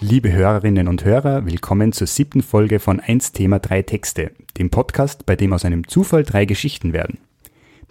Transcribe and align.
Liebe 0.00 0.32
Hörerinnen 0.32 0.88
und 0.88 1.04
Hörer, 1.04 1.46
willkommen 1.46 1.92
zur 1.92 2.08
siebten 2.08 2.42
Folge 2.42 2.80
von 2.80 2.98
1 2.98 3.30
Thema 3.30 3.60
3 3.60 3.82
Texte, 3.82 4.32
dem 4.58 4.70
Podcast, 4.70 5.26
bei 5.26 5.36
dem 5.36 5.52
aus 5.52 5.64
einem 5.64 5.86
Zufall 5.86 6.24
drei 6.24 6.44
Geschichten 6.46 6.92
werden. 6.92 7.18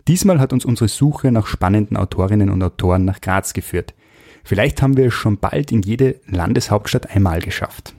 Diesmal 0.10 0.42
hat 0.42 0.52
uns 0.52 0.66
unsere 0.66 0.90
Suche 0.90 1.32
nach 1.32 1.48
spannenden 1.48 1.96
Autorinnen 1.96 2.50
und 2.50 2.62
Autoren 2.62 3.06
nach 3.06 3.22
Graz 3.22 3.54
geführt. 3.54 3.94
Vielleicht 4.44 4.82
haben 4.82 4.98
wir 4.98 5.08
es 5.08 5.14
schon 5.14 5.38
bald 5.38 5.72
in 5.72 5.82
jede 5.82 6.20
Landeshauptstadt 6.28 7.10
einmal 7.10 7.42
geschafft. 7.42 7.94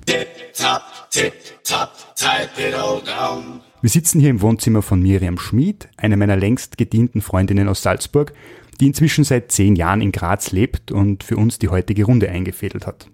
Wir 3.82 3.90
sitzen 3.90 4.20
hier 4.20 4.30
im 4.30 4.40
Wohnzimmer 4.40 4.82
von 4.82 5.02
Miriam 5.02 5.38
Schmid, 5.38 5.88
einer 5.96 6.16
meiner 6.16 6.36
längst 6.36 6.76
gedienten 6.76 7.20
Freundinnen 7.20 7.68
aus 7.68 7.82
Salzburg, 7.82 8.32
die 8.80 8.86
inzwischen 8.86 9.24
seit 9.24 9.52
zehn 9.52 9.76
Jahren 9.76 10.00
in 10.00 10.12
Graz 10.12 10.52
lebt 10.52 10.92
und 10.92 11.24
für 11.24 11.36
uns 11.36 11.58
die 11.58 11.68
heutige 11.68 12.04
Runde 12.04 12.28
eingefädelt 12.28 12.86
hat. 12.86 13.08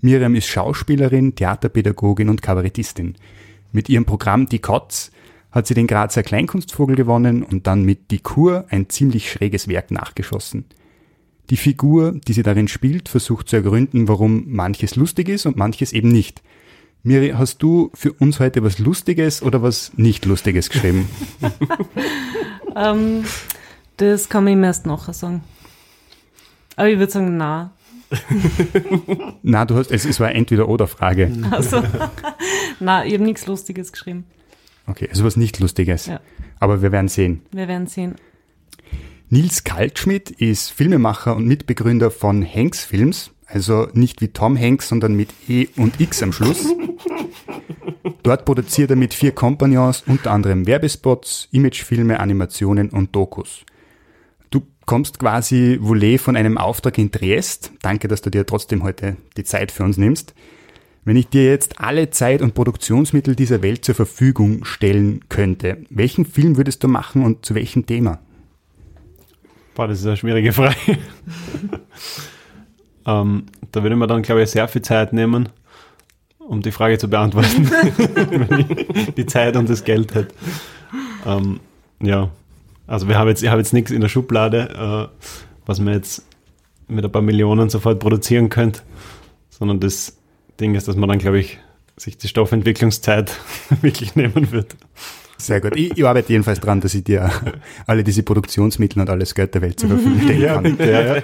Miriam 0.00 0.34
ist 0.34 0.48
Schauspielerin, 0.48 1.34
Theaterpädagogin 1.34 2.28
und 2.28 2.42
Kabarettistin. 2.42 3.14
Mit 3.72 3.88
ihrem 3.88 4.04
Programm 4.04 4.48
Die 4.48 4.58
Kotz 4.58 5.10
hat 5.50 5.66
sie 5.66 5.74
den 5.74 5.86
Grazer 5.86 6.22
Kleinkunstvogel 6.22 6.96
gewonnen 6.96 7.42
und 7.42 7.66
dann 7.66 7.84
mit 7.84 8.10
Die 8.10 8.18
Kur 8.18 8.66
ein 8.68 8.88
ziemlich 8.90 9.30
schräges 9.30 9.66
Werk 9.68 9.90
nachgeschossen. 9.90 10.66
Die 11.50 11.56
Figur, 11.56 12.12
die 12.26 12.32
sie 12.32 12.42
darin 12.42 12.68
spielt, 12.68 13.08
versucht 13.08 13.48
zu 13.48 13.56
ergründen, 13.56 14.08
warum 14.08 14.44
manches 14.48 14.96
lustig 14.96 15.28
ist 15.28 15.46
und 15.46 15.56
manches 15.56 15.92
eben 15.92 16.10
nicht. 16.10 16.42
Miri, 17.02 17.34
hast 17.36 17.62
du 17.62 17.90
für 17.92 18.14
uns 18.14 18.40
heute 18.40 18.62
was 18.62 18.78
Lustiges 18.78 19.42
oder 19.42 19.62
was 19.62 19.92
nicht 19.96 20.24
Lustiges 20.24 20.70
geschrieben? 20.70 21.06
ähm, 22.76 23.24
das 23.98 24.30
kann 24.30 24.44
man 24.44 24.54
ihm 24.54 24.64
erst 24.64 24.86
nachher 24.86 25.12
sagen. 25.12 25.42
Aber 26.76 26.88
ich 26.88 26.98
würde 26.98 27.12
sagen, 27.12 27.36
na. 27.36 27.72
na, 29.42 29.66
du 29.66 29.74
hast, 29.74 29.90
es, 29.90 30.06
es 30.06 30.18
war 30.18 30.32
entweder 30.32 30.68
oder 30.68 30.86
Frage. 30.86 31.30
Also, 31.50 31.82
na, 32.80 33.04
ich 33.04 33.12
habe 33.12 33.24
nichts 33.24 33.46
Lustiges 33.46 33.92
geschrieben. 33.92 34.24
Okay, 34.86 35.08
also 35.10 35.24
was 35.24 35.36
nicht 35.36 35.60
Lustiges. 35.60 36.06
Ja. 36.06 36.20
Aber 36.58 36.80
wir 36.80 36.90
werden 36.90 37.08
sehen. 37.08 37.42
Wir 37.52 37.68
werden 37.68 37.86
sehen. 37.86 38.16
Nils 39.34 39.64
Kaltschmidt 39.64 40.30
ist 40.30 40.70
Filmemacher 40.70 41.34
und 41.34 41.48
Mitbegründer 41.48 42.12
von 42.12 42.46
Hanks 42.46 42.84
Films, 42.84 43.32
also 43.46 43.88
nicht 43.92 44.20
wie 44.20 44.28
Tom 44.28 44.56
Hanks, 44.56 44.88
sondern 44.88 45.16
mit 45.16 45.30
E 45.48 45.66
und 45.74 46.00
X 46.00 46.22
am 46.22 46.32
Schluss. 46.32 46.64
Dort 48.22 48.44
produziert 48.44 48.90
er 48.90 48.96
mit 48.96 49.12
vier 49.12 49.32
Kompagnons 49.32 50.04
unter 50.06 50.30
anderem 50.30 50.68
Werbespots, 50.68 51.48
Imagefilme, 51.50 52.20
Animationen 52.20 52.90
und 52.90 53.16
Dokus. 53.16 53.64
Du 54.50 54.62
kommst 54.86 55.18
quasi 55.18 55.80
volé 55.82 56.16
von 56.20 56.36
einem 56.36 56.56
Auftrag 56.56 56.96
in 56.98 57.10
Triest. 57.10 57.72
Danke, 57.82 58.06
dass 58.06 58.22
du 58.22 58.30
dir 58.30 58.46
trotzdem 58.46 58.84
heute 58.84 59.16
die 59.36 59.42
Zeit 59.42 59.72
für 59.72 59.82
uns 59.82 59.96
nimmst. 59.96 60.32
Wenn 61.04 61.16
ich 61.16 61.26
dir 61.26 61.44
jetzt 61.44 61.80
alle 61.80 62.10
Zeit 62.10 62.40
und 62.40 62.54
Produktionsmittel 62.54 63.34
dieser 63.34 63.62
Welt 63.62 63.84
zur 63.84 63.96
Verfügung 63.96 64.64
stellen 64.64 65.22
könnte, 65.28 65.78
welchen 65.90 66.24
Film 66.24 66.56
würdest 66.56 66.84
du 66.84 66.86
machen 66.86 67.24
und 67.24 67.44
zu 67.44 67.56
welchem 67.56 67.84
Thema? 67.84 68.20
Boah, 69.74 69.88
das 69.88 70.00
ist 70.00 70.06
eine 70.06 70.16
schwierige 70.16 70.52
Frage. 70.52 70.76
ähm, 73.06 73.46
da 73.72 73.82
würde 73.82 73.96
man 73.96 74.08
dann, 74.08 74.22
glaube 74.22 74.42
ich, 74.42 74.50
sehr 74.50 74.68
viel 74.68 74.82
Zeit 74.82 75.12
nehmen, 75.12 75.48
um 76.38 76.62
die 76.62 76.70
Frage 76.70 76.96
zu 76.98 77.08
beantworten, 77.08 77.70
wenn 77.70 78.60
ich 78.60 79.14
die 79.14 79.26
Zeit 79.26 79.56
und 79.56 79.68
das 79.68 79.82
Geld 79.84 80.14
hätte. 80.14 80.34
Ähm, 81.26 81.60
ja, 82.00 82.30
also 82.86 83.08
wir 83.08 83.18
haben 83.18 83.28
jetzt, 83.28 83.42
ich 83.42 83.48
habe 83.48 83.60
jetzt 83.60 83.72
nichts 83.72 83.90
in 83.90 84.00
der 84.00 84.08
Schublade, 84.08 85.10
äh, 85.10 85.26
was 85.66 85.80
man 85.80 85.94
jetzt 85.94 86.24
mit 86.86 87.04
ein 87.04 87.10
paar 87.10 87.22
Millionen 87.22 87.68
sofort 87.68 87.98
produzieren 87.98 88.50
könnte, 88.50 88.82
sondern 89.48 89.80
das 89.80 90.16
Ding 90.60 90.74
ist, 90.74 90.86
dass 90.86 90.96
man 90.96 91.08
dann, 91.08 91.18
glaube 91.18 91.40
ich, 91.40 91.58
sich 91.96 92.16
die 92.16 92.28
Stoffentwicklungszeit 92.28 93.32
wirklich 93.82 94.14
nehmen 94.14 94.52
wird. 94.52 94.76
Sehr 95.36 95.60
gut. 95.60 95.76
Ich, 95.76 95.96
ich, 95.96 96.06
arbeite 96.06 96.32
jedenfalls 96.32 96.60
dran, 96.60 96.80
dass 96.80 96.94
ich 96.94 97.04
dir 97.04 97.30
alle 97.86 98.04
diese 98.04 98.22
Produktionsmittel 98.22 99.00
und 99.00 99.10
alles 99.10 99.34
Geld 99.34 99.54
der 99.54 99.62
Welt 99.62 99.80
zur 99.80 99.90
Verfügung 99.90 100.20
stellen 100.20 100.78
kann. 100.78 100.78
Ja, 100.78 100.86
ja, 100.86 101.16
ja. 101.16 101.22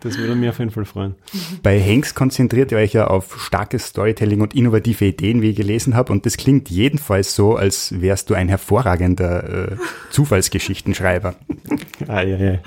Das 0.00 0.18
würde 0.18 0.34
mich 0.34 0.48
auf 0.48 0.58
jeden 0.58 0.70
Fall 0.70 0.84
freuen. 0.84 1.14
Bei 1.62 1.80
Hanks 1.80 2.14
konzentriert 2.14 2.72
ihr 2.72 2.78
euch 2.78 2.92
ja 2.92 3.06
auf 3.06 3.40
starkes 3.40 3.86
Storytelling 3.86 4.40
und 4.40 4.54
innovative 4.54 5.04
Ideen, 5.04 5.40
wie 5.42 5.50
ich 5.50 5.56
gelesen 5.56 5.94
habe. 5.94 6.12
Und 6.12 6.26
das 6.26 6.36
klingt 6.36 6.68
jedenfalls 6.70 7.34
so, 7.34 7.56
als 7.56 8.00
wärst 8.00 8.30
du 8.30 8.34
ein 8.34 8.48
hervorragender 8.48 9.72
äh, 9.72 9.76
Zufallsgeschichtenschreiber. 10.10 11.34
Ah, 12.08 12.22
ja, 12.22 12.36
ja. 12.36 12.58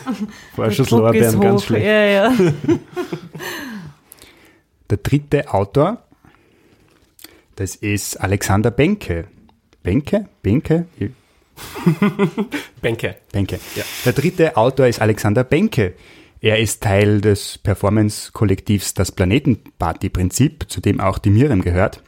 Vorschusslorbeeren 0.54 1.40
ganz 1.40 1.64
schlecht. 1.64 1.86
Ja, 1.86 2.04
ja. 2.04 2.32
Der 4.88 4.98
dritte 4.98 5.52
Autor, 5.54 6.02
das 7.56 7.76
ist 7.76 8.20
Alexander 8.20 8.70
Benke. 8.70 9.26
Benke? 9.82 10.26
Benke? 10.42 10.86
Benke. 12.82 13.16
Benke. 13.32 13.60
Ja. 13.74 13.84
Der 14.04 14.12
dritte 14.12 14.56
Autor 14.56 14.86
ist 14.86 15.00
Alexander 15.00 15.42
Benke. 15.42 15.94
Er 16.42 16.58
ist 16.58 16.82
Teil 16.82 17.20
des 17.20 17.58
Performance-Kollektivs 17.58 18.94
Das 18.94 19.12
Planetenparty-Prinzip, 19.12 20.66
zu 20.68 20.80
dem 20.80 21.00
auch 21.00 21.18
die 21.18 21.30
Miriam 21.30 21.62
gehört. 21.62 22.02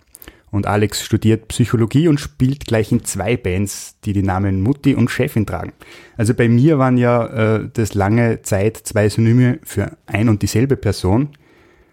Und 0.51 0.67
Alex 0.67 1.03
studiert 1.03 1.49
Psychologie 1.49 2.09
und 2.09 2.21
spielt 2.21 2.67
gleich 2.67 2.93
in 2.93 3.05
zwei 3.05 3.39
Bands, 3.39 3.97
die 4.05 4.13
die 4.13 4.23
Namen 4.23 4.61
Mutti 4.61 4.95
und 4.95 5.11
Chefin 5.11 5.47
tragen. 5.47 5.73
Also 6.19 6.35
bei 6.35 6.49
mir 6.49 6.79
waren 6.79 6.99
ja 6.99 7.27
äh, 7.57 7.69
das 7.73 7.95
lange 7.95 8.43
Zeit 8.43 8.77
zwei 8.77 9.09
Synonyme 9.09 9.61
für 9.65 9.97
ein 10.07 10.29
und 10.29 10.43
dieselbe 10.43 10.77
Person. 10.77 11.31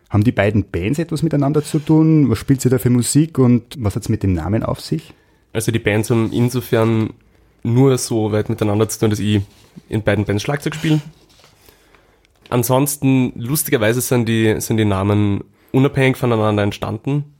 Haben 0.09 0.25
die 0.25 0.33
beiden 0.33 0.65
Bands 0.69 0.99
etwas 0.99 1.23
miteinander 1.23 1.63
zu 1.63 1.79
tun? 1.79 2.29
Was 2.29 2.39
spielt 2.39 2.59
sie 2.59 2.69
da 2.69 2.79
für 2.79 2.89
Musik 2.89 3.37
und 3.37 3.77
was 3.79 3.95
hat 3.95 4.03
es 4.03 4.09
mit 4.09 4.23
dem 4.23 4.33
Namen 4.33 4.63
auf 4.63 4.81
sich? 4.81 5.13
Also 5.53 5.71
die 5.71 5.79
Bands 5.79 6.09
haben 6.09 6.31
insofern 6.31 7.13
nur 7.63 7.97
so 7.97 8.31
weit 8.31 8.49
miteinander 8.49 8.87
zu 8.87 8.99
tun, 8.99 9.09
dass 9.09 9.19
ich 9.19 9.41
in 9.89 10.03
beiden 10.03 10.25
Bands 10.25 10.43
Schlagzeug 10.43 10.75
spiele. 10.75 11.01
Ansonsten, 12.49 13.33
lustigerweise 13.35 14.01
sind 14.01 14.27
die, 14.27 14.59
sind 14.59 14.77
die 14.77 14.85
Namen 14.85 15.43
unabhängig 15.71 16.17
voneinander 16.17 16.63
entstanden, 16.63 17.35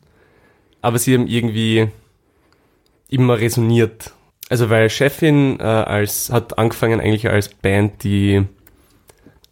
aber 0.82 1.00
sie 1.00 1.16
haben 1.16 1.28
irgendwie 1.28 1.88
immer 3.10 3.40
resoniert. 3.40 4.14
Also 4.50 4.70
weil 4.70 4.90
Chefin 4.90 5.60
äh, 5.60 5.64
als, 5.64 6.32
hat 6.32 6.58
angefangen 6.58 7.00
eigentlich 7.00 7.28
als 7.28 7.50
Band, 7.50 8.04
die, 8.04 8.44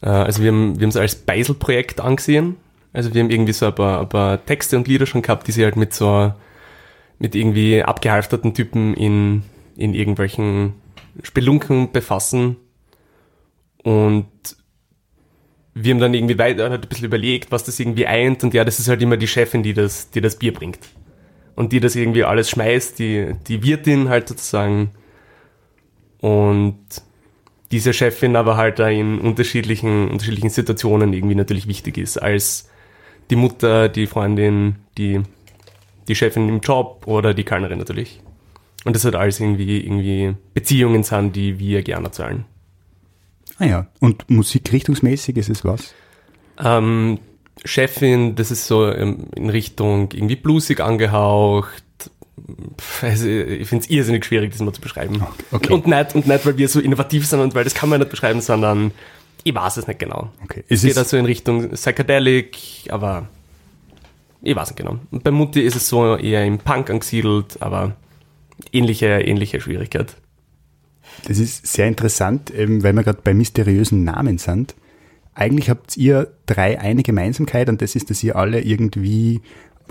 äh, 0.01 0.09
also 0.09 0.43
wir 0.43 0.51
haben, 0.51 0.79
wir 0.79 0.83
haben 0.83 0.89
es 0.89 0.97
als 0.97 1.15
Beisel-Projekt 1.15 2.01
angesehen 2.01 2.57
also 2.97 3.13
wir 3.13 3.21
haben 3.21 3.29
irgendwie 3.29 3.53
so 3.53 3.67
ein 3.67 3.75
paar, 3.75 4.01
ein 4.01 4.09
paar 4.09 4.43
Texte 4.43 4.75
und 4.75 4.87
Lieder 4.87 5.05
schon 5.05 5.21
gehabt, 5.21 5.47
die 5.47 5.51
sie 5.51 5.63
halt 5.63 5.75
mit 5.75 5.93
so, 5.93 6.33
mit 7.19 7.35
irgendwie 7.35 7.83
abgehalfterten 7.83 8.53
Typen 8.53 8.93
in, 8.93 9.43
in 9.75 9.93
irgendwelchen 9.93 10.73
Spelunken 11.23 11.91
befassen. 11.91 12.57
Und 13.83 14.27
wir 15.73 15.93
haben 15.93 15.99
dann 15.99 16.13
irgendwie 16.13 16.37
weiter 16.37 16.69
halt 16.69 16.83
ein 16.83 16.89
bisschen 16.89 17.05
überlegt, 17.05 17.51
was 17.51 17.63
das 17.63 17.79
irgendwie 17.79 18.07
eint. 18.07 18.43
Und 18.43 18.53
ja, 18.53 18.63
das 18.63 18.79
ist 18.79 18.87
halt 18.87 19.01
immer 19.01 19.17
die 19.17 19.27
Chefin, 19.27 19.63
die 19.63 19.73
das, 19.73 20.09
die 20.09 20.21
das 20.21 20.37
Bier 20.37 20.53
bringt. 20.53 20.79
Und 21.55 21.71
die 21.71 21.79
das 21.79 21.95
irgendwie 21.95 22.23
alles 22.23 22.49
schmeißt, 22.49 22.99
die, 22.99 23.33
die 23.47 23.63
Wirtin 23.63 24.09
halt 24.09 24.27
sozusagen. 24.27 24.91
Und 26.19 26.77
diese 27.71 27.93
Chefin 27.93 28.35
aber 28.35 28.57
halt 28.57 28.79
da 28.79 28.89
in 28.89 29.19
unterschiedlichen, 29.19 30.09
unterschiedlichen 30.09 30.49
Situationen 30.49 31.13
irgendwie 31.13 31.35
natürlich 31.35 31.67
wichtig 31.67 31.97
ist, 31.97 32.17
als 32.17 32.69
die 33.29 33.35
Mutter, 33.35 33.89
die 33.89 34.07
Freundin, 34.07 34.77
die, 34.97 35.21
die 36.07 36.15
Chefin 36.15 36.49
im 36.49 36.59
Job 36.61 37.03
oder 37.05 37.33
die 37.33 37.43
Kellnerin 37.43 37.79
natürlich. 37.79 38.21
Und 38.85 38.95
das 38.95 39.03
hat 39.05 39.15
alles 39.15 39.39
irgendwie, 39.39 39.81
irgendwie 39.81 40.35
Beziehungen 40.53 41.03
sind, 41.03 41.35
die 41.35 41.59
wir 41.59 41.83
gerne 41.83 42.11
zahlen. 42.11 42.45
Ah 43.59 43.65
ja, 43.65 43.87
und 43.99 44.29
musikrichtungsmäßig 44.29 45.37
ist 45.37 45.49
es 45.49 45.65
was? 45.65 45.93
Ähm, 46.63 47.19
Chefin, 47.65 48.35
das 48.35 48.51
ist 48.51 48.67
so 48.67 48.87
in 48.89 49.49
Richtung 49.49 50.09
irgendwie 50.13 50.35
bluesig 50.35 50.79
angehaucht. 50.79 51.83
Also 53.01 53.27
ich 53.27 53.67
finde 53.67 53.83
es 53.83 53.89
irrsinnig 53.89 54.23
schwierig, 54.25 54.51
das 54.51 54.61
mal 54.61 54.73
zu 54.73 54.79
beschreiben. 54.79 55.21
Okay. 55.51 55.73
Und, 55.73 55.87
nicht, 55.87 56.15
und 56.15 56.27
nicht, 56.27 56.45
weil 56.45 56.57
wir 56.57 56.69
so 56.69 56.79
innovativ 56.79 57.25
sind 57.25 57.39
und 57.39 57.55
weil 57.55 57.63
das 57.63 57.73
kann 57.73 57.89
man 57.89 57.99
nicht 57.99 58.11
beschreiben, 58.11 58.41
sondern 58.41 58.91
ich 59.43 59.55
weiß 59.55 59.77
es 59.77 59.87
nicht 59.87 59.99
genau. 59.99 60.29
Okay. 60.43 60.63
Es 60.69 60.83
geht 60.83 60.97
also 60.97 61.17
in 61.17 61.25
Richtung 61.25 61.71
Psychedelic, 61.71 62.57
aber 62.89 63.27
ich 64.47 64.55
weiß 64.55 64.69
nicht 64.69 64.77
genau. 64.77 64.97
Und 65.11 65.23
bei 65.23 65.31
Mutti 65.31 65.61
ist 65.61 65.75
es 65.75 65.89
so 65.89 66.15
eher 66.15 66.45
im 66.45 66.57
Punk 66.57 66.89
angesiedelt, 66.89 67.61
aber 67.61 67.97
ähnliche, 68.71 69.07
ähnliche 69.07 69.59
Schwierigkeit. 69.59 70.15
Das 71.27 71.37
ist 71.37 71.67
sehr 71.67 71.87
interessant, 71.87 72.53
weil 72.55 72.93
wir 72.93 73.03
gerade 73.03 73.19
bei 73.23 73.33
mysteriösen 73.33 74.05
Namen 74.05 74.37
sind. 74.37 74.75
eigentlich 75.37 75.69
habt 75.69 75.95
ihr 75.97 76.33
drei 76.47 76.79
eine 76.79 77.03
Gemeinsamkeit 77.03 77.69
und 77.69 77.81
das 77.81 77.95
ist, 77.95 78.09
dass 78.09 78.23
ihr 78.23 78.35
alle 78.35 78.61
irgendwie 78.61 79.41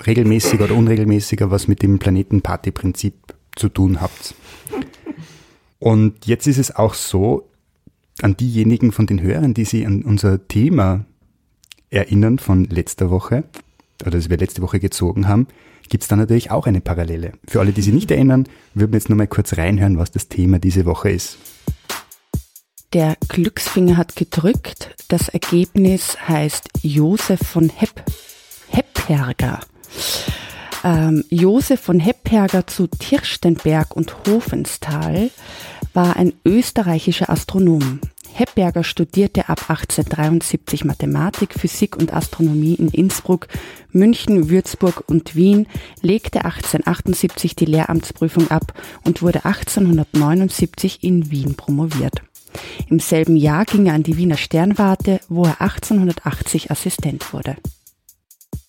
regelmäßiger 0.04 0.64
oder 0.64 0.74
unregelmäßiger 0.74 1.50
was 1.50 1.68
mit 1.68 1.82
dem 1.82 1.98
Planetenparty-Prinzip 1.98 3.14
zu 3.54 3.68
tun 3.68 4.00
habt. 4.00 4.34
Und 5.78 6.26
jetzt 6.26 6.46
ist 6.46 6.58
es 6.58 6.74
auch 6.74 6.94
so, 6.94 7.48
an 8.22 8.36
diejenigen 8.36 8.92
von 8.92 9.06
den 9.06 9.20
Hörern, 9.20 9.54
die 9.54 9.64
sich 9.64 9.86
an 9.86 10.02
unser 10.02 10.48
Thema 10.48 11.04
erinnern 11.90 12.38
von 12.38 12.64
letzter 12.64 13.10
Woche, 13.10 13.44
oder 14.02 14.12
das 14.12 14.30
wir 14.30 14.36
letzte 14.36 14.62
Woche 14.62 14.80
gezogen 14.80 15.28
haben, 15.28 15.46
gibt 15.88 16.02
es 16.02 16.08
da 16.08 16.16
natürlich 16.16 16.50
auch 16.50 16.66
eine 16.66 16.80
Parallele. 16.80 17.32
Für 17.46 17.60
alle, 17.60 17.72
die 17.72 17.82
sich 17.82 17.94
nicht 17.94 18.10
erinnern, 18.10 18.48
würden 18.74 18.92
wir 18.92 18.98
jetzt 18.98 19.08
nur 19.08 19.18
mal 19.18 19.26
kurz 19.26 19.56
reinhören, 19.56 19.98
was 19.98 20.10
das 20.10 20.28
Thema 20.28 20.58
diese 20.58 20.84
Woche 20.84 21.10
ist. 21.10 21.38
Der 22.92 23.16
Glücksfinger 23.28 23.96
hat 23.96 24.16
gedrückt. 24.16 24.94
Das 25.08 25.28
Ergebnis 25.28 26.16
heißt 26.28 26.68
Josef 26.82 27.40
von 27.40 27.68
Hepp, 27.68 28.04
Hepperger. 28.68 29.60
Ähm, 30.84 31.24
Josef 31.30 31.80
von 31.80 32.00
Hepperger 32.00 32.66
zu 32.66 32.86
Tirstenberg 32.86 33.96
und 33.96 34.14
Hofenstal 34.26 35.30
war 35.94 36.16
ein 36.16 36.32
österreichischer 36.44 37.28
Astronom. 37.28 38.00
Hepberger 38.38 38.84
studierte 38.84 39.48
ab 39.48 39.62
1873 39.70 40.84
Mathematik, 40.84 41.54
Physik 41.54 41.96
und 41.96 42.12
Astronomie 42.12 42.74
in 42.74 42.88
Innsbruck, 42.88 43.48
München, 43.92 44.50
Würzburg 44.50 45.04
und 45.06 45.34
Wien, 45.34 45.66
legte 46.02 46.44
1878 46.44 47.56
die 47.56 47.64
Lehramtsprüfung 47.64 48.50
ab 48.50 48.74
und 49.04 49.22
wurde 49.22 49.46
1879 49.46 51.02
in 51.02 51.30
Wien 51.30 51.54
promoviert. 51.54 52.22
Im 52.88 53.00
selben 53.00 53.36
Jahr 53.36 53.64
ging 53.64 53.86
er 53.86 53.94
an 53.94 54.02
die 54.02 54.18
Wiener 54.18 54.36
Sternwarte, 54.36 55.20
wo 55.28 55.44
er 55.44 55.62
1880 55.62 56.70
Assistent 56.70 57.32
wurde. 57.32 57.56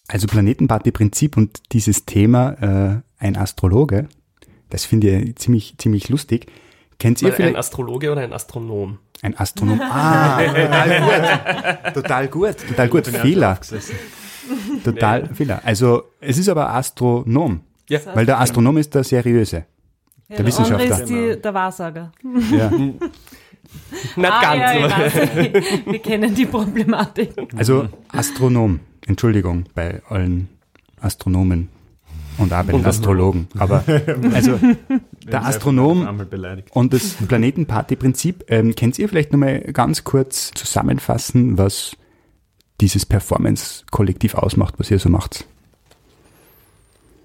Also 0.08 0.28
Planetenparty-Prinzip 0.28 1.36
und 1.36 1.74
dieses 1.74 2.06
Thema, 2.06 2.52
äh, 2.62 3.02
ein 3.20 3.36
Astrologe, 3.36 4.08
das 4.70 4.86
finde 4.86 5.20
ich 5.20 5.36
ziemlich, 5.36 5.76
ziemlich 5.78 6.08
lustig. 6.08 6.48
Kennt 7.00 7.22
ihr 7.22 7.32
vielleicht? 7.34 7.56
Ein 7.56 7.60
Astrologe 7.60 8.12
oder 8.12 8.22
ein 8.22 8.34
Astronom? 8.34 8.98
Ein 9.22 9.38
Astronom. 9.38 9.80
Ah, 9.82 10.40
total 11.94 12.28
gut. 12.28 12.58
Total 12.58 12.58
gut. 12.58 12.58
Total 12.68 12.88
gut. 12.90 13.08
Fehler. 13.08 13.60
Total 14.84 15.30
Fehler. 15.34 15.62
Also, 15.64 16.04
es 16.22 16.38
ist 16.38 16.50
aber 16.50 16.74
Astronom. 16.74 17.62
Ja. 17.90 18.00
Weil 18.14 18.26
der 18.26 18.40
Astronom 18.40 18.78
ist 18.78 18.94
der 18.96 19.04
Seriöse. 19.04 19.66
Ja, 20.30 20.36
Der 20.38 20.46
Wissenschaftler. 20.46 20.96
andere 20.96 21.02
ist 21.04 21.36
die, 21.38 21.42
der 21.42 21.54
Wahrsager. 21.54 22.12
Ja. 22.52 22.70
Nicht 22.70 23.00
Ah, 24.32 24.42
ganz. 24.42 24.80
ja, 24.80 24.90
weiß. 24.98 25.14
Wir 25.86 26.00
kennen 26.00 26.34
die 26.36 26.46
Problematik. 26.46 27.32
Also, 27.56 27.88
Astronom. 28.10 28.80
Entschuldigung 29.06 29.66
bei 29.74 30.02
allen 30.10 30.50
Astronomen 31.00 31.70
und 32.38 32.54
auch 32.54 32.64
bei 32.64 32.72
den 32.74 32.86
Astrologen. 32.86 33.48
Aber, 33.58 33.84
also, 34.34 34.60
der 35.26 35.46
Astronom. 35.46 36.08
Und 36.72 36.94
das 36.94 37.16
Planetenparty-Prinzip, 37.28 38.46
ähm, 38.48 38.76
könnt 38.76 38.98
ihr 39.00 39.10
vielleicht 39.10 39.32
nochmal 39.32 39.60
ganz 39.62 40.04
kurz 40.04 40.52
zusammenfassen, 40.54 41.58
was 41.58 41.96
dieses 42.80 43.06
Performance-Kollektiv 43.06 44.36
ausmacht, 44.36 44.76
was 44.78 44.92
ihr 44.92 45.00
so 45.00 45.10
macht? 45.10 45.46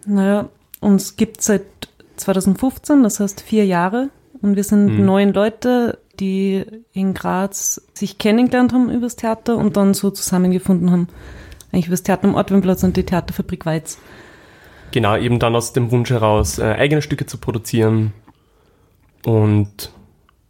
Naja, 0.06 0.48
uns 0.80 1.16
gibt 1.16 1.40
es 1.40 1.46
seit 1.46 1.62
2015, 2.16 3.02
das 3.02 3.20
heißt 3.20 3.40
vier 3.40 3.66
Jahre. 3.66 4.10
Und 4.40 4.56
wir 4.56 4.64
sind 4.64 4.98
Mhm. 4.98 5.04
neun 5.04 5.32
Leute, 5.32 5.98
die 6.18 6.64
in 6.92 7.14
Graz 7.14 7.80
sich 7.94 8.18
kennengelernt 8.18 8.72
haben 8.72 8.90
übers 8.90 9.16
Theater 9.16 9.56
und 9.56 9.76
dann 9.76 9.94
so 9.94 10.10
zusammengefunden 10.10 10.90
haben. 10.90 11.08
Eigentlich 11.70 11.86
übers 11.86 12.02
Theater 12.02 12.24
am 12.28 12.34
Ortwinplatz 12.34 12.82
und 12.82 12.96
die 12.96 13.04
Theaterfabrik 13.04 13.64
Weiz. 13.64 13.98
Genau, 14.92 15.16
eben 15.16 15.38
dann 15.38 15.56
aus 15.56 15.72
dem 15.72 15.90
Wunsch 15.90 16.10
heraus, 16.10 16.58
äh, 16.58 16.64
eigene 16.64 17.02
Stücke 17.02 17.26
zu 17.26 17.38
produzieren 17.38 18.12
und 19.24 19.90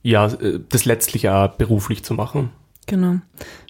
ja, 0.02 0.26
äh, 0.26 0.60
das 0.68 0.84
letztlich 0.84 1.28
auch 1.28 1.48
beruflich 1.48 2.04
zu 2.04 2.14
machen. 2.14 2.50
Genau. 2.86 3.16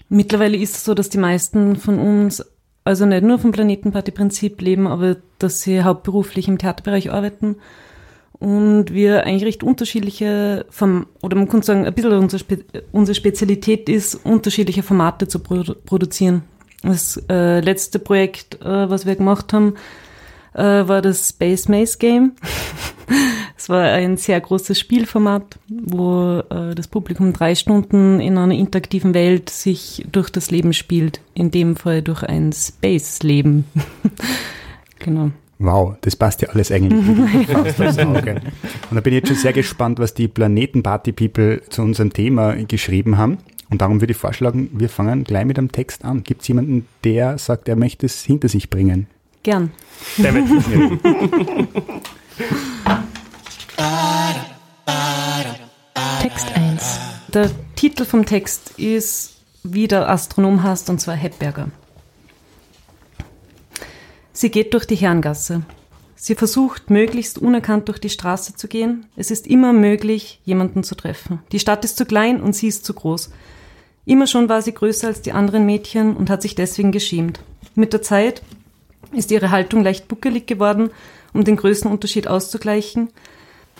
Mittlerweile 0.09 0.57
ist 0.57 0.75
es 0.75 0.83
so, 0.83 0.93
dass 0.93 1.09
die 1.09 1.17
meisten 1.17 1.75
von 1.75 1.99
uns 1.99 2.43
also 2.85 3.05
nicht 3.05 3.23
nur 3.23 3.39
vom 3.39 3.51
Planetenparty-Prinzip 3.51 4.61
leben, 4.61 4.87
aber 4.87 5.17
dass 5.39 5.61
sie 5.61 5.83
hauptberuflich 5.83 6.47
im 6.47 6.57
Theaterbereich 6.57 7.11
arbeiten 7.11 7.55
und 8.39 8.93
wir 8.93 9.25
eigentlich 9.25 9.45
recht 9.45 9.63
unterschiedliche, 9.63 10.65
Form 10.69 11.07
oder 11.21 11.37
man 11.37 11.47
könnte 11.47 11.67
sagen, 11.67 11.85
ein 11.85 11.93
bisschen 11.93 12.11
unsere, 12.13 12.39
Spe 12.39 12.59
unsere 12.91 13.15
Spezialität 13.15 13.87
ist, 13.87 14.15
unterschiedliche 14.25 14.83
Formate 14.83 15.27
zu 15.27 15.39
produ 15.39 15.75
produzieren. 15.85 16.43
Das 16.81 17.15
äh, 17.29 17.61
letzte 17.61 17.99
Projekt, 17.99 18.55
äh, 18.61 18.89
was 18.89 19.05
wir 19.05 19.15
gemacht 19.15 19.53
haben, 19.53 19.75
äh, 20.53 20.87
war 20.87 21.01
das 21.01 21.29
Space 21.29 21.67
Maze 21.67 21.97
Game. 21.97 22.33
Es 23.55 23.69
war 23.69 23.83
ein 23.83 24.17
sehr 24.17 24.41
großes 24.41 24.77
Spielformat, 24.77 25.57
wo 25.69 26.43
äh, 26.49 26.75
das 26.75 26.89
Publikum 26.89 27.31
drei 27.31 27.55
Stunden 27.55 28.19
in 28.19 28.37
einer 28.37 28.53
interaktiven 28.53 29.13
Welt 29.13 29.49
sich 29.49 30.05
durch 30.11 30.29
das 30.29 30.51
Leben 30.51 30.73
spielt. 30.73 31.21
In 31.33 31.49
dem 31.49 31.77
Fall 31.77 32.01
durch 32.01 32.23
ein 32.23 32.51
Space-Leben. 32.51 33.63
genau. 34.99 35.31
Wow, 35.59 35.95
das 36.01 36.17
passt 36.17 36.41
ja 36.41 36.49
alles 36.49 36.73
eigentlich 36.73 36.91
Auge. 38.05 38.41
Und 38.89 38.95
da 38.95 38.99
bin 38.99 39.13
ich 39.13 39.19
jetzt 39.19 39.27
schon 39.29 39.37
sehr 39.37 39.53
gespannt, 39.53 39.97
was 39.97 40.13
die 40.13 40.27
Planetenparty-People 40.27 41.61
zu 41.69 41.83
unserem 41.83 42.11
Thema 42.11 42.55
geschrieben 42.65 43.17
haben. 43.17 43.37
Und 43.69 43.81
darum 43.81 44.01
würde 44.01 44.11
ich 44.11 44.17
vorschlagen, 44.17 44.71
wir 44.73 44.89
fangen 44.89 45.23
gleich 45.23 45.45
mit 45.45 45.57
einem 45.57 45.71
Text 45.71 46.03
an. 46.03 46.23
Gibt 46.23 46.41
es 46.41 46.49
jemanden, 46.49 46.85
der 47.05 47.37
sagt, 47.37 47.69
er 47.69 47.77
möchte 47.77 48.07
es 48.07 48.23
hinter 48.23 48.49
sich 48.49 48.69
bringen? 48.69 49.07
Gern. 49.43 49.71
Damit. 50.17 50.45
Text 56.21 56.47
1. 56.55 56.99
Der 57.33 57.51
Titel 57.75 58.05
vom 58.05 58.25
Text 58.25 58.71
ist, 58.77 59.33
wie 59.63 59.89
der 59.89 60.09
Astronom 60.09 60.63
heißt, 60.63 60.89
und 60.89 61.01
zwar 61.01 61.15
Hepberger. 61.15 61.67
Sie 64.31 64.49
geht 64.49 64.73
durch 64.73 64.85
die 64.85 64.95
Herrengasse. 64.95 65.63
Sie 66.15 66.35
versucht, 66.35 66.89
möglichst 66.89 67.37
unerkannt 67.37 67.89
durch 67.89 67.99
die 67.99 68.09
Straße 68.09 68.55
zu 68.55 68.69
gehen. 68.69 69.07
Es 69.17 69.29
ist 69.29 69.45
immer 69.45 69.73
möglich, 69.73 70.39
jemanden 70.45 70.85
zu 70.85 70.95
treffen. 70.95 71.39
Die 71.51 71.59
Stadt 71.59 71.83
ist 71.83 71.97
zu 71.97 72.05
klein 72.05 72.41
und 72.41 72.55
sie 72.55 72.69
ist 72.69 72.85
zu 72.85 72.93
groß. 72.93 73.29
Immer 74.05 74.25
schon 74.25 74.47
war 74.47 74.61
sie 74.61 74.73
größer 74.73 75.07
als 75.07 75.21
die 75.21 75.33
anderen 75.33 75.65
Mädchen 75.65 76.15
und 76.15 76.29
hat 76.29 76.41
sich 76.41 76.55
deswegen 76.55 76.93
geschämt. 76.93 77.41
Mit 77.75 77.91
der 77.91 78.01
Zeit 78.01 78.41
ist 79.15 79.31
ihre 79.31 79.51
Haltung 79.51 79.83
leicht 79.83 80.07
buckelig 80.07 80.47
geworden, 80.47 80.89
um 81.33 81.43
den 81.43 81.55
Größenunterschied 81.55 82.27
auszugleichen, 82.27 83.09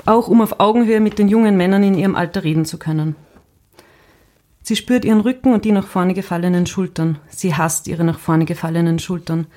auch 0.06 0.28
um 0.28 0.42
auf 0.42 0.60
Augenhöhe 0.60 1.00
mit 1.00 1.20
den 1.20 1.28
jungen 1.28 1.58
Männern 1.58 1.84
in 1.84 1.96
ihrem 1.96 2.16
Alter 2.16 2.44
reden 2.44 2.66
zu 2.66 2.78
können. 2.78 3.16
Sie 4.64 4.76
spürt 4.76 5.04
ihren 5.04 5.20
Rücken 5.20 5.54
und 5.54 5.66
die 5.66 5.74
nach 5.74 5.88
vorne 5.88 6.14
gefallenen 6.14 6.66
Schultern. 6.66 7.20
Sie 7.28 7.54
hasst 7.54 7.88
ihre 7.88 8.06
nach 8.06 8.18
vorne 8.18 8.46
gefallenen 8.46 8.98
Schultern. 8.98 9.48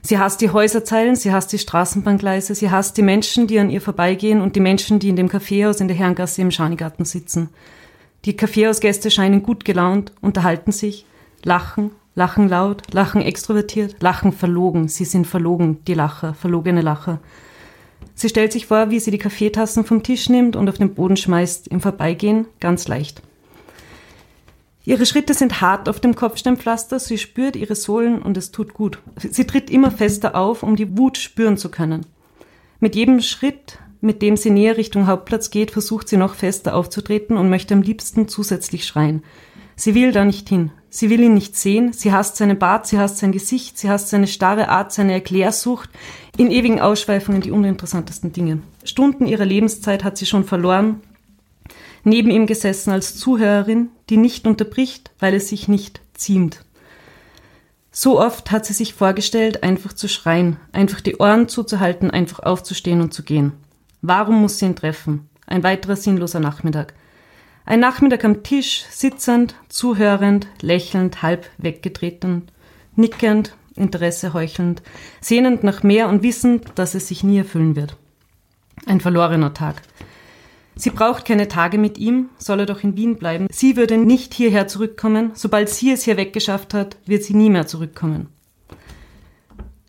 Sie 0.00 0.18
hasst 0.18 0.40
die 0.42 0.50
Häuserzeilen, 0.50 1.16
sie 1.16 1.32
hasst 1.32 1.52
die 1.52 1.58
Straßenbahngleise, 1.58 2.54
sie 2.54 2.70
hasst 2.70 2.96
die 2.96 3.02
Menschen, 3.02 3.46
die 3.46 3.58
an 3.58 3.70
ihr 3.70 3.80
vorbeigehen 3.80 4.42
und 4.42 4.54
die 4.54 4.60
Menschen, 4.60 4.98
die 4.98 5.08
in 5.08 5.16
dem 5.16 5.28
Kaffeehaus 5.28 5.80
in 5.80 5.88
der 5.88 5.96
Herrengasse 5.96 6.42
im 6.42 6.50
Schanigarten 6.50 7.04
sitzen. 7.04 7.48
Die 8.26 8.36
Kaffeehausgäste 8.36 9.10
scheinen 9.10 9.42
gut 9.42 9.64
gelaunt, 9.64 10.12
unterhalten 10.20 10.72
sich, 10.72 11.06
lachen, 11.42 11.90
lachen 12.14 12.48
laut, 12.48 12.92
lachen 12.92 13.22
extrovertiert, 13.22 14.02
lachen 14.02 14.32
verlogen. 14.32 14.88
Sie 14.88 15.04
sind 15.04 15.26
verlogen, 15.26 15.84
die 15.86 15.94
Lacher, 15.94 16.34
verlogene 16.34 16.80
Lacher. 16.80 17.20
Sie 18.14 18.28
stellt 18.28 18.52
sich 18.52 18.66
vor, 18.66 18.90
wie 18.90 19.00
sie 19.00 19.10
die 19.10 19.18
Kaffeetassen 19.18 19.84
vom 19.84 20.02
Tisch 20.02 20.28
nimmt 20.28 20.56
und 20.56 20.68
auf 20.68 20.78
den 20.78 20.94
Boden 20.94 21.16
schmeißt, 21.16 21.68
im 21.68 21.80
Vorbeigehen 21.80 22.46
ganz 22.60 22.86
leicht. 22.86 23.22
Ihre 24.86 25.06
Schritte 25.06 25.32
sind 25.32 25.62
hart 25.62 25.88
auf 25.88 25.98
dem 25.98 26.14
Kopfsteinpflaster, 26.14 27.00
sie 27.00 27.16
spürt 27.16 27.56
ihre 27.56 27.74
Sohlen 27.74 28.20
und 28.20 28.36
es 28.36 28.50
tut 28.50 28.74
gut. 28.74 28.98
Sie 29.16 29.46
tritt 29.46 29.70
immer 29.70 29.90
fester 29.90 30.36
auf, 30.36 30.62
um 30.62 30.76
die 30.76 30.98
Wut 30.98 31.16
spüren 31.16 31.56
zu 31.56 31.70
können. 31.70 32.04
Mit 32.80 32.94
jedem 32.94 33.20
Schritt, 33.20 33.78
mit 34.02 34.20
dem 34.20 34.36
sie 34.36 34.50
näher 34.50 34.76
Richtung 34.76 35.06
Hauptplatz 35.06 35.48
geht, 35.48 35.70
versucht 35.70 36.08
sie 36.08 36.18
noch 36.18 36.34
fester 36.34 36.74
aufzutreten 36.74 37.38
und 37.38 37.48
möchte 37.48 37.72
am 37.72 37.80
liebsten 37.80 38.28
zusätzlich 38.28 38.84
schreien. 38.84 39.22
Sie 39.74 39.94
will 39.94 40.12
da 40.12 40.26
nicht 40.26 40.50
hin. 40.50 40.70
Sie 40.96 41.10
will 41.10 41.24
ihn 41.24 41.34
nicht 41.34 41.56
sehen. 41.56 41.92
Sie 41.92 42.12
hasst 42.12 42.36
seinen 42.36 42.56
Bart, 42.56 42.86
sie 42.86 43.00
hasst 43.00 43.18
sein 43.18 43.32
Gesicht, 43.32 43.76
sie 43.76 43.90
hasst 43.90 44.10
seine 44.10 44.28
starre 44.28 44.68
Art, 44.68 44.92
seine 44.92 45.12
Erklärsucht, 45.12 45.90
in 46.36 46.52
ewigen 46.52 46.80
Ausschweifungen 46.80 47.40
die 47.40 47.50
uninteressantesten 47.50 48.32
Dinge. 48.32 48.60
Stunden 48.84 49.26
ihrer 49.26 49.44
Lebenszeit 49.44 50.04
hat 50.04 50.16
sie 50.16 50.24
schon 50.24 50.44
verloren, 50.44 51.00
neben 52.04 52.30
ihm 52.30 52.46
gesessen 52.46 52.92
als 52.92 53.16
Zuhörerin, 53.16 53.88
die 54.08 54.18
nicht 54.18 54.46
unterbricht, 54.46 55.10
weil 55.18 55.34
es 55.34 55.48
sich 55.48 55.66
nicht 55.66 56.00
ziemt. 56.14 56.64
So 57.90 58.20
oft 58.20 58.52
hat 58.52 58.64
sie 58.64 58.72
sich 58.72 58.94
vorgestellt, 58.94 59.64
einfach 59.64 59.94
zu 59.94 60.06
schreien, 60.08 60.58
einfach 60.70 61.00
die 61.00 61.16
Ohren 61.16 61.48
zuzuhalten, 61.48 62.12
einfach 62.12 62.38
aufzustehen 62.38 63.00
und 63.00 63.12
zu 63.12 63.24
gehen. 63.24 63.50
Warum 64.00 64.40
muss 64.40 64.60
sie 64.60 64.66
ihn 64.66 64.76
treffen? 64.76 65.28
Ein 65.44 65.64
weiterer 65.64 65.96
sinnloser 65.96 66.38
Nachmittag. 66.38 66.94
Ein 67.66 67.80
Nachmittag 67.80 68.24
am 68.24 68.42
Tisch, 68.42 68.84
sitzend, 68.90 69.54
zuhörend, 69.68 70.48
lächelnd, 70.60 71.22
halb 71.22 71.48
weggetreten, 71.56 72.42
nickend, 72.94 73.56
Interesse 73.74 74.34
heuchelnd, 74.34 74.82
sehnend 75.20 75.64
nach 75.64 75.82
mehr 75.82 76.08
und 76.08 76.22
wissend, 76.22 76.72
dass 76.74 76.94
es 76.94 77.08
sich 77.08 77.24
nie 77.24 77.38
erfüllen 77.38 77.74
wird. 77.74 77.96
Ein 78.86 79.00
verlorener 79.00 79.54
Tag. 79.54 79.82
Sie 80.76 80.90
braucht 80.90 81.24
keine 81.24 81.48
Tage 81.48 81.78
mit 81.78 81.98
ihm, 81.98 82.28
soll 82.36 82.60
er 82.60 82.66
doch 82.66 82.82
in 82.82 82.96
Wien 82.96 83.16
bleiben. 83.16 83.46
Sie 83.50 83.76
würde 83.76 83.96
nicht 83.96 84.34
hierher 84.34 84.66
zurückkommen. 84.66 85.30
Sobald 85.34 85.70
sie 85.70 85.92
es 85.92 86.02
hier 86.02 86.16
weggeschafft 86.16 86.74
hat, 86.74 86.96
wird 87.06 87.22
sie 87.22 87.34
nie 87.34 87.50
mehr 87.50 87.66
zurückkommen. 87.66 88.28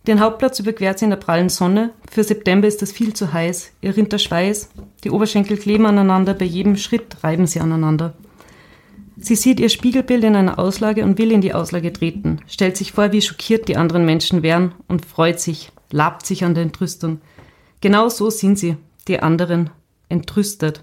Den 0.07 0.19
Hauptplatz 0.19 0.59
überquert 0.59 1.00
sie 1.00 1.05
in 1.05 1.12
der 1.12 1.17
prallen 1.17 1.50
Sonne. 1.50 1.91
Für 2.12 2.24
September 2.24 2.67
ist 2.67 2.83
es 2.83 2.91
viel 2.91 3.13
zu 3.13 3.33
heiß. 3.33 3.71
Ihr 3.81 3.97
rinnt 3.97 4.12
der 4.12 4.19
Schweiß. 4.19 4.69
Die 5.03 5.09
Oberschenkel 5.09 5.57
kleben 5.57 5.88
aneinander. 5.88 6.35
Bei 6.35 6.45
jedem 6.45 6.77
Schritt 6.77 7.24
reiben 7.24 7.47
sie 7.47 7.59
aneinander. 7.59 8.13
Sie 9.17 9.35
sieht 9.35 9.59
ihr 9.59 9.69
Spiegelbild 9.69 10.24
in 10.24 10.35
einer 10.35 10.59
Auslage 10.59 11.03
und 11.03 11.17
will 11.17 11.31
in 11.31 11.41
die 11.41 11.53
Auslage 11.53 11.93
treten, 11.93 12.39
stellt 12.47 12.75
sich 12.75 12.91
vor, 12.91 13.13
wie 13.13 13.21
schockiert 13.21 13.67
die 13.69 13.77
anderen 13.77 14.05
Menschen 14.05 14.43
wären 14.43 14.75
und 14.89 15.05
freut 15.05 15.39
sich, 15.39 15.71
labt 15.89 16.25
sich 16.25 16.43
an 16.43 16.53
der 16.53 16.63
Entrüstung. 16.63 17.21
Genau 17.79 18.09
so 18.09 18.29
sind 18.29 18.59
sie, 18.59 18.75
die 19.07 19.21
anderen, 19.21 19.69
entrüstet. 20.09 20.81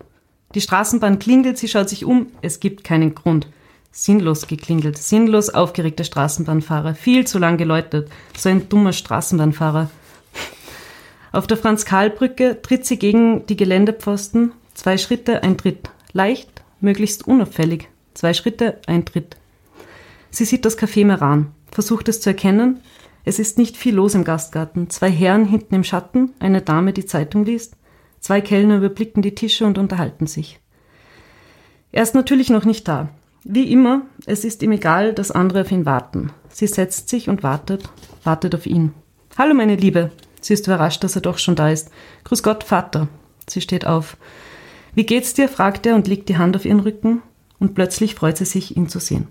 Die 0.55 0.62
Straßenbahn 0.62 1.19
klingelt, 1.19 1.59
sie 1.59 1.69
schaut 1.69 1.91
sich 1.91 2.07
um, 2.07 2.29
es 2.41 2.59
gibt 2.59 2.85
keinen 2.85 3.14
Grund. 3.14 3.49
Sinnlos 3.93 4.47
geklingelt, 4.47 4.99
sinnlos 4.99 5.51
aufgeregte 5.51 6.05
Straßenbahnfahrer, 6.05 6.95
viel 6.95 7.27
zu 7.27 7.39
lang 7.39 7.59
geläutet, 7.59 8.11
so 8.37 8.49
ein 8.49 8.69
dummer 8.69 8.93
Straßenbahnfahrer. 8.93 9.91
Auf 11.31 11.47
der 11.47 11.57
Franz-Karl-Brücke 11.57 12.61
tritt 12.63 12.87
sie 12.87 12.99
gegen 12.99 13.47
die 13.47 13.57
Geländepfosten, 13.57 14.53
zwei 14.75 14.99
Schritte, 14.99 15.43
ein 15.43 15.57
Tritt, 15.57 15.91
leicht, 16.13 16.63
möglichst 16.81 17.27
unauffällig, 17.29 17.89
zwei 18.15 18.35
Schritte, 18.35 18.81
ein 18.87 19.05
Tritt. 19.05 19.37
Sie 20.31 20.45
sieht 20.45 20.65
das 20.65 20.79
Café 20.79 21.05
Meran, 21.05 21.53
versucht 21.71 22.09
es 22.09 22.21
zu 22.21 22.31
erkennen, 22.31 22.81
es 23.25 23.39
ist 23.39 23.57
nicht 23.57 23.77
viel 23.77 23.95
los 23.95 24.15
im 24.15 24.25
Gastgarten, 24.25 24.91
zwei 24.91 25.11
Herren 25.11 25.45
hinten 25.45 25.77
im 25.77 25.85
Schatten, 25.85 26.33
eine 26.41 26.61
Dame, 26.61 26.93
die 26.93 27.07
Zeitung 27.07 27.45
liest, 27.45 27.77
Zwei 28.23 28.41
Kellner 28.41 28.77
überblicken 28.77 29.21
die 29.21 29.35
Tische 29.35 29.67
und 29.67 29.79
unterhalten 29.79 30.29
sich. 30.29 30.61
Er 31.91 32.05
ist 32.05 32.15
natürlich 32.15 32.51
noch 32.51 32.65
nicht 32.65 32.87
da. 32.87 33.09
Wie 33.45 33.73
immer, 33.73 34.03
es 34.25 34.45
ist 34.45 34.63
ihm 34.63 34.71
egal, 34.71 35.15
dass 35.15 35.33
andere 35.33 35.63
auf 35.63 35.73
ihn 35.73 35.85
warten. 35.85 36.31
Sie 36.49 36.69
setzt 36.69 37.09
sich 37.09 37.29
und 37.29 37.43
wartet, 37.43 37.89
wartet 38.23 38.55
auf 38.55 38.67
ihn. 38.67 38.95
Hallo, 39.37 39.53
meine 39.53 39.75
Liebe. 39.75 40.13
Sie 40.41 40.55
ist 40.55 40.69
überrascht, 40.69 41.03
dass 41.03 41.17
er 41.17 41.23
doch 41.23 41.39
schon 41.39 41.57
da 41.57 41.69
ist. 41.69 41.91
Grüß 42.23 42.45
Gott, 42.45 42.63
Vater. 42.63 43.09
Sie 43.49 43.61
steht 43.61 43.85
auf. 43.85 44.17
Wie 44.95 45.07
geht's 45.07 45.35
dir? 45.35 45.49
fragt 45.49 45.87
er 45.87 45.97
und 45.97 46.07
legt 46.07 46.29
die 46.29 46.37
Hand 46.37 46.55
auf 46.55 46.65
ihren 46.65 46.81
Rücken. 46.81 47.21
Und 47.59 47.75
plötzlich 47.75 48.15
freut 48.15 48.37
sie 48.37 48.45
sich, 48.45 48.77
ihn 48.77 48.89
zu 48.89 49.01
sehen. 49.01 49.27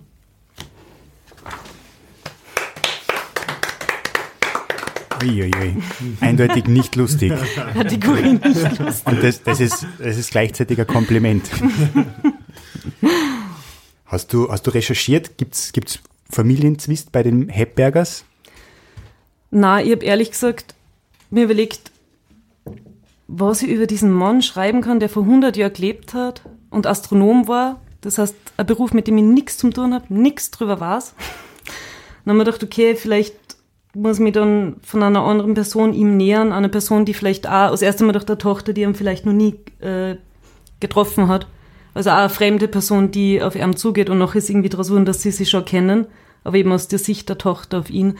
Uiuiui. 5.22 5.76
Eindeutig 6.20 6.66
nicht 6.66 6.96
lustig. 6.96 7.32
Kategorie 7.74 8.34
nicht 8.34 8.78
lustig. 8.78 9.06
Und 9.06 9.22
das, 9.22 9.42
das, 9.42 9.60
ist, 9.60 9.86
das 9.98 10.18
ist 10.18 10.32
gleichzeitig 10.32 10.78
ein 10.78 10.86
Kompliment. 10.86 11.48
Hast 14.12 14.34
du, 14.34 14.50
hast 14.50 14.66
du 14.66 14.70
recherchiert? 14.72 15.38
Gibt 15.38 15.54
es 15.54 15.98
Familienzwist 16.28 17.12
bei 17.12 17.22
den 17.22 17.48
Hepbergers? 17.48 18.26
Na, 19.50 19.82
ich 19.82 19.90
habe 19.90 20.04
ehrlich 20.04 20.32
gesagt 20.32 20.74
mir 21.30 21.44
überlegt, 21.44 21.90
was 23.26 23.62
ich 23.62 23.70
über 23.70 23.86
diesen 23.86 24.12
Mann 24.12 24.42
schreiben 24.42 24.82
kann, 24.82 25.00
der 25.00 25.08
vor 25.08 25.22
100 25.22 25.56
Jahren 25.56 25.72
gelebt 25.72 26.12
hat 26.12 26.42
und 26.68 26.86
Astronom 26.86 27.48
war. 27.48 27.80
Das 28.02 28.18
heißt, 28.18 28.34
ein 28.58 28.66
Beruf, 28.66 28.92
mit 28.92 29.06
dem 29.06 29.16
ich 29.16 29.24
nichts 29.24 29.56
zu 29.56 29.70
tun 29.70 29.94
habe, 29.94 30.12
nichts 30.12 30.50
drüber 30.50 30.78
weiß. 30.78 31.14
Dann 32.26 32.32
haben 32.32 32.36
wir 32.36 32.44
gedacht, 32.44 32.62
okay, 32.62 32.96
vielleicht 32.96 33.34
muss 33.94 34.18
mich 34.18 34.34
dann 34.34 34.76
von 34.82 35.02
einer 35.02 35.22
anderen 35.22 35.54
Person 35.54 35.94
ihm 35.94 36.18
nähern, 36.18 36.52
einer 36.52 36.68
Person, 36.68 37.06
die 37.06 37.14
vielleicht 37.14 37.46
auch, 37.46 37.70
das 37.70 37.80
erste 37.80 38.04
Mal 38.04 38.12
durch 38.12 38.26
der 38.26 38.36
Tochter, 38.36 38.74
die 38.74 38.82
ihn 38.82 38.94
vielleicht 38.94 39.24
noch 39.24 39.32
nie 39.32 39.54
äh, 39.80 40.16
getroffen 40.80 41.28
hat. 41.28 41.46
Also 41.94 42.10
auch 42.10 42.16
eine 42.16 42.28
fremde 42.30 42.68
Person, 42.68 43.10
die 43.10 43.42
auf 43.42 43.54
ihn 43.54 43.76
zugeht 43.76 44.08
und 44.08 44.18
noch 44.18 44.34
ist 44.34 44.48
irgendwie 44.48 44.72
wundern, 44.72 45.04
dass 45.04 45.22
sie 45.22 45.30
sich 45.30 45.50
schon 45.50 45.64
kennen, 45.64 46.06
aber 46.44 46.56
eben 46.56 46.72
aus 46.72 46.88
der 46.88 46.98
Sicht 46.98 47.28
der 47.28 47.38
Tochter 47.38 47.78
auf 47.78 47.90
ihn. 47.90 48.18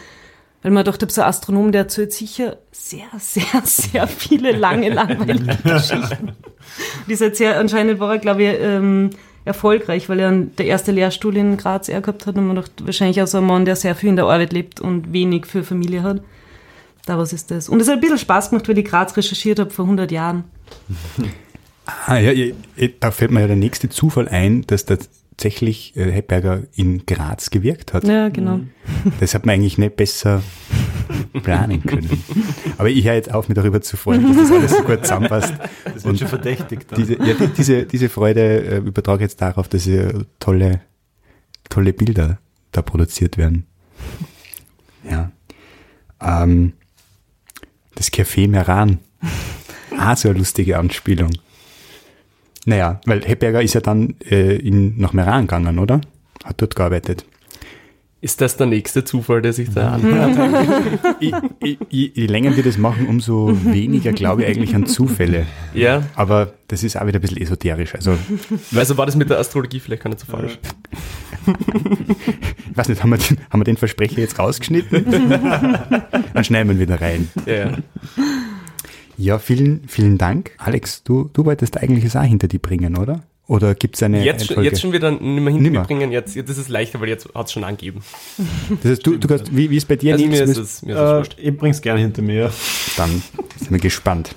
Weil 0.62 0.72
man 0.72 0.84
dachte, 0.84 1.08
so 1.10 1.22
ein 1.22 1.28
Astronom, 1.28 1.72
der 1.72 1.82
erzählt 1.82 2.12
sicher 2.12 2.58
sehr, 2.70 3.08
sehr, 3.18 3.62
sehr 3.64 4.06
viele 4.06 4.52
lange, 4.52 4.90
langweilige 4.90 5.56
Geschichten. 5.64 6.32
Die 7.08 7.12
ist 7.14 7.20
halt 7.20 7.36
sehr, 7.36 7.58
anscheinend 7.58 7.98
war 7.98 8.12
er, 8.12 8.18
glaube 8.18 8.44
ich, 8.44 8.56
ähm, 8.60 9.10
erfolgreich, 9.44 10.08
weil 10.08 10.20
er 10.20 10.30
der 10.30 10.66
erste 10.66 10.92
Lehrstuhl 10.92 11.36
in 11.36 11.56
Graz 11.56 11.88
er 11.88 12.00
gehabt 12.00 12.26
hat 12.26 12.36
und 12.36 12.46
man 12.46 12.56
dachte, 12.56 12.86
wahrscheinlich 12.86 13.20
auch 13.20 13.26
so 13.26 13.38
ein 13.38 13.46
Mann, 13.46 13.64
der 13.64 13.74
sehr 13.74 13.96
viel 13.96 14.10
in 14.10 14.16
der 14.16 14.26
Arbeit 14.26 14.52
lebt 14.52 14.80
und 14.80 15.12
wenig 15.12 15.46
für 15.46 15.64
Familie 15.64 16.04
hat. 16.04 16.22
Daraus 17.06 17.32
ist 17.32 17.50
das. 17.50 17.68
Und 17.68 17.80
es 17.80 17.88
hat 17.88 17.94
ein 17.94 18.00
bisschen 18.00 18.18
Spaß 18.18 18.50
gemacht, 18.50 18.68
weil 18.68 18.78
ich 18.78 18.84
Graz 18.84 19.16
recherchiert 19.16 19.58
habe 19.58 19.70
vor 19.70 19.86
100 19.86 20.12
Jahren. 20.12 20.44
Ah, 22.06 22.18
ja, 22.18 22.54
da 23.00 23.10
fällt 23.10 23.30
mir 23.30 23.40
ja 23.40 23.46
der 23.46 23.56
nächste 23.56 23.88
Zufall 23.88 24.28
ein, 24.28 24.62
dass 24.66 24.84
tatsächlich 24.84 25.96
äh, 25.96 26.10
Hepberger 26.10 26.62
in 26.74 27.06
Graz 27.06 27.50
gewirkt 27.50 27.92
hat. 27.92 28.04
Ja, 28.04 28.28
genau. 28.28 28.60
Das 29.20 29.34
hat 29.34 29.46
man 29.46 29.54
eigentlich 29.54 29.78
nicht 29.78 29.96
besser 29.96 30.42
planen 31.42 31.82
können. 31.82 32.10
Aber 32.78 32.88
ich 32.88 33.04
höre 33.04 33.14
jetzt 33.14 33.32
auf, 33.32 33.48
mich 33.48 33.56
darüber 33.56 33.80
zu 33.80 33.96
freuen, 33.96 34.26
dass 34.26 34.48
das 34.48 34.50
alles 34.50 34.70
so 34.72 34.82
gut 34.82 35.02
zusammenpasst. 35.02 35.54
Das 35.84 36.04
wird 36.04 36.18
schon 36.18 36.28
verdächtig 36.28 36.86
dann. 36.88 36.98
Diese, 36.98 37.14
ja, 37.14 37.34
diese, 37.56 37.86
diese 37.86 38.08
Freude 38.08 38.64
äh, 38.64 38.76
übertrage 38.78 39.24
ich 39.24 39.30
jetzt 39.30 39.40
darauf, 39.40 39.68
dass 39.68 39.84
hier 39.84 40.26
tolle, 40.38 40.80
tolle 41.68 41.92
Bilder 41.92 42.38
da 42.72 42.82
produziert 42.82 43.36
werden. 43.36 43.66
Ja. 45.08 45.30
Ähm, 46.20 46.74
das 47.94 48.12
Café 48.12 48.48
Meran. 48.48 48.98
Ah, 49.96 50.16
so 50.16 50.28
eine 50.28 50.38
lustige 50.38 50.78
Anspielung. 50.78 51.30
Naja, 52.64 53.00
weil 53.06 53.24
Hepberger 53.24 53.62
ist 53.62 53.74
ja 53.74 53.80
dann 53.80 54.14
äh, 54.30 54.56
in, 54.56 54.98
nach 54.98 55.12
Meran 55.12 55.42
gegangen, 55.42 55.78
oder? 55.78 56.00
Hat 56.44 56.60
dort 56.60 56.76
gearbeitet. 56.76 57.24
Ist 58.20 58.40
das 58.40 58.56
der 58.56 58.68
nächste 58.68 59.02
Zufall, 59.02 59.42
der 59.42 59.52
sich 59.52 59.70
da 59.70 59.94
anhört? 59.94 60.38
ich, 61.20 61.34
ich, 61.58 61.78
ich, 61.88 62.16
je 62.16 62.26
länger 62.26 62.54
wir 62.54 62.62
das 62.62 62.78
machen, 62.78 63.08
umso 63.08 63.50
weniger 63.64 64.12
glaube 64.12 64.42
ich 64.42 64.48
eigentlich 64.48 64.76
an 64.76 64.86
Zufälle. 64.86 65.46
ja. 65.74 66.04
Aber 66.14 66.52
das 66.68 66.84
ist 66.84 66.96
auch 66.96 67.04
wieder 67.04 67.18
ein 67.18 67.20
bisschen 67.20 67.38
esoterisch. 67.38 67.96
Also, 67.96 68.16
Also 68.76 68.96
war 68.96 69.06
das 69.06 69.16
mit 69.16 69.28
der 69.28 69.40
Astrologie 69.40 69.80
vielleicht 69.80 70.04
gar 70.04 70.10
nicht 70.10 70.20
so 70.20 70.26
falsch. 70.26 70.56
ich 72.70 72.76
weiß 72.76 72.88
nicht, 72.90 73.02
haben 73.02 73.10
wir 73.10 73.18
den, 73.18 73.38
haben 73.50 73.60
wir 73.60 73.64
den 73.64 73.76
Versprecher 73.76 74.20
jetzt 74.20 74.38
rausgeschnitten? 74.38 75.04
Dann 76.32 76.44
schneiden 76.44 76.68
wir 76.68 76.76
ihn 76.76 76.80
wieder 76.80 77.00
rein. 77.00 77.28
Ja, 77.44 77.54
ja. 77.54 77.78
Ja, 79.18 79.38
vielen, 79.38 79.82
vielen 79.88 80.18
Dank. 80.18 80.52
Alex, 80.58 81.02
du, 81.04 81.30
du 81.32 81.44
wolltest 81.44 81.76
eigentlich 81.78 82.04
es 82.04 82.16
auch 82.16 82.22
hinter 82.22 82.48
die 82.48 82.58
bringen, 82.58 82.96
oder? 82.96 83.22
Oder 83.46 83.74
gibt 83.74 83.96
es 83.96 84.02
eine 84.02 84.24
Jetzt, 84.24 84.46
schon- 84.46 84.56
Reihenfolge? 84.56 84.70
jetzt 84.70 84.80
schon 84.80 84.92
wieder 84.92 85.10
nicht 85.10 85.20
mehr 85.22 85.52
Nimmer. 85.52 85.80
hinbringen. 85.80 86.12
Jetzt, 86.12 86.34
jetzt 86.36 86.48
ist 86.48 86.58
es 86.58 86.68
leichter, 86.68 87.00
weil 87.00 87.08
jetzt 87.08 87.28
hat 87.34 87.46
es 87.46 87.52
schon 87.52 87.64
angegeben. 87.64 88.00
Das 88.82 88.92
heißt, 88.92 89.06
du, 89.06 89.16
du 89.18 89.28
kannst, 89.28 89.54
wie, 89.54 89.68
wie 89.68 89.76
ist 89.76 89.86
bei 89.88 89.96
dir? 89.96 90.14
Also 90.14 90.24
Nils? 90.26 90.38
mir 90.40 90.44
ist 90.44 90.56
es, 90.58 90.82
mir 90.82 90.94
ist 90.94 91.28
es 91.32 91.38
Äh, 91.38 91.48
ich 91.50 91.56
bring's 91.56 91.82
gerne 91.82 92.00
hinter 92.00 92.22
mir. 92.22 92.50
Dann 92.96 93.22
sind 93.58 93.70
wir 93.72 93.78
gespannt. 93.78 94.34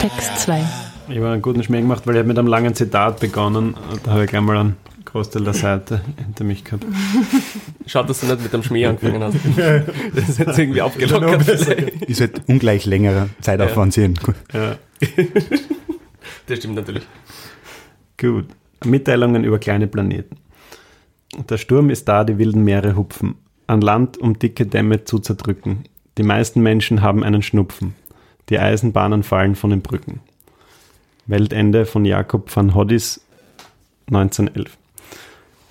Text 0.00 0.38
2. 0.40 0.62
Ich 1.08 1.16
habe 1.16 1.30
einen 1.30 1.42
guten 1.42 1.62
Schmäh 1.62 1.80
gemacht, 1.80 2.06
weil 2.06 2.14
ich 2.14 2.18
habe 2.18 2.28
mit 2.28 2.38
einem 2.38 2.48
langen 2.48 2.74
Zitat 2.74 3.18
begonnen. 3.20 3.74
Da 4.04 4.12
habe 4.12 4.24
ich 4.24 4.30
gleich 4.30 4.42
mal 4.42 4.56
einen 4.58 4.76
Großteil 5.04 5.42
der 5.44 5.54
Seite 5.54 6.02
hinter 6.24 6.44
mich 6.44 6.64
gehabt. 6.64 6.84
Schaut, 7.88 8.08
dass 8.08 8.20
du 8.20 8.26
nicht 8.26 8.42
mit 8.42 8.52
dem 8.52 8.62
Schmäh 8.62 8.86
angefangen 8.86 9.22
hast. 9.22 9.36
Das 10.14 10.28
ist 10.28 10.38
jetzt 10.38 10.58
irgendwie 10.58 10.82
aufgelockert. 10.82 11.42
vielleicht. 11.42 12.02
Ist 12.02 12.20
halt 12.20 12.42
ungleich 12.46 12.84
längerer 12.84 13.30
Zeitaufwand 13.40 13.94
sehen. 13.94 14.18
Ja. 14.52 14.76
Das 16.46 16.58
stimmt 16.58 16.74
natürlich. 16.74 17.02
Gut. 18.18 18.46
Mitteilungen 18.84 19.42
über 19.42 19.58
kleine 19.58 19.86
Planeten. 19.86 20.36
Der 21.48 21.56
Sturm 21.56 21.88
ist 21.90 22.06
da, 22.08 22.24
die 22.24 22.38
wilden 22.38 22.62
Meere 22.62 22.94
hupfen. 22.94 23.36
An 23.66 23.80
Land, 23.80 24.18
um 24.18 24.38
dicke 24.38 24.66
Dämme 24.66 25.04
zu 25.04 25.18
zerdrücken. 25.18 25.84
Die 26.18 26.22
meisten 26.22 26.62
Menschen 26.62 27.00
haben 27.00 27.24
einen 27.24 27.42
Schnupfen. 27.42 27.94
Die 28.50 28.58
Eisenbahnen 28.58 29.22
fallen 29.22 29.54
von 29.54 29.70
den 29.70 29.82
Brücken. 29.82 30.20
Weltende 31.26 31.86
von 31.86 32.04
Jakob 32.04 32.54
van 32.54 32.74
Hoddis 32.74 33.20
1911. 34.08 34.76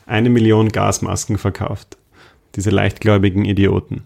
Eine 0.05 0.29
Million 0.29 0.69
Gasmasken 0.69 1.37
verkauft. 1.37 1.96
Diese 2.57 2.71
leichtgläubigen 2.71 3.45
Idioten. 3.45 4.01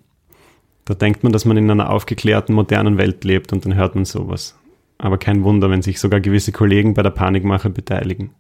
Da 0.84 0.94
denkt 0.94 1.24
man, 1.24 1.32
dass 1.32 1.46
man 1.46 1.56
in 1.56 1.72
einer 1.72 1.90
aufgeklärten, 1.90 2.54
modernen 2.54 2.98
Welt 2.98 3.24
lebt 3.24 3.54
und 3.54 3.64
dann 3.64 3.76
hört 3.76 3.96
man 3.96 4.04
sowas. 4.04 4.60
Aber 4.98 5.18
kein 5.18 5.46
Wunder, 5.46 5.70
wenn 5.70 5.82
sich 5.82 6.02
sogar 6.02 6.20
gewisse 6.20 6.52
Kollegen 6.52 6.94
bei 6.94 7.02
der 7.02 7.12
Panikmache 7.12 7.70
beteiligen. 7.70 8.32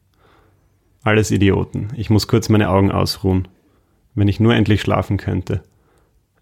Alles 1.01 1.32
Idioten. 1.32 1.88
Ich 1.96 2.10
muss 2.10 2.27
kurz 2.27 2.50
meine 2.50 2.70
Augen 2.70 2.91
ausruhen. 2.91 3.48
Wenn 4.13 4.27
ich 4.27 4.41
nur 4.41 4.53
endlich 4.53 4.82
schlafen 4.82 5.15
könnte. 5.15 5.63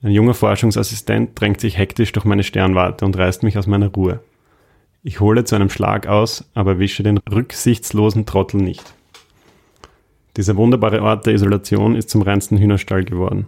Ein 0.02 0.14
junger 0.14 0.34
Forschungsassistent 0.34 1.40
drängt 1.40 1.62
sich 1.62 1.78
hektisch 1.78 2.12
durch 2.12 2.26
meine 2.26 2.44
Sternwarte 2.44 3.06
und 3.06 3.16
reißt 3.18 3.44
mich 3.44 3.56
aus 3.60 3.68
meiner 3.68 3.90
Ruhe. 3.90 4.22
Ich 5.04 5.20
hole 5.20 5.44
zu 5.44 5.56
einem 5.56 5.70
Schlag 5.70 6.08
aus, 6.08 6.50
aber 6.56 6.80
wische 6.80 7.04
den 7.04 7.20
rücksichtslosen 7.20 8.26
Trottel 8.26 8.62
nicht. 8.62 8.96
Dieser 10.38 10.56
wunderbare 10.56 11.04
Ort 11.04 11.28
der 11.28 11.36
Isolation 11.36 11.96
ist 11.96 12.10
zum 12.10 12.24
reinsten 12.24 12.58
Hühnerstall 12.58 13.04
geworden. 13.04 13.46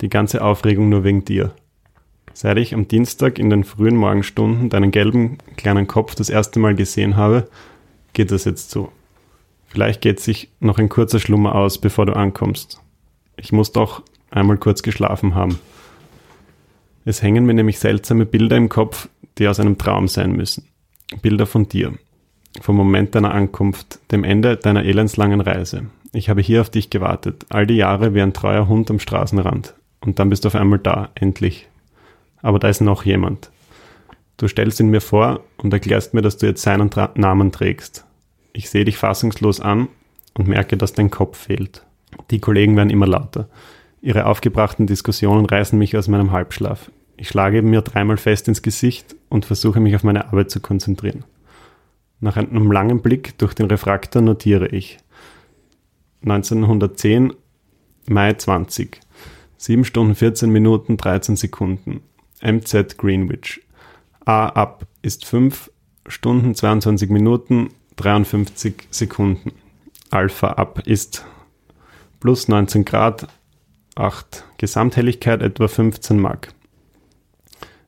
Die 0.00 0.08
ganze 0.08 0.42
Aufregung 0.42 0.88
nur 0.88 1.04
wegen 1.04 1.24
dir. 1.24 1.52
Seit 2.34 2.58
ich 2.58 2.74
am 2.74 2.86
Dienstag 2.86 3.38
in 3.38 3.48
den 3.48 3.64
frühen 3.64 3.96
Morgenstunden 3.96 4.68
deinen 4.68 4.90
gelben 4.90 5.38
kleinen 5.56 5.86
Kopf 5.86 6.14
das 6.14 6.28
erste 6.28 6.58
Mal 6.58 6.74
gesehen 6.74 7.16
habe, 7.16 7.48
geht 8.12 8.30
das 8.30 8.44
jetzt 8.44 8.70
so. 8.70 8.92
Vielleicht 9.66 10.00
geht 10.00 10.20
sich 10.20 10.50
noch 10.60 10.78
ein 10.78 10.88
kurzer 10.88 11.18
Schlummer 11.18 11.54
aus, 11.54 11.78
bevor 11.78 12.06
du 12.06 12.14
ankommst. 12.14 12.80
Ich 13.36 13.52
muss 13.52 13.72
doch 13.72 14.02
einmal 14.30 14.58
kurz 14.58 14.82
geschlafen 14.82 15.34
haben. 15.34 15.58
Es 17.04 17.22
hängen 17.22 17.46
mir 17.46 17.54
nämlich 17.54 17.78
seltsame 17.78 18.26
Bilder 18.26 18.56
im 18.56 18.68
Kopf, 18.68 19.08
die 19.38 19.48
aus 19.48 19.60
einem 19.60 19.78
Traum 19.78 20.08
sein 20.08 20.32
müssen. 20.32 20.68
Bilder 21.22 21.46
von 21.46 21.68
dir. 21.68 21.94
Vom 22.60 22.76
Moment 22.76 23.14
deiner 23.14 23.32
Ankunft, 23.32 24.00
dem 24.10 24.24
Ende 24.24 24.56
deiner 24.56 24.84
elendslangen 24.84 25.40
Reise. 25.40 25.86
Ich 26.12 26.28
habe 26.30 26.40
hier 26.40 26.62
auf 26.62 26.70
dich 26.70 26.90
gewartet, 26.90 27.46
all 27.48 27.66
die 27.66 27.76
Jahre 27.76 28.14
wie 28.14 28.22
ein 28.22 28.32
treuer 28.32 28.68
Hund 28.68 28.90
am 28.90 28.98
Straßenrand. 28.98 29.74
Und 30.06 30.20
dann 30.20 30.30
bist 30.30 30.44
du 30.44 30.48
auf 30.48 30.54
einmal 30.54 30.78
da, 30.78 31.10
endlich. 31.16 31.68
Aber 32.40 32.60
da 32.60 32.68
ist 32.68 32.80
noch 32.80 33.04
jemand. 33.04 33.50
Du 34.36 34.46
stellst 34.46 34.78
ihn 34.78 34.88
mir 34.88 35.00
vor 35.00 35.40
und 35.56 35.72
erklärst 35.72 36.14
mir, 36.14 36.22
dass 36.22 36.36
du 36.36 36.46
jetzt 36.46 36.62
seinen 36.62 36.90
Tra 36.90 37.10
Namen 37.16 37.50
trägst. 37.50 38.04
Ich 38.52 38.70
sehe 38.70 38.84
dich 38.84 38.98
fassungslos 38.98 39.60
an 39.60 39.88
und 40.34 40.46
merke, 40.46 40.76
dass 40.76 40.92
dein 40.92 41.10
Kopf 41.10 41.36
fehlt. 41.36 41.84
Die 42.30 42.38
Kollegen 42.38 42.76
werden 42.76 42.90
immer 42.90 43.08
lauter. 43.08 43.48
Ihre 44.00 44.26
aufgebrachten 44.26 44.86
Diskussionen 44.86 45.44
reißen 45.44 45.78
mich 45.78 45.96
aus 45.96 46.06
meinem 46.06 46.30
Halbschlaf. 46.30 46.90
Ich 47.16 47.28
schlage 47.28 47.62
mir 47.62 47.82
dreimal 47.82 48.16
fest 48.16 48.46
ins 48.46 48.62
Gesicht 48.62 49.16
und 49.28 49.44
versuche 49.44 49.80
mich 49.80 49.96
auf 49.96 50.04
meine 50.04 50.26
Arbeit 50.28 50.50
zu 50.50 50.60
konzentrieren. 50.60 51.24
Nach 52.20 52.36
einem 52.36 52.70
langen 52.70 53.02
Blick 53.02 53.36
durch 53.38 53.54
den 53.54 53.66
Refraktor 53.66 54.22
notiere 54.22 54.68
ich. 54.68 54.98
1910, 56.22 57.32
Mai 58.08 58.34
20. 58.34 59.00
7 59.58 59.84
Stunden 59.84 60.14
14 60.14 60.50
Minuten 60.50 60.96
13 60.96 61.36
Sekunden. 61.36 62.00
MZ 62.42 62.98
Greenwich. 62.98 63.62
A 64.24 64.46
ab 64.48 64.86
ist 65.02 65.24
5 65.24 65.70
Stunden 66.06 66.54
22 66.54 67.10
Minuten 67.10 67.70
53 67.96 68.88
Sekunden. 68.90 69.52
Alpha 70.10 70.48
ab 70.48 70.82
ist 70.86 71.24
plus 72.20 72.48
19 72.48 72.84
Grad 72.84 73.28
8. 73.94 74.44
Gesamthelligkeit 74.58 75.42
etwa 75.42 75.68
15 75.68 76.20
Mark. 76.20 76.48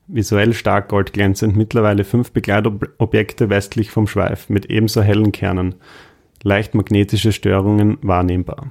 Visuell 0.06 0.54
stark 0.54 0.88
goldglänzend, 0.88 1.54
mittlerweile 1.54 2.02
fünf 2.02 2.32
Begleitobjekte 2.32 3.50
westlich 3.50 3.90
vom 3.90 4.06
Schweif 4.06 4.48
mit 4.48 4.66
ebenso 4.66 5.02
hellen 5.02 5.32
Kernen. 5.32 5.74
Leicht 6.42 6.74
magnetische 6.74 7.32
Störungen 7.32 7.98
wahrnehmbar. 8.00 8.68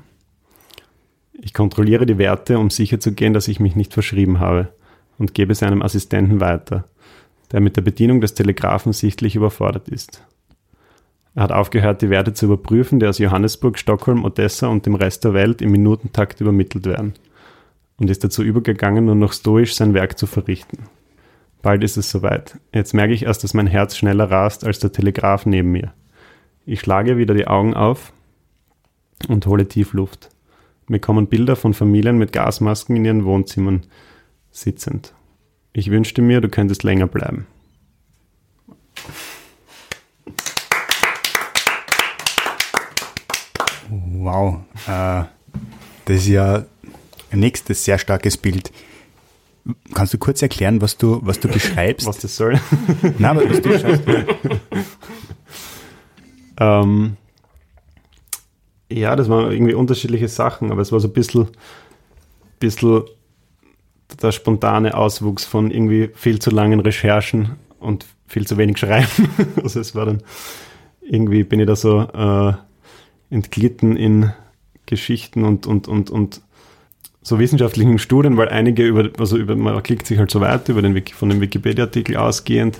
Ich 1.39 1.53
kontrolliere 1.53 2.05
die 2.05 2.17
Werte, 2.17 2.57
um 2.57 2.69
sicherzugehen, 2.69 3.33
dass 3.33 3.47
ich 3.47 3.59
mich 3.59 3.75
nicht 3.75 3.93
verschrieben 3.93 4.39
habe 4.39 4.69
und 5.19 5.33
gebe 5.33 5.51
es 5.51 5.63
einem 5.63 5.81
Assistenten 5.81 6.39
weiter, 6.41 6.85
der 7.51 7.61
mit 7.61 7.77
der 7.77 7.83
Bedienung 7.83 8.21
des 8.21 8.33
Telegraphen 8.33 8.91
sichtlich 8.91 9.35
überfordert 9.35 9.87
ist. 9.87 10.23
Er 11.35 11.43
hat 11.43 11.51
aufgehört, 11.51 12.01
die 12.01 12.09
Werte 12.09 12.33
zu 12.33 12.47
überprüfen, 12.47 12.99
die 12.99 13.05
aus 13.05 13.19
Johannesburg, 13.19 13.77
Stockholm, 13.77 14.25
Odessa 14.25 14.67
und 14.67 14.87
dem 14.87 14.95
Rest 14.95 15.23
der 15.23 15.33
Welt 15.33 15.61
im 15.61 15.71
Minutentakt 15.71 16.41
übermittelt 16.41 16.87
werden, 16.87 17.13
und 17.99 18.09
ist 18.09 18.23
dazu 18.23 18.41
übergegangen, 18.41 19.05
nur 19.05 19.15
noch 19.15 19.33
stoisch 19.33 19.75
sein 19.75 19.93
Werk 19.93 20.17
zu 20.17 20.25
verrichten. 20.25 20.85
Bald 21.61 21.83
ist 21.83 21.97
es 21.97 22.09
soweit. 22.09 22.57
Jetzt 22.73 22.93
merke 22.93 23.13
ich 23.13 23.23
erst, 23.23 23.43
dass 23.43 23.53
mein 23.53 23.67
Herz 23.67 23.95
schneller 23.95 24.31
rast 24.31 24.65
als 24.65 24.79
der 24.79 24.91
Telegraph 24.91 25.45
neben 25.45 25.71
mir. 25.71 25.93
Ich 26.65 26.79
schlage 26.79 27.17
wieder 27.17 27.33
die 27.33 27.47
Augen 27.47 27.75
auf 27.75 28.13
und 29.27 29.45
hole 29.45 29.67
tief 29.67 29.93
Luft. 29.93 30.29
Mir 30.89 30.99
kommen 30.99 31.27
Bilder 31.27 31.57
von 31.57 31.73
Familien 31.73 32.17
mit 32.17 32.31
Gasmasken 32.31 32.95
in 32.95 33.03
ihren 33.03 33.25
Wohnzimmern 33.25 33.83
sitzend. 34.51 35.13
Ich 35.73 35.91
wünschte 35.91 36.21
mir, 36.21 36.39
du 36.39 36.47
könntest 36.47 36.83
länger 36.83 37.07
bleiben. 37.07 37.45
Wow, 43.89 44.61
äh, 44.87 45.23
das 46.05 46.17
ist 46.17 46.27
ja 46.27 46.65
ein 47.31 47.39
nächstes 47.39 47.83
sehr 47.83 47.97
starkes 47.97 48.37
Bild. 48.37 48.71
Kannst 49.93 50.13
du 50.13 50.17
kurz 50.17 50.41
erklären, 50.41 50.81
was 50.81 50.97
du, 50.97 51.19
was 51.21 51.41
du 51.41 51.49
beschreibst? 51.49 52.07
Was 52.07 52.19
das 52.19 52.37
soll? 52.37 52.61
Nein, 53.17 53.35
was 53.35 53.61
du 53.61 53.69
beschreibst. 53.69 54.03
ähm, 56.59 57.17
ja, 58.89 59.15
das 59.15 59.29
waren 59.29 59.51
irgendwie 59.51 59.73
unterschiedliche 59.73 60.27
Sachen, 60.27 60.71
aber 60.71 60.81
es 60.81 60.91
war 60.91 60.99
so 60.99 61.07
ein 61.07 61.13
bisschen, 61.13 61.47
bisschen 62.59 63.03
der 64.21 64.31
spontane 64.31 64.95
Auswuchs 64.95 65.45
von 65.45 65.71
irgendwie 65.71 66.09
viel 66.13 66.39
zu 66.39 66.49
langen 66.49 66.79
Recherchen 66.79 67.57
und 67.79 68.05
viel 68.27 68.47
zu 68.47 68.57
wenig 68.57 68.77
Schreiben. 68.77 69.29
also 69.63 69.79
es 69.79 69.95
war 69.95 70.05
dann 70.05 70.23
irgendwie 71.01 71.43
bin 71.43 71.59
ich 71.59 71.67
da 71.67 71.75
so 71.75 72.01
äh, 72.01 72.53
entglitten 73.29 73.95
in 73.95 74.31
Geschichten 74.85 75.43
und, 75.43 75.67
und, 75.67 75.87
und, 75.87 76.09
und 76.09 76.41
so 77.21 77.39
wissenschaftlichen 77.39 77.99
Studien, 77.99 78.37
weil 78.37 78.49
einige 78.49 78.85
über, 78.85 79.09
also 79.19 79.37
über, 79.37 79.55
man 79.55 79.81
klickt 79.83 80.07
sich 80.07 80.17
halt 80.17 80.31
so 80.31 80.39
weiter 80.39 80.71
über 80.71 80.81
den 80.81 81.01
von 81.07 81.29
dem 81.29 81.41
Wikipedia-Artikel 81.41 82.15
ausgehend. 82.15 82.77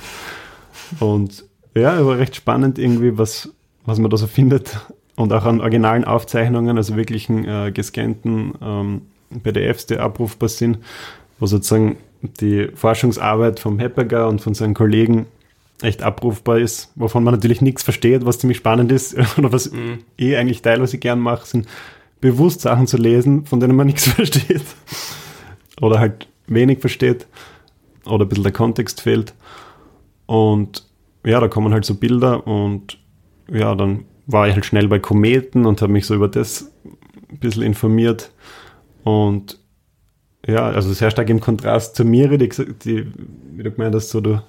Und 1.00 1.43
ja, 1.76 2.06
war 2.06 2.17
recht 2.17 2.36
spannend 2.36 2.80
irgendwie, 2.80 3.17
was, 3.17 3.54
was 3.86 4.00
man 4.00 4.10
da 4.10 4.17
so 4.17 4.28
findet. 4.28 4.80
Und 5.18 5.34
auch 5.34 5.46
an 5.46 5.62
originalen 5.62 6.06
Aufzeichnungen, 6.06 6.78
also 6.78 6.96
wirklichen 6.96 7.44
äh, 7.46 7.72
gescannten 7.74 8.54
ähm, 8.62 9.02
PDFs, 9.44 9.88
die 9.88 9.98
abrufbar 9.98 10.48
sind, 10.48 10.78
wo 11.40 11.48
sozusagen 11.48 11.98
die 12.22 12.70
Forschungsarbeit 12.74 13.60
vom 13.60 13.80
Hepperger 13.80 14.28
und 14.28 14.42
von 14.42 14.54
seinen 14.54 14.76
Kollegen 14.76 15.26
echt 15.82 16.04
abrufbar 16.04 16.60
ist, 16.60 16.92
wovon 16.96 17.24
man 17.24 17.34
natürlich 17.34 17.62
nichts 17.62 17.84
versteht, 17.84 18.26
was 18.26 18.40
ziemlich 18.40 18.58
spannend 18.58 18.92
ist 18.92 19.16
oder 19.38 19.52
was 19.52 19.72
mhm. 19.72 20.00
eh 20.18 20.38
eigentlich 20.38 20.62
teilweise 20.62 21.00
gern 21.00 21.20
mache, 21.20 21.46
sind 21.46 21.68
bewusst 22.22 22.62
Sachen 22.62 22.88
zu 22.88 22.98
lesen, 22.98 23.46
von 23.46 23.60
denen 23.60 23.76
man 23.76 23.88
nichts 23.88 24.08
versteht. 24.08 24.64
Oder 25.82 26.00
halt 26.00 26.28
wenig 26.48 26.80
versteht. 26.80 27.28
Oder 28.06 28.26
ein 28.26 28.30
bisschen 28.30 28.44
der 28.44 28.54
Kontext 28.54 29.02
fehlt. 29.02 29.34
Und 30.28 30.88
ja, 31.26 31.40
da 31.40 31.48
kommen 31.48 31.74
halt 31.74 31.86
so 31.86 31.96
Bilder 31.96 32.46
und 32.48 32.98
ja, 33.52 33.76
dann 33.76 34.06
war 34.28 34.48
ich 34.48 34.54
halt 34.54 34.66
schnell 34.66 34.88
bei 34.88 35.00
Kometen 35.00 35.66
und 35.66 35.82
habe 35.82 35.92
mich 35.92 36.06
so 36.06 36.13
über 36.13 36.28
das 36.28 36.72
ein 37.30 37.40
bisschen 37.40 37.63
informiert. 37.63 38.32
Und 39.04 39.60
ja, 40.46 40.66
also 40.66 40.94
sehr 40.94 41.12
stark 41.12 41.30
im 41.30 41.40
Kontrast 41.40 41.96
zu 41.96 42.06
Miri, 42.06 42.38
die, 42.38 42.50
die 42.50 43.08
wie 43.56 43.63
du 43.63 43.72
gemeint 43.72 43.96
hast, 43.96 44.10
so 44.10 44.22
du 44.22 44.42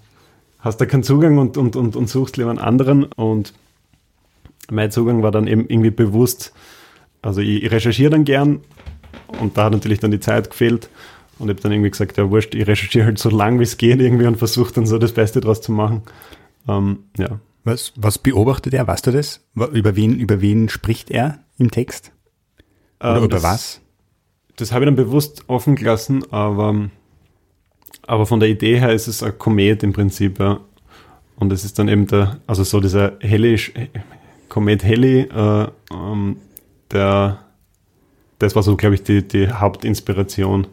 hast 0.58 0.80
da 0.80 0.86
keinen 0.86 1.04
Zugang 1.04 1.38
und, 1.38 1.56
und, 1.56 1.76
und, 1.76 1.96
und 1.96 2.08
suchst 2.08 2.36
lieber 2.36 2.50
einen 2.50 2.58
anderen. 2.58 3.04
Und 3.04 3.54
mein 4.70 4.90
Zugang 4.90 5.22
war 5.22 5.30
dann 5.30 5.46
eben 5.46 5.66
irgendwie 5.68 5.90
bewusst, 5.90 6.52
also 7.22 7.40
ich, 7.40 7.62
ich 7.62 7.70
recherchiere 7.70 8.10
dann 8.10 8.24
gern 8.24 8.60
und 9.40 9.56
da 9.56 9.64
hat 9.64 9.72
natürlich 9.72 10.00
dann 10.00 10.10
die 10.10 10.20
Zeit 10.20 10.50
gefehlt 10.50 10.90
und 11.38 11.48
ich 11.48 11.54
habe 11.54 11.62
dann 11.62 11.72
irgendwie 11.72 11.90
gesagt, 11.90 12.16
ja 12.16 12.30
wurscht, 12.30 12.54
ich 12.54 12.66
recherchiere 12.66 13.06
halt 13.06 13.18
so 13.18 13.30
lang 13.30 13.58
wie 13.58 13.64
es 13.64 13.76
geht 13.76 14.00
irgendwie 14.00 14.26
und 14.26 14.36
versuche 14.36 14.72
dann 14.72 14.86
so 14.86 14.98
das 14.98 15.12
Beste 15.12 15.40
draus 15.40 15.60
zu 15.60 15.72
machen. 15.72 16.02
Ähm, 16.68 17.04
ja. 17.16 17.40
Was, 17.64 17.92
was 17.96 18.18
beobachtet 18.18 18.74
er? 18.74 18.86
Weißt 18.86 19.06
du 19.06 19.10
das? 19.10 19.40
Über 19.54 19.96
wen, 19.96 20.18
über 20.18 20.40
wen 20.40 20.68
spricht 20.68 21.10
er 21.10 21.40
im 21.58 21.70
Text? 21.70 22.12
Oder 23.00 23.16
ähm, 23.16 23.24
über 23.24 23.28
das, 23.28 23.42
was? 23.42 23.80
Das 24.56 24.72
habe 24.72 24.84
ich 24.84 24.88
dann 24.88 24.96
bewusst 24.96 25.44
offen 25.48 25.76
gelassen, 25.76 26.24
aber, 26.32 26.88
aber 28.06 28.26
von 28.26 28.40
der 28.40 28.48
Idee 28.48 28.80
her 28.80 28.92
ist 28.92 29.06
es 29.06 29.22
ein 29.22 29.38
Komet 29.38 29.82
im 29.82 29.92
Prinzip, 29.92 30.38
ja. 30.38 30.60
Und 31.36 31.52
es 31.52 31.64
ist 31.64 31.78
dann 31.78 31.86
eben 31.88 32.06
der, 32.08 32.40
also 32.48 32.64
so 32.64 32.80
dieser 32.80 33.16
Heli, 33.20 33.60
Komet 34.48 34.82
Heli, 34.82 35.20
äh, 35.20 35.68
ähm, 35.92 36.36
der, 36.90 37.44
das 38.40 38.56
war 38.56 38.64
so, 38.64 38.76
glaube 38.76 38.96
ich, 38.96 39.04
die, 39.04 39.26
die 39.26 39.48
Hauptinspiration, 39.48 40.66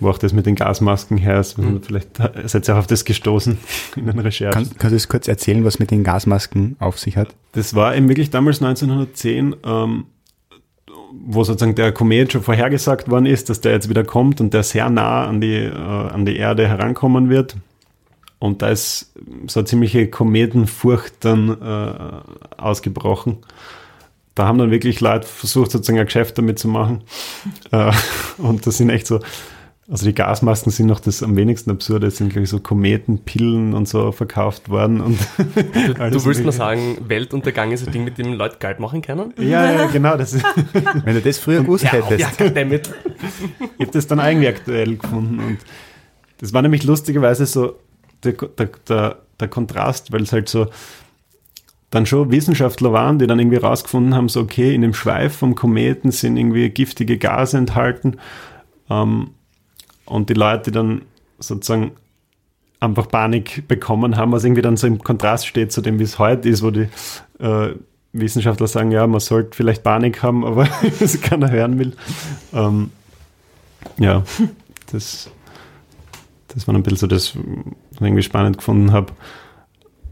wo 0.00 0.10
auch 0.10 0.18
das 0.18 0.32
mit 0.32 0.46
den 0.46 0.54
Gasmasken 0.54 1.16
her 1.16 1.40
ist. 1.40 1.58
Mhm. 1.58 1.82
Vielleicht 1.82 2.20
seid 2.44 2.68
ihr 2.68 2.74
auch 2.74 2.78
auf 2.80 2.86
das 2.86 3.04
gestoßen 3.04 3.58
in 3.96 4.06
den 4.06 4.18
Recherchen. 4.18 4.64
Kann, 4.64 4.78
kannst 4.78 4.92
du 4.92 4.96
es 4.96 5.08
kurz 5.08 5.28
erzählen, 5.28 5.64
was 5.64 5.78
mit 5.78 5.90
den 5.90 6.04
Gasmasken 6.04 6.76
auf 6.78 6.98
sich 6.98 7.16
hat? 7.16 7.34
Das 7.52 7.74
war 7.74 7.94
eben 7.94 8.08
wirklich 8.08 8.30
damals 8.30 8.62
1910, 8.62 9.56
ähm, 9.64 10.04
wo 11.12 11.44
sozusagen 11.44 11.74
der 11.74 11.92
Komet 11.92 12.32
schon 12.32 12.42
vorhergesagt 12.42 13.10
worden 13.10 13.26
ist, 13.26 13.50
dass 13.50 13.60
der 13.60 13.72
jetzt 13.72 13.88
wieder 13.88 14.04
kommt 14.04 14.40
und 14.40 14.54
der 14.54 14.62
sehr 14.62 14.88
nah 14.90 15.26
an 15.26 15.40
die, 15.40 15.56
äh, 15.56 15.72
an 15.72 16.24
die 16.24 16.36
Erde 16.36 16.68
herankommen 16.68 17.28
wird. 17.28 17.56
Und 18.38 18.62
da 18.62 18.68
ist 18.68 19.12
so 19.48 19.60
eine 19.60 19.66
ziemliche 19.66 20.08
Kometenfurcht 20.08 21.14
dann 21.20 21.60
äh, 21.60 22.60
ausgebrochen 22.60 23.38
da 24.34 24.46
haben 24.46 24.58
dann 24.58 24.70
wirklich 24.70 25.00
Leute 25.00 25.26
versucht, 25.26 25.70
sozusagen 25.70 25.98
ein 25.98 26.06
Geschäft 26.06 26.38
damit 26.38 26.58
zu 26.58 26.68
machen. 26.68 27.02
Äh, 27.72 27.92
und 28.38 28.66
das 28.66 28.78
sind 28.78 28.90
echt 28.90 29.06
so 29.06 29.20
Also 29.90 30.06
die 30.06 30.14
Gasmasken 30.14 30.70
sind 30.70 30.86
noch 30.86 31.00
das 31.00 31.20
am 31.20 31.34
wenigsten 31.34 31.68
absurde. 31.72 32.06
Es 32.06 32.18
sind, 32.18 32.30
glaube 32.30 32.44
ich, 32.44 32.50
so 32.50 32.60
Kometenpillen 32.60 33.74
und 33.74 33.88
so 33.88 34.12
verkauft 34.12 34.68
worden. 34.68 35.00
Und 35.00 35.18
du, 35.36 35.94
du 36.10 36.24
willst 36.24 36.44
mal 36.44 36.52
sagen, 36.52 36.96
Weltuntergang 37.08 37.72
ist 37.72 37.84
ein 37.84 37.92
Ding, 37.92 38.04
mit 38.04 38.16
dem 38.16 38.34
Leute 38.34 38.58
Geld 38.60 38.78
machen 38.78 39.02
können? 39.02 39.34
Ja, 39.36 39.72
ja, 39.72 39.86
genau. 39.86 40.16
Das 40.16 40.32
ist 40.32 40.44
Wenn 41.04 41.14
du 41.14 41.20
das 41.20 41.38
früher 41.38 41.62
gewusst 41.62 41.82
Ja, 41.82 41.90
hättest. 41.90 42.20
ja, 42.20 42.30
goddammit. 42.38 42.88
Ich 43.78 43.86
habe 43.86 43.92
das 43.92 44.06
dann 44.06 44.20
irgendwie 44.20 44.46
aktuell 44.46 44.96
gefunden 44.96 45.40
und 45.40 45.58
das 46.38 46.52
war 46.52 46.62
nämlich 46.62 46.84
lustigerweise 46.84 47.44
so 47.44 47.74
der, 48.22 48.34
der, 48.34 48.70
der, 48.88 49.18
der 49.40 49.48
Kontrast, 49.48 50.12
weil 50.12 50.22
es 50.22 50.32
halt 50.32 50.48
so 50.48 50.68
dann 51.90 52.06
schon 52.06 52.30
Wissenschaftler 52.30 52.92
waren, 52.92 53.18
die 53.18 53.26
dann 53.26 53.40
irgendwie 53.40 53.56
rausgefunden 53.56 54.14
haben, 54.14 54.28
so 54.28 54.40
okay, 54.40 54.72
in 54.72 54.82
dem 54.82 54.94
Schweif 54.94 55.34
vom 55.36 55.56
Kometen 55.56 56.12
sind 56.12 56.36
irgendwie 56.36 56.70
giftige 56.70 57.18
Gase 57.18 57.58
enthalten 57.58 58.18
ähm, 58.88 59.30
und 60.10 60.28
die 60.28 60.34
Leute, 60.34 60.64
die 60.64 60.70
dann 60.72 61.02
sozusagen 61.38 61.92
einfach 62.80 63.08
Panik 63.08 63.68
bekommen 63.68 64.16
haben, 64.16 64.32
was 64.32 64.44
irgendwie 64.44 64.62
dann 64.62 64.76
so 64.76 64.86
im 64.86 64.98
Kontrast 64.98 65.46
steht 65.46 65.70
zu 65.70 65.80
dem, 65.82 65.98
wie 65.98 66.04
es 66.04 66.18
heute 66.18 66.48
ist, 66.48 66.62
wo 66.62 66.70
die 66.70 66.88
äh, 67.38 67.74
Wissenschaftler 68.12 68.66
sagen, 68.66 68.90
ja, 68.90 69.06
man 69.06 69.20
sollte 69.20 69.56
vielleicht 69.56 69.82
Panik 69.82 70.22
haben, 70.22 70.44
aber 70.44 70.66
es 71.00 71.20
keiner 71.20 71.50
hören 71.50 71.78
will. 71.78 71.92
Ähm, 72.52 72.90
ja, 73.98 74.24
das, 74.90 75.30
das 76.48 76.66
war 76.66 76.74
ein 76.74 76.82
bisschen 76.82 76.98
so 76.98 77.06
das, 77.06 77.36
was 77.36 77.44
ich 77.92 78.00
irgendwie 78.00 78.22
spannend 78.22 78.58
gefunden 78.58 78.92
habe. 78.92 79.12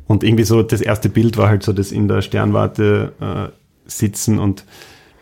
Und 0.06 0.22
irgendwie 0.22 0.44
so, 0.44 0.62
das 0.62 0.80
erste 0.80 1.08
Bild 1.08 1.36
war 1.36 1.48
halt 1.48 1.62
so 1.64 1.72
das 1.72 1.90
in 1.90 2.06
der 2.06 2.22
Sternwarte 2.22 3.12
äh, 3.20 3.90
sitzen 3.90 4.38
und 4.38 4.64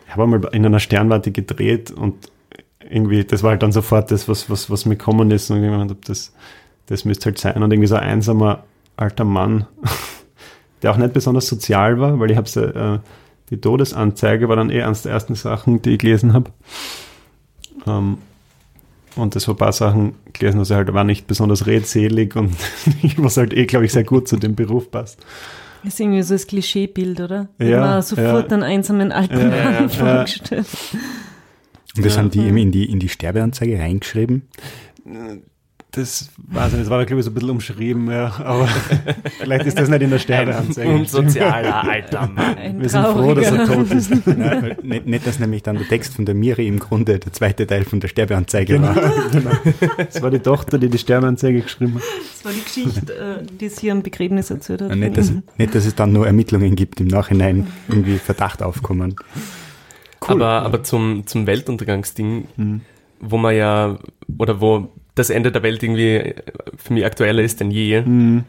ich 0.05 0.13
habe 0.13 0.23
einmal 0.23 0.53
in 0.53 0.65
einer 0.65 0.79
Sternwarte 0.79 1.31
gedreht 1.31 1.91
und 1.91 2.29
irgendwie, 2.89 3.23
das 3.23 3.43
war 3.43 3.51
halt 3.51 3.63
dann 3.63 3.71
sofort 3.71 4.11
das, 4.11 4.27
was, 4.27 4.49
was, 4.49 4.69
was 4.69 4.85
mir 4.85 4.95
gekommen 4.95 5.31
ist 5.31 5.49
und 5.49 5.57
ich 5.57 5.63
gemeint 5.63 5.91
hab, 5.91 6.05
das, 6.05 6.33
das 6.87 7.05
müsste 7.05 7.25
halt 7.25 7.37
sein. 7.37 7.61
Und 7.61 7.71
irgendwie 7.71 7.87
so 7.87 7.95
ein 7.95 8.03
einsamer 8.03 8.63
alter 8.95 9.25
Mann, 9.25 9.67
der 10.81 10.91
auch 10.91 10.97
nicht 10.97 11.13
besonders 11.13 11.47
sozial 11.47 11.99
war, 11.99 12.19
weil 12.19 12.31
ich 12.31 12.37
habe 12.37 13.01
äh, 13.03 13.09
die 13.49 13.61
Todesanzeige 13.61 14.49
war 14.49 14.55
dann 14.55 14.69
eh 14.69 14.81
eines 14.81 15.03
der 15.03 15.13
ersten 15.13 15.35
Sachen, 15.35 15.81
die 15.81 15.91
ich 15.91 15.99
gelesen 15.99 16.33
habe. 16.33 16.51
Ähm, 17.85 18.17
und 19.15 19.35
das 19.35 19.47
war 19.47 19.55
ein 19.55 19.57
paar 19.57 19.71
Sachen 19.71 20.13
gelesen, 20.33 20.59
also 20.59 20.75
halt 20.75 20.93
war 20.93 21.03
nicht 21.03 21.27
besonders 21.27 21.65
redselig 21.65 22.35
und 22.35 22.55
was 23.17 23.37
halt 23.37 23.53
eh, 23.53 23.65
glaube 23.65 23.85
ich, 23.85 23.91
sehr 23.91 24.03
gut 24.03 24.27
zu 24.27 24.37
dem 24.37 24.55
Beruf 24.55 24.91
passt. 24.91 25.19
Das 25.83 25.93
ist 25.93 25.99
irgendwie 25.99 26.21
so 26.21 26.33
das 26.33 26.47
Klischeebild, 26.47 27.19
oder? 27.19 27.47
Ja, 27.59 27.65
Immer 27.65 28.01
sofort 28.01 28.51
ja. 28.51 28.57
einen 28.57 28.63
einsamen 28.63 29.11
alten 29.11 29.39
Ja, 29.39 29.45
Mann 29.47 29.73
ja, 29.83 29.89
vorgestellt. 29.89 30.67
Und 31.97 32.05
das 32.05 32.15
Ja. 32.15 32.21
haben 32.21 32.31
die 32.31 32.41
eben 32.41 32.57
in 32.57 32.71
die, 32.71 32.85
in 32.89 32.99
die 32.99 33.09
Sterbeanzeige 33.09 33.79
reingeschrieben. 33.79 34.43
Das 35.91 36.29
weiß 36.37 36.67
ich 36.67 36.71
nicht, 36.73 36.81
das 36.83 36.89
war, 36.91 37.03
glaube 37.05 37.21
ich, 37.21 37.25
so 37.25 37.31
ein 37.31 37.33
bisschen 37.33 37.49
umschrieben, 37.49 38.11
ja, 38.11 38.31
aber 38.43 38.67
vielleicht 39.39 39.65
ist 39.65 39.79
das 39.79 39.89
nicht 39.89 40.01
in 40.01 40.09
der 40.11 40.19
Sterneanzeige. 40.19 40.91
Unsozialer 40.91 41.83
alter 41.89 42.27
Mann. 42.27 42.55
Ein 42.57 42.81
Wir 42.81 42.89
sind 42.89 43.03
froh, 43.07 43.33
dass 43.33 43.49
er 43.51 43.65
tot 43.65 43.89
ist. 43.91 44.11
Nein, 44.27 44.75
nicht, 44.83 45.07
nicht, 45.07 45.25
dass 45.25 45.39
nämlich 45.39 45.63
dann 45.63 45.77
der 45.77 45.87
Text 45.87 46.13
von 46.15 46.25
der 46.25 46.35
Miri 46.35 46.67
im 46.67 46.77
Grunde 46.77 47.17
der 47.17 47.31
zweite 47.33 47.65
Teil 47.65 47.83
von 47.85 47.99
der 48.01 48.09
Sterbeanzeige 48.09 48.73
Genau, 48.73 48.89
war. 48.95 48.95
genau. 49.31 49.51
Das 49.97 50.21
war 50.21 50.29
die 50.29 50.39
Tochter, 50.39 50.77
die 50.77 50.89
die 50.89 50.97
Sterneanzeige 50.99 51.61
geschrieben 51.61 51.95
hat. 51.95 52.03
Das 52.33 52.45
war 52.45 52.51
die 52.51 52.63
Geschichte, 52.63 53.13
äh, 53.13 53.45
die 53.59 53.69
sie 53.69 53.89
am 53.89 54.03
Begräbnis 54.03 54.51
erzählt 54.51 54.81
hat. 54.81 54.93
Nicht, 54.95 55.17
dass, 55.17 55.31
nicht, 55.57 55.73
dass 55.73 55.85
es 55.85 55.95
dann 55.95 56.11
nur 56.11 56.27
Ermittlungen 56.27 56.75
gibt, 56.75 56.99
im 56.99 57.07
Nachhinein 57.07 57.65
irgendwie 57.87 58.17
Verdacht 58.17 58.61
aufkommen. 58.61 59.15
Aber, 60.27 60.61
aber 60.63 60.83
zum, 60.83 61.25
zum 61.27 61.47
Weltuntergangsding, 61.47 62.47
Mhm. 62.57 62.81
wo 63.19 63.37
man 63.37 63.55
ja, 63.55 63.97
oder 64.37 64.61
wo 64.61 64.89
das 65.15 65.29
Ende 65.29 65.51
der 65.51 65.63
Welt 65.63 65.81
irgendwie 65.81 66.35
für 66.77 66.93
mich 66.93 67.05
aktueller 67.05 67.41
ist 67.41 67.59
denn 67.59 67.71
je. 67.71 68.01
Mhm. 68.01 68.43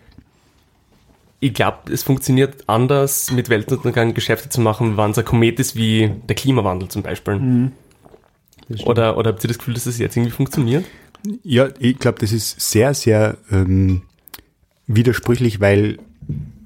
Ich 1.41 1.55
glaube, 1.55 1.93
es 1.93 2.03
funktioniert 2.03 2.65
anders, 2.69 3.31
mit 3.31 3.49
Weltuntergang 3.49 4.13
Geschäfte 4.13 4.49
zu 4.49 4.61
machen, 4.61 4.97
wenn 4.97 5.13
es 5.13 5.19
ein 5.19 5.25
Komet 5.25 5.61
ist 5.61 5.77
wie 5.77 6.11
der 6.29 6.35
Klimawandel 6.35 6.89
zum 6.89 7.03
Beispiel. 7.03 7.37
Mhm. 7.37 7.73
Oder, 8.85 9.17
oder 9.17 9.31
habt 9.31 9.45
ihr 9.45 9.49
das 9.49 9.59
Gefühl, 9.59 9.75
dass 9.75 9.85
das 9.85 9.99
jetzt 9.99 10.17
irgendwie 10.17 10.33
funktioniert? 10.33 10.85
Ja, 11.43 11.69
ich 11.79 11.99
glaube, 11.99 12.19
das 12.21 12.33
ist 12.33 12.61
sehr, 12.61 12.93
sehr 12.93 13.39
ähm, 13.51 14.03
widersprüchlich, 14.87 15.61
weil, 15.61 15.99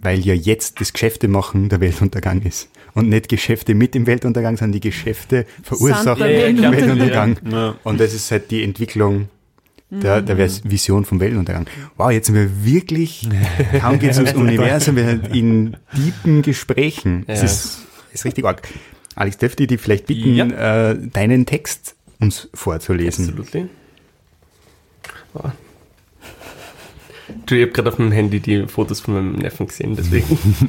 weil 0.01 0.21
ja 0.21 0.35
jetzt 0.35 0.81
das 0.81 0.93
Geschäfte 0.93 1.29
machen 1.29 1.69
der 1.69 1.81
Weltuntergang 1.81 2.43
ist. 2.43 2.69
Und 2.95 3.09
nicht 3.09 3.29
Geschäfte 3.29 3.75
mit 3.75 3.95
dem 3.95 4.07
Weltuntergang, 4.07 4.57
sondern 4.57 4.73
die 4.73 4.81
Geschäfte 4.81 5.47
verursachen 5.63 6.23
den 6.27 6.57
Ja, 6.59 6.63
ja, 6.65 6.73
Weltuntergang. 6.73 7.37
Ja. 7.51 7.75
Und 7.85 7.99
das 8.01 8.13
ist 8.13 8.31
halt 8.31 8.51
die 8.51 8.63
Entwicklung 8.63 9.29
der, 9.89 10.21
der 10.23 10.37
Vers- 10.37 10.61
Vision 10.65 11.05
vom 11.07 11.19
Weltuntergang. 11.21 11.67
Wow, 11.97 12.11
jetzt 12.11 12.27
sind 12.27 12.35
wir 12.35 12.65
wirklich, 12.65 13.29
kaum 13.81 13.99
geht 13.99 14.11
es 14.11 14.19
ums 14.19 14.33
Universum, 14.35 14.97
wir 14.97 15.05
sind 15.07 15.35
in 15.35 15.77
tiefen 15.95 16.43
Gesprächen. 16.43 17.25
Es 17.27 17.39
Ja. 17.41 17.45
ist, 17.47 17.79
ist 18.13 18.25
richtig 18.27 18.45
arg. 18.45 18.67
Alex, 19.15 19.37
dürfte 19.39 19.63
ich 19.65 19.69
dich 19.69 19.81
vielleicht 19.81 20.07
bitten, 20.07 20.35
Ja. 20.35 20.91
äh, 20.91 20.99
deinen 20.99 21.45
Text 21.47 21.95
uns 22.21 22.49
vorzulesen? 22.55 23.29
Absolutely. 23.29 23.67
Oh. 25.35 25.51
Du, 27.47 27.55
ich 27.55 27.63
habe 27.63 27.73
gerade 27.73 27.89
auf 27.89 27.97
dem 27.97 28.13
Handy 28.13 28.41
die 28.41 28.67
Fotos 28.69 29.01
von 29.01 29.15
meinem 29.15 29.33
Neffen 29.37 29.67
gesehen, 29.67 29.97
deswegen. 29.97 30.27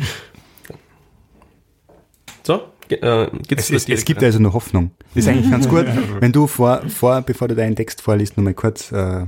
so, 2.45 2.61
äh, 2.89 3.27
geht's 3.47 3.69
Es, 3.69 3.83
es, 3.83 3.89
es 3.89 4.05
gibt 4.05 4.21
rein? 4.21 4.27
also 4.27 4.39
noch 4.39 4.53
Hoffnung. 4.53 4.91
Das 5.13 5.23
ist 5.23 5.29
eigentlich 5.29 5.49
ganz 5.49 5.67
gut, 5.67 5.85
wenn 6.19 6.31
du 6.31 6.47
vor, 6.47 6.81
vor 6.89 7.21
bevor 7.21 7.47
du 7.47 7.55
deinen 7.55 7.75
Text 7.75 8.01
vorliest, 8.01 8.37
nochmal 8.37 8.53
kurz 8.53 8.91
äh, 8.91 9.25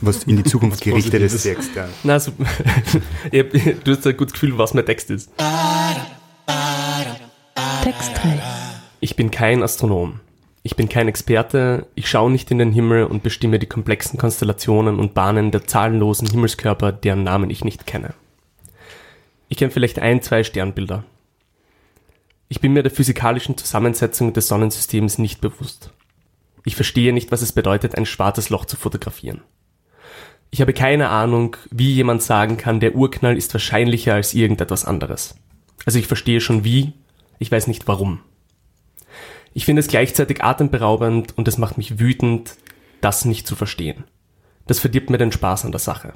was 0.00 0.24
in 0.24 0.36
die 0.36 0.44
Zukunft 0.44 0.82
gerichtetes 0.82 1.42
sagst. 1.42 1.74
Ja. 1.74 1.88
Na, 2.02 2.14
hab, 2.18 2.30
du 3.30 3.90
hast 3.90 4.06
ein 4.06 4.16
gutes 4.16 4.32
Gefühl, 4.32 4.58
was 4.58 4.74
mein 4.74 4.84
Text 4.84 5.10
ist. 5.10 5.30
Textteil. 7.82 8.40
Ich 9.00 9.16
bin 9.16 9.30
kein 9.30 9.62
Astronom. 9.62 10.20
Ich 10.64 10.76
bin 10.76 10.88
kein 10.88 11.08
Experte, 11.08 11.88
ich 11.96 12.08
schaue 12.08 12.30
nicht 12.30 12.52
in 12.52 12.58
den 12.58 12.70
Himmel 12.70 13.04
und 13.04 13.24
bestimme 13.24 13.58
die 13.58 13.66
komplexen 13.66 14.16
Konstellationen 14.16 15.00
und 15.00 15.12
Bahnen 15.12 15.50
der 15.50 15.66
zahlenlosen 15.66 16.28
Himmelskörper, 16.28 16.92
deren 16.92 17.24
Namen 17.24 17.50
ich 17.50 17.64
nicht 17.64 17.84
kenne. 17.84 18.14
Ich 19.48 19.56
kenne 19.56 19.72
vielleicht 19.72 19.98
ein, 19.98 20.22
zwei 20.22 20.44
Sternbilder. 20.44 21.02
Ich 22.52 22.60
bin 22.60 22.74
mir 22.74 22.82
der 22.82 22.92
physikalischen 22.92 23.56
Zusammensetzung 23.56 24.34
des 24.34 24.48
Sonnensystems 24.48 25.16
nicht 25.16 25.40
bewusst. 25.40 25.90
Ich 26.66 26.76
verstehe 26.76 27.14
nicht, 27.14 27.32
was 27.32 27.40
es 27.40 27.52
bedeutet, 27.52 27.96
ein 27.96 28.04
schwarzes 28.04 28.50
Loch 28.50 28.66
zu 28.66 28.76
fotografieren. 28.76 29.40
Ich 30.50 30.60
habe 30.60 30.74
keine 30.74 31.08
Ahnung, 31.08 31.56
wie 31.70 31.90
jemand 31.90 32.22
sagen 32.22 32.58
kann, 32.58 32.78
der 32.78 32.94
Urknall 32.94 33.38
ist 33.38 33.54
wahrscheinlicher 33.54 34.12
als 34.12 34.34
irgendetwas 34.34 34.84
anderes. 34.84 35.34
Also 35.86 35.98
ich 35.98 36.06
verstehe 36.06 36.42
schon 36.42 36.62
wie, 36.62 36.92
ich 37.38 37.50
weiß 37.50 37.68
nicht 37.68 37.88
warum. 37.88 38.20
Ich 39.54 39.64
finde 39.64 39.80
es 39.80 39.88
gleichzeitig 39.88 40.44
atemberaubend 40.44 41.38
und 41.38 41.48
es 41.48 41.56
macht 41.56 41.78
mich 41.78 41.98
wütend, 41.98 42.58
das 43.00 43.24
nicht 43.24 43.46
zu 43.46 43.56
verstehen. 43.56 44.04
Das 44.66 44.78
verdirbt 44.78 45.08
mir 45.08 45.16
den 45.16 45.32
Spaß 45.32 45.64
an 45.64 45.72
der 45.72 45.78
Sache. 45.78 46.12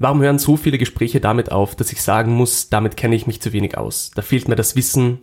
Warum 0.00 0.22
hören 0.22 0.38
so 0.38 0.56
viele 0.56 0.78
Gespräche 0.78 1.20
damit 1.20 1.50
auf, 1.50 1.74
dass 1.74 1.92
ich 1.92 2.02
sagen 2.02 2.32
muss, 2.32 2.70
damit 2.70 2.96
kenne 2.96 3.16
ich 3.16 3.26
mich 3.26 3.42
zu 3.42 3.52
wenig 3.52 3.76
aus? 3.76 4.12
Da 4.14 4.22
fehlt 4.22 4.48
mir 4.48 4.54
das 4.54 4.76
Wissen. 4.76 5.22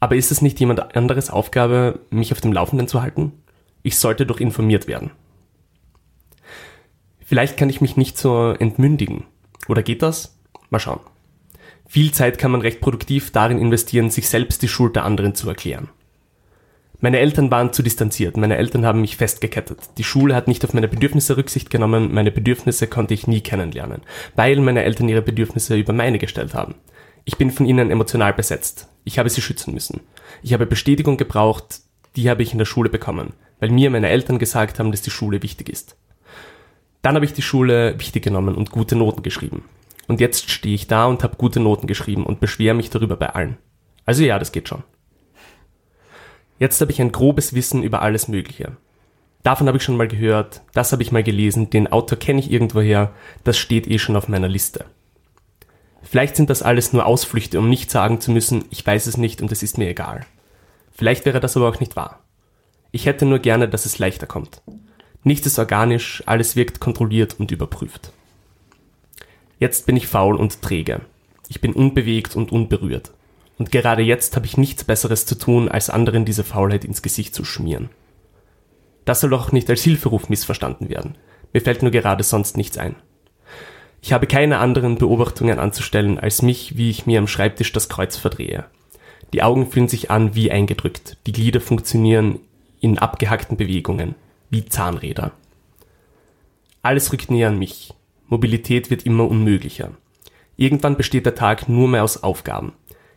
Aber 0.00 0.16
ist 0.16 0.32
es 0.32 0.42
nicht 0.42 0.58
jemand 0.58 0.96
anderes 0.96 1.30
Aufgabe, 1.30 2.00
mich 2.10 2.32
auf 2.32 2.40
dem 2.40 2.52
Laufenden 2.52 2.88
zu 2.88 3.02
halten? 3.02 3.32
Ich 3.82 3.98
sollte 3.98 4.26
doch 4.26 4.40
informiert 4.40 4.88
werden. 4.88 5.10
Vielleicht 7.24 7.56
kann 7.56 7.70
ich 7.70 7.80
mich 7.80 7.96
nicht 7.96 8.18
so 8.18 8.50
entmündigen. 8.58 9.24
Oder 9.68 9.82
geht 9.82 10.02
das? 10.02 10.36
Mal 10.70 10.80
schauen. 10.80 11.00
Viel 11.86 12.12
Zeit 12.12 12.38
kann 12.38 12.50
man 12.50 12.60
recht 12.60 12.80
produktiv 12.80 13.30
darin 13.30 13.58
investieren, 13.58 14.10
sich 14.10 14.28
selbst 14.28 14.62
die 14.62 14.68
Schuld 14.68 14.96
der 14.96 15.04
anderen 15.04 15.34
zu 15.34 15.48
erklären. 15.48 15.90
Meine 17.02 17.18
Eltern 17.18 17.50
waren 17.50 17.72
zu 17.72 17.82
distanziert, 17.82 18.36
meine 18.36 18.58
Eltern 18.58 18.84
haben 18.84 19.00
mich 19.00 19.16
festgekettet. 19.16 19.78
Die 19.96 20.04
Schule 20.04 20.34
hat 20.34 20.48
nicht 20.48 20.64
auf 20.64 20.74
meine 20.74 20.86
Bedürfnisse 20.86 21.36
Rücksicht 21.36 21.70
genommen, 21.70 22.12
meine 22.12 22.30
Bedürfnisse 22.30 22.86
konnte 22.86 23.14
ich 23.14 23.26
nie 23.26 23.40
kennenlernen, 23.40 24.02
weil 24.36 24.60
meine 24.60 24.84
Eltern 24.84 25.08
ihre 25.08 25.22
Bedürfnisse 25.22 25.76
über 25.76 25.94
meine 25.94 26.18
gestellt 26.18 26.52
haben. 26.52 26.74
Ich 27.24 27.36
bin 27.36 27.50
von 27.50 27.66
ihnen 27.66 27.90
emotional 27.90 28.32
besetzt. 28.32 28.88
Ich 29.04 29.18
habe 29.18 29.30
sie 29.30 29.42
schützen 29.42 29.74
müssen. 29.74 30.00
Ich 30.42 30.52
habe 30.52 30.66
Bestätigung 30.66 31.16
gebraucht, 31.16 31.80
die 32.16 32.28
habe 32.28 32.42
ich 32.42 32.52
in 32.52 32.58
der 32.58 32.64
Schule 32.64 32.90
bekommen, 32.90 33.34
weil 33.58 33.70
mir 33.70 33.90
meine 33.90 34.08
Eltern 34.08 34.38
gesagt 34.38 34.78
haben, 34.78 34.90
dass 34.90 35.02
die 35.02 35.10
Schule 35.10 35.42
wichtig 35.42 35.68
ist. 35.68 35.96
Dann 37.02 37.14
habe 37.14 37.24
ich 37.24 37.32
die 37.32 37.42
Schule 37.42 37.98
wichtig 37.98 38.24
genommen 38.24 38.54
und 38.54 38.70
gute 38.70 38.96
Noten 38.96 39.22
geschrieben. 39.22 39.64
Und 40.08 40.20
jetzt 40.20 40.50
stehe 40.50 40.74
ich 40.74 40.86
da 40.86 41.06
und 41.06 41.22
habe 41.22 41.36
gute 41.36 41.60
Noten 41.60 41.86
geschrieben 41.86 42.24
und 42.26 42.40
beschwere 42.40 42.74
mich 42.74 42.90
darüber 42.90 43.16
bei 43.16 43.30
allen. 43.30 43.56
Also 44.04 44.24
ja, 44.24 44.38
das 44.38 44.52
geht 44.52 44.68
schon. 44.68 44.82
Jetzt 46.58 46.80
habe 46.80 46.92
ich 46.92 47.00
ein 47.00 47.12
grobes 47.12 47.54
Wissen 47.54 47.82
über 47.82 48.02
alles 48.02 48.28
Mögliche. 48.28 48.76
Davon 49.42 49.66
habe 49.66 49.78
ich 49.78 49.84
schon 49.84 49.96
mal 49.96 50.08
gehört, 50.08 50.60
das 50.74 50.92
habe 50.92 51.02
ich 51.02 51.12
mal 51.12 51.22
gelesen, 51.22 51.70
den 51.70 51.90
Autor 51.90 52.18
kenne 52.18 52.40
ich 52.40 52.50
irgendwoher, 52.50 53.14
das 53.44 53.56
steht 53.56 53.88
eh 53.88 53.98
schon 53.98 54.16
auf 54.16 54.28
meiner 54.28 54.48
Liste. 54.48 54.84
Vielleicht 56.10 56.34
sind 56.34 56.50
das 56.50 56.64
alles 56.64 56.92
nur 56.92 57.06
Ausflüchte, 57.06 57.60
um 57.60 57.68
nicht 57.68 57.88
sagen 57.88 58.20
zu 58.20 58.32
müssen, 58.32 58.64
ich 58.70 58.84
weiß 58.84 59.06
es 59.06 59.16
nicht 59.16 59.42
und 59.42 59.52
es 59.52 59.62
ist 59.62 59.78
mir 59.78 59.88
egal. 59.88 60.26
Vielleicht 60.90 61.24
wäre 61.24 61.38
das 61.38 61.56
aber 61.56 61.68
auch 61.68 61.78
nicht 61.78 61.94
wahr. 61.94 62.18
Ich 62.90 63.06
hätte 63.06 63.26
nur 63.26 63.38
gerne, 63.38 63.68
dass 63.68 63.86
es 63.86 64.00
leichter 64.00 64.26
kommt. 64.26 64.60
Nichts 65.22 65.46
ist 65.46 65.60
organisch, 65.60 66.20
alles 66.26 66.56
wirkt 66.56 66.80
kontrolliert 66.80 67.38
und 67.38 67.52
überprüft. 67.52 68.10
Jetzt 69.60 69.86
bin 69.86 69.96
ich 69.96 70.08
faul 70.08 70.34
und 70.34 70.62
träge. 70.62 71.02
Ich 71.46 71.60
bin 71.60 71.74
unbewegt 71.74 72.34
und 72.34 72.50
unberührt. 72.50 73.12
Und 73.56 73.70
gerade 73.70 74.02
jetzt 74.02 74.34
habe 74.34 74.46
ich 74.46 74.56
nichts 74.56 74.82
Besseres 74.82 75.26
zu 75.26 75.38
tun, 75.38 75.68
als 75.68 75.90
anderen 75.90 76.24
diese 76.24 76.42
Faulheit 76.42 76.84
ins 76.84 77.02
Gesicht 77.02 77.36
zu 77.36 77.44
schmieren. 77.44 77.88
Das 79.04 79.20
soll 79.20 79.30
doch 79.30 79.52
nicht 79.52 79.70
als 79.70 79.82
Hilferuf 79.82 80.28
missverstanden 80.28 80.88
werden. 80.88 81.14
Mir 81.52 81.60
fällt 81.60 81.82
nur 81.82 81.92
gerade 81.92 82.24
sonst 82.24 82.56
nichts 82.56 82.78
ein. 82.78 82.96
Ich 84.02 84.12
habe 84.12 84.26
keine 84.26 84.58
anderen 84.58 84.96
Beobachtungen 84.96 85.58
anzustellen, 85.58 86.18
als 86.18 86.42
mich, 86.42 86.76
wie 86.76 86.90
ich 86.90 87.06
mir 87.06 87.18
am 87.18 87.26
Schreibtisch 87.26 87.72
das 87.72 87.88
Kreuz 87.88 88.16
verdrehe. 88.16 88.64
Die 89.32 89.42
Augen 89.42 89.70
fühlen 89.70 89.88
sich 89.88 90.10
an 90.10 90.34
wie 90.34 90.50
eingedrückt, 90.50 91.16
die 91.26 91.32
Glieder 91.32 91.60
funktionieren 91.60 92.40
in 92.80 92.98
abgehackten 92.98 93.56
Bewegungen, 93.56 94.14
wie 94.48 94.64
Zahnräder. 94.64 95.32
Alles 96.82 97.12
rückt 97.12 97.30
näher 97.30 97.48
an 97.48 97.58
mich. 97.58 97.92
Mobilität 98.28 98.90
wird 98.90 99.04
immer 99.04 99.28
unmöglicher. 99.28 99.90
Irgendwann 100.56 100.96
besteht 100.96 101.26
der 101.26 101.34
Tag 101.34 101.68
nur 101.68 101.88
mehr 101.88 102.04
aus 102.04 102.22
Aufgaben. 102.22 102.72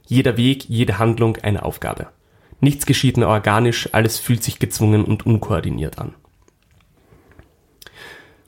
Jeder 0.06 0.38
Weg, 0.38 0.66
jede 0.68 1.00
Handlung 1.00 1.38
eine 1.38 1.64
Aufgabe. 1.64 2.08
Nichts 2.60 2.86
geschieht 2.86 3.18
mehr 3.18 3.30
organisch, 3.30 3.90
alles 3.94 4.20
fühlt 4.20 4.44
sich 4.44 4.60
gezwungen 4.60 5.06
und 5.06 5.26
unkoordiniert 5.26 5.98
an. 5.98 6.14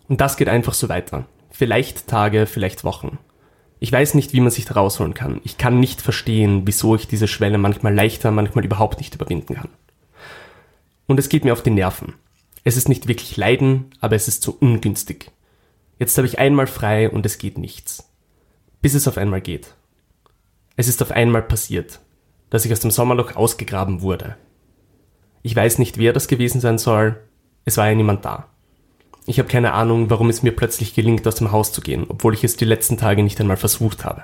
Und 0.07 0.21
das 0.21 0.37
geht 0.37 0.49
einfach 0.49 0.73
so 0.73 0.89
weiter. 0.89 1.25
Vielleicht 1.57 2.07
Tage, 2.07 2.47
vielleicht 2.47 2.83
Wochen. 2.83 3.17
Ich 3.79 3.89
weiß 3.89 4.13
nicht, 4.15 4.33
wie 4.33 4.41
man 4.41 4.51
sich 4.51 4.65
da 4.65 4.73
rausholen 4.73 5.13
kann. 5.13 5.39
Ich 5.45 5.57
kann 5.57 5.79
nicht 5.79 6.01
verstehen, 6.01 6.63
wieso 6.65 6.95
ich 6.95 7.07
diese 7.07 7.29
Schwelle 7.29 7.57
manchmal 7.57 7.93
leichter, 7.93 8.29
manchmal 8.31 8.65
überhaupt 8.65 8.97
nicht 8.97 9.15
überwinden 9.15 9.55
kann. 9.55 9.69
Und 11.07 11.17
es 11.17 11.29
geht 11.29 11.45
mir 11.45 11.53
auf 11.53 11.63
die 11.63 11.69
Nerven. 11.69 12.15
Es 12.65 12.75
ist 12.75 12.89
nicht 12.89 13.07
wirklich 13.07 13.37
Leiden, 13.37 13.85
aber 14.01 14.17
es 14.17 14.27
ist 14.27 14.43
so 14.43 14.57
ungünstig. 14.59 15.31
Jetzt 15.97 16.17
habe 16.17 16.27
ich 16.27 16.39
einmal 16.39 16.67
frei 16.67 17.09
und 17.09 17.25
es 17.25 17.37
geht 17.37 17.57
nichts. 17.57 18.11
Bis 18.81 18.93
es 18.93 19.07
auf 19.07 19.17
einmal 19.17 19.39
geht. 19.39 19.75
Es 20.75 20.89
ist 20.89 21.01
auf 21.01 21.11
einmal 21.11 21.41
passiert, 21.41 22.01
dass 22.49 22.65
ich 22.65 22.73
aus 22.73 22.81
dem 22.81 22.91
Sommerloch 22.91 23.37
ausgegraben 23.37 24.01
wurde. 24.01 24.35
Ich 25.41 25.55
weiß 25.55 25.79
nicht, 25.79 25.99
wer 25.99 26.11
das 26.11 26.27
gewesen 26.27 26.59
sein 26.59 26.79
soll. 26.79 27.15
Es 27.63 27.77
war 27.77 27.87
ja 27.87 27.95
niemand 27.95 28.25
da. 28.25 28.49
Ich 29.27 29.39
habe 29.39 29.49
keine 29.49 29.73
Ahnung, 29.73 30.11
warum 30.11 30.29
es 30.29 30.43
mir 30.43 30.51
plötzlich 30.51 30.93
gelingt, 30.93 31.27
aus 31.27 31.35
dem 31.35 31.51
Haus 31.51 31.71
zu 31.71 31.81
gehen, 31.81 32.05
obwohl 32.07 32.35
ich 32.35 32.43
es 32.43 32.57
die 32.57 32.65
letzten 32.65 32.97
Tage 32.97 33.23
nicht 33.23 33.41
einmal 33.41 33.57
versucht 33.57 34.05
habe. 34.05 34.23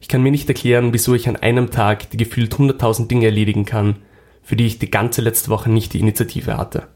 Ich 0.00 0.06
kann 0.06 0.22
mir 0.22 0.30
nicht 0.30 0.48
erklären, 0.48 0.92
wieso 0.92 1.14
ich 1.14 1.28
an 1.28 1.34
einem 1.34 1.70
Tag 1.72 2.10
die 2.10 2.16
gefühlt 2.16 2.56
hunderttausend 2.56 3.10
Dinge 3.10 3.26
erledigen 3.26 3.64
kann, 3.64 3.96
für 4.44 4.54
die 4.54 4.66
ich 4.66 4.78
die 4.78 4.90
ganze 4.90 5.20
letzte 5.20 5.50
Woche 5.50 5.68
nicht 5.68 5.94
die 5.94 6.00
Initiative 6.00 6.56
hatte. 6.56 6.86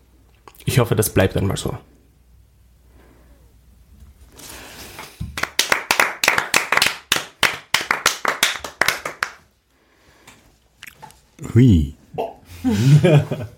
Ich 0.64 0.78
hoffe, 0.78 0.94
das 0.94 1.12
bleibt 1.12 1.37
einmal 1.37 1.56
so. 1.56 1.76
Hui. 11.52 11.94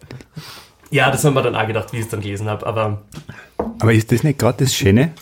Ja, 0.92 1.11
das 1.11 1.24
haben 1.24 1.35
wir 1.35 1.42
dann 1.42 1.57
auch 1.57 1.66
gedacht, 1.66 1.92
wie 1.92 1.96
ich 1.96 2.05
es 2.05 2.09
dann 2.11 2.20
gelesen 2.20 2.48
habe, 2.48 2.66
aber 2.66 3.02
Aber 3.78 3.94
ist 3.94 4.12
das 4.12 4.22
nicht 4.22 4.38
gerade 4.38 4.64
das 4.64 4.74
Schöne? 4.74 5.12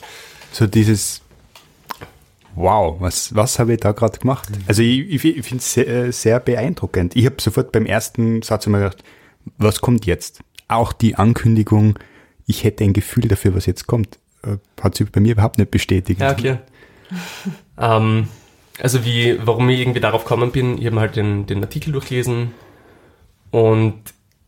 So 0.50 0.66
dieses 0.66 1.22
Wow, 2.56 3.00
was, 3.00 3.33
was 3.37 3.61
habe 3.61 3.74
ich 3.74 3.80
da 3.80 3.92
gerade 3.92 4.18
gemacht? 4.18 4.48
Also 4.66 4.83
ich, 4.83 5.09
ich, 5.09 5.24
ich 5.24 5.46
finde 5.46 5.62
es 5.62 5.72
sehr, 5.72 5.87
äh, 5.87 6.12
sehr 6.12 6.40
beeindruckend. 6.40 7.14
Ich 7.14 7.24
habe 7.24 7.37
sofort 7.38 7.70
beim 7.70 7.87
ersten 7.87 8.42
Satz 8.42 8.66
immer 8.66 8.78
gedacht, 8.78 9.04
was 9.59 9.80
kommt 9.80 10.06
jetzt? 10.06 10.40
Auch 10.66 10.92
die 10.92 11.14
Ankündigung, 11.14 11.96
ich 12.46 12.64
hätte 12.64 12.83
ein 12.83 12.92
Gefühl 12.92 13.28
dafür, 13.28 13.54
was 13.54 13.66
jetzt 13.66 13.87
kommt, 13.87 14.18
äh, 14.42 14.56
hat 14.83 14.96
sich 14.96 15.09
bei 15.12 15.20
mir 15.20 15.33
überhaupt 15.33 15.59
nicht 15.59 15.70
bestätigt. 15.70 16.20
Ja, 16.20 16.33
okay. 16.33 16.59
ähm, 17.78 18.26
also 18.83 19.04
wie, 19.04 19.38
warum 19.44 19.68
ich 19.68 19.78
irgendwie 19.78 20.00
darauf 20.00 20.24
gekommen 20.24 20.50
bin, 20.50 20.78
ich 20.78 20.87
habe 20.87 20.98
halt 20.98 21.14
den, 21.14 21.46
den 21.46 21.62
Artikel 21.62 21.92
durchgelesen 21.92 22.52
und 23.52 24.02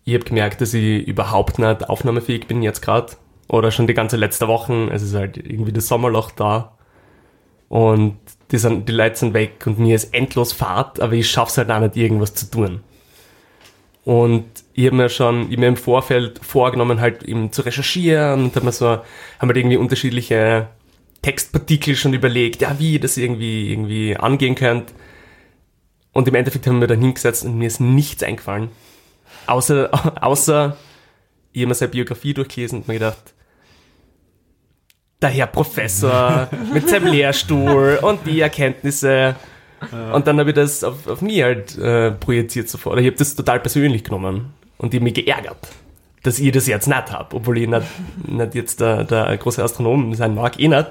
ich 0.05 0.15
habe 0.15 0.25
gemerkt, 0.25 0.61
dass 0.61 0.75
ich 0.75 1.07
überhaupt 1.07 1.59
nicht 1.59 1.89
aufnahmefähig 1.89 2.47
bin 2.47 2.63
jetzt 2.63 2.83
gerade. 2.83 3.13
Oder 3.49 3.71
schon 3.71 3.87
die 3.87 3.95
ganze 3.95 4.17
letzte 4.17 4.49
Woche. 4.49 4.89
Es 4.93 5.03
ist 5.03 5.15
halt 5.15 5.37
irgendwie 5.37 5.73
das 5.73 5.89
Sommerloch 5.89 6.31
da. 6.31 6.77
Und 7.69 8.19
die, 8.51 8.59
sind, 8.59 8.89
die 8.89 8.93
Leute 8.93 9.17
sind 9.17 9.35
weg 9.35 9.67
und 9.67 9.79
mir 9.79 9.95
ist 9.95 10.13
endlos 10.13 10.53
Fahrt, 10.53 11.01
aber 11.01 11.15
ich 11.15 11.31
schaff's 11.31 11.57
halt 11.57 11.71
auch 11.71 11.81
nicht, 11.81 11.97
irgendwas 11.97 12.35
zu 12.35 12.51
tun. 12.51 12.83
Und 14.05 14.45
ich 14.75 14.87
habe 14.87 14.97
mir 14.97 15.09
schon, 15.09 15.47
ich 15.47 15.53
hab 15.53 15.61
mir 15.61 15.69
im 15.69 15.77
Vorfeld 15.77 16.41
vorgenommen, 16.43 17.01
halt 17.01 17.23
eben 17.23 17.53
zu 17.53 17.63
recherchieren 17.63 18.45
und 18.45 18.57
habe 18.57 18.67
mir 18.67 18.73
so, 18.73 18.89
haben 18.89 19.49
halt 19.49 19.57
irgendwie 19.57 19.77
unterschiedliche 19.77 20.69
Textpartikel 21.23 21.95
schon 21.95 22.13
überlegt, 22.13 22.61
ja, 22.61 22.79
wie 22.79 22.97
ich 22.97 23.01
das 23.01 23.17
irgendwie, 23.17 23.71
irgendwie 23.71 24.17
angehen 24.17 24.55
könnte. 24.55 24.93
Und 26.13 26.29
im 26.29 26.35
Endeffekt 26.35 26.67
haben 26.67 26.81
wir 26.81 26.89
dann 26.89 27.01
hingesetzt 27.01 27.45
und 27.45 27.57
mir 27.57 27.69
ist 27.69 27.81
nichts 27.81 28.23
eingefallen. 28.23 28.71
Außer, 29.47 29.91
außer, 30.23 30.77
ich 31.53 31.63
habe 31.63 31.69
mir 31.69 31.75
seine 31.75 31.91
Biografie 31.91 32.35
durchgelesen 32.35 32.81
und 32.81 32.89
mir 32.89 32.95
gedacht, 32.95 33.35
der 35.21 35.31
Herr 35.31 35.47
Professor 35.47 36.49
mit 36.73 36.89
seinem 36.89 37.07
Lehrstuhl 37.07 37.99
und 38.03 38.27
die 38.27 38.41
Erkenntnisse. 38.41 39.37
Und 40.13 40.27
dann 40.29 40.39
habe 40.39 40.51
ich 40.51 40.57
das 40.57 40.85
auf, 40.85 41.09
auf 41.09 41.23
mich 41.23 41.43
halt 41.43 41.77
äh, 41.77 42.13
projiziert 42.13 42.69
sofort. 42.69 43.01
Ich 43.01 43.07
habe 43.07 43.17
das 43.17 43.35
total 43.35 43.59
persönlich 43.59 44.05
genommen 44.05 44.53
und 44.79 44.95
ich 44.95 45.01
mich 45.01 45.15
geärgert, 45.15 45.57
dass 46.23 46.39
ich 46.39 46.53
das 46.53 46.69
jetzt 46.69 46.87
nicht 46.87 47.11
habe, 47.11 47.35
obwohl 47.35 47.59
ich 47.59 47.69
nicht, 47.69 47.87
nicht 48.29 48.55
jetzt 48.55 48.81
der, 48.81 49.03
der 49.03 49.37
große 49.39 49.63
Astronom 49.63 50.15
sein 50.15 50.35
mag, 50.37 50.59
eh 50.61 50.69
nicht. 50.69 50.91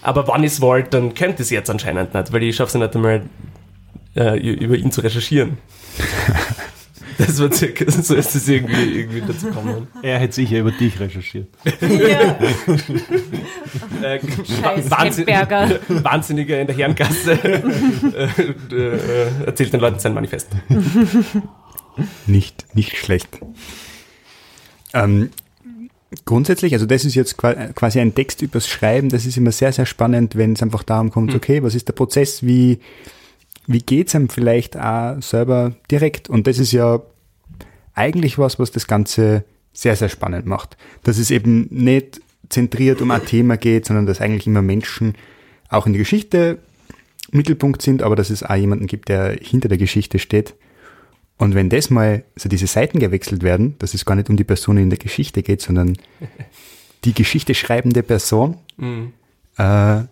Aber 0.00 0.26
wenn 0.28 0.44
ich 0.44 0.52
es 0.52 0.60
wollte, 0.62 0.90
dann 0.90 1.12
könnte 1.12 1.42
ich 1.42 1.48
es 1.48 1.50
jetzt 1.50 1.68
anscheinend 1.68 2.14
nicht, 2.14 2.32
weil 2.32 2.42
ich 2.42 2.56
schaffe 2.56 2.78
es 2.78 2.82
nicht 2.82 2.96
einmal, 2.96 3.22
äh, 4.16 4.38
über 4.38 4.76
ihn 4.76 4.90
zu 4.90 5.02
recherchieren. 5.02 5.58
Das 7.18 7.40
war 7.40 7.52
circa, 7.52 7.90
so 7.90 8.14
ist 8.14 8.34
es 8.34 8.48
irgendwie, 8.48 9.00
irgendwie 9.00 9.20
dazu 9.26 9.46
gekommen. 9.46 9.88
Er 10.02 10.18
hätte 10.20 10.34
sicher 10.34 10.60
über 10.60 10.70
dich 10.70 10.98
recherchiert. 11.00 11.48
Ja. 11.80 12.38
Äh, 14.02 14.20
Scheiß 14.20 14.90
Wahnsinn. 14.90 15.26
Wahnsinniger 15.26 16.60
in 16.60 16.66
der 16.68 16.76
Herrengasse 16.76 17.32
äh, 17.32 18.74
äh, 18.74 19.44
erzählt 19.46 19.72
den 19.72 19.80
Leuten 19.80 19.98
sein 19.98 20.14
Manifest. 20.14 20.48
Nicht, 22.26 22.66
nicht 22.74 22.96
schlecht. 22.96 23.28
Ähm, 24.94 25.30
grundsätzlich, 26.24 26.72
also 26.74 26.86
das 26.86 27.04
ist 27.04 27.14
jetzt 27.16 27.36
qua- 27.36 27.54
quasi 27.74 28.00
ein 28.00 28.14
Text 28.14 28.40
übers 28.42 28.68
Schreiben, 28.68 29.08
das 29.08 29.26
ist 29.26 29.36
immer 29.36 29.52
sehr, 29.52 29.72
sehr 29.72 29.86
spannend, 29.86 30.36
wenn 30.36 30.52
es 30.52 30.62
einfach 30.62 30.82
darum 30.84 31.10
kommt, 31.10 31.34
okay, 31.34 31.62
was 31.62 31.74
ist 31.74 31.88
der 31.88 31.92
Prozess, 31.94 32.42
wie, 32.44 32.78
wie 33.68 33.80
geht's 33.80 34.14
einem 34.14 34.28
vielleicht 34.30 34.76
auch 34.76 35.20
selber 35.22 35.74
direkt? 35.90 36.28
Und 36.28 36.46
das 36.46 36.58
ist 36.58 36.72
ja 36.72 37.02
eigentlich 37.94 38.38
was, 38.38 38.58
was 38.58 38.72
das 38.72 38.86
Ganze 38.86 39.44
sehr, 39.72 39.94
sehr 39.94 40.08
spannend 40.08 40.46
macht. 40.46 40.76
Dass 41.04 41.18
es 41.18 41.30
eben 41.30 41.68
nicht 41.70 42.20
zentriert 42.48 43.02
um 43.02 43.10
ein 43.10 43.24
Thema 43.26 43.56
geht, 43.58 43.84
sondern 43.84 44.06
dass 44.06 44.20
eigentlich 44.20 44.46
immer 44.46 44.62
Menschen 44.62 45.14
auch 45.68 45.86
in 45.86 45.92
der 45.92 45.98
Geschichte 46.00 46.58
Mittelpunkt 47.30 47.82
sind, 47.82 48.02
aber 48.02 48.16
dass 48.16 48.30
es 48.30 48.42
auch 48.42 48.54
jemanden 48.54 48.86
gibt, 48.86 49.10
der 49.10 49.36
hinter 49.40 49.68
der 49.68 49.76
Geschichte 49.76 50.18
steht. 50.18 50.54
Und 51.36 51.54
wenn 51.54 51.68
das 51.68 51.90
mal, 51.90 52.24
so 52.36 52.48
diese 52.48 52.66
Seiten 52.66 52.98
gewechselt 52.98 53.42
werden, 53.42 53.76
dass 53.78 53.92
es 53.92 54.06
gar 54.06 54.14
nicht 54.14 54.30
um 54.30 54.36
die 54.38 54.44
Person 54.44 54.78
in 54.78 54.88
der 54.88 54.98
Geschichte 54.98 55.42
geht, 55.42 55.60
sondern 55.60 55.96
die 57.04 57.12
Geschichte 57.12 57.54
schreibende 57.54 58.02
Person, 58.02 58.56
Mhm. 58.78 59.12
äh, 59.58 60.04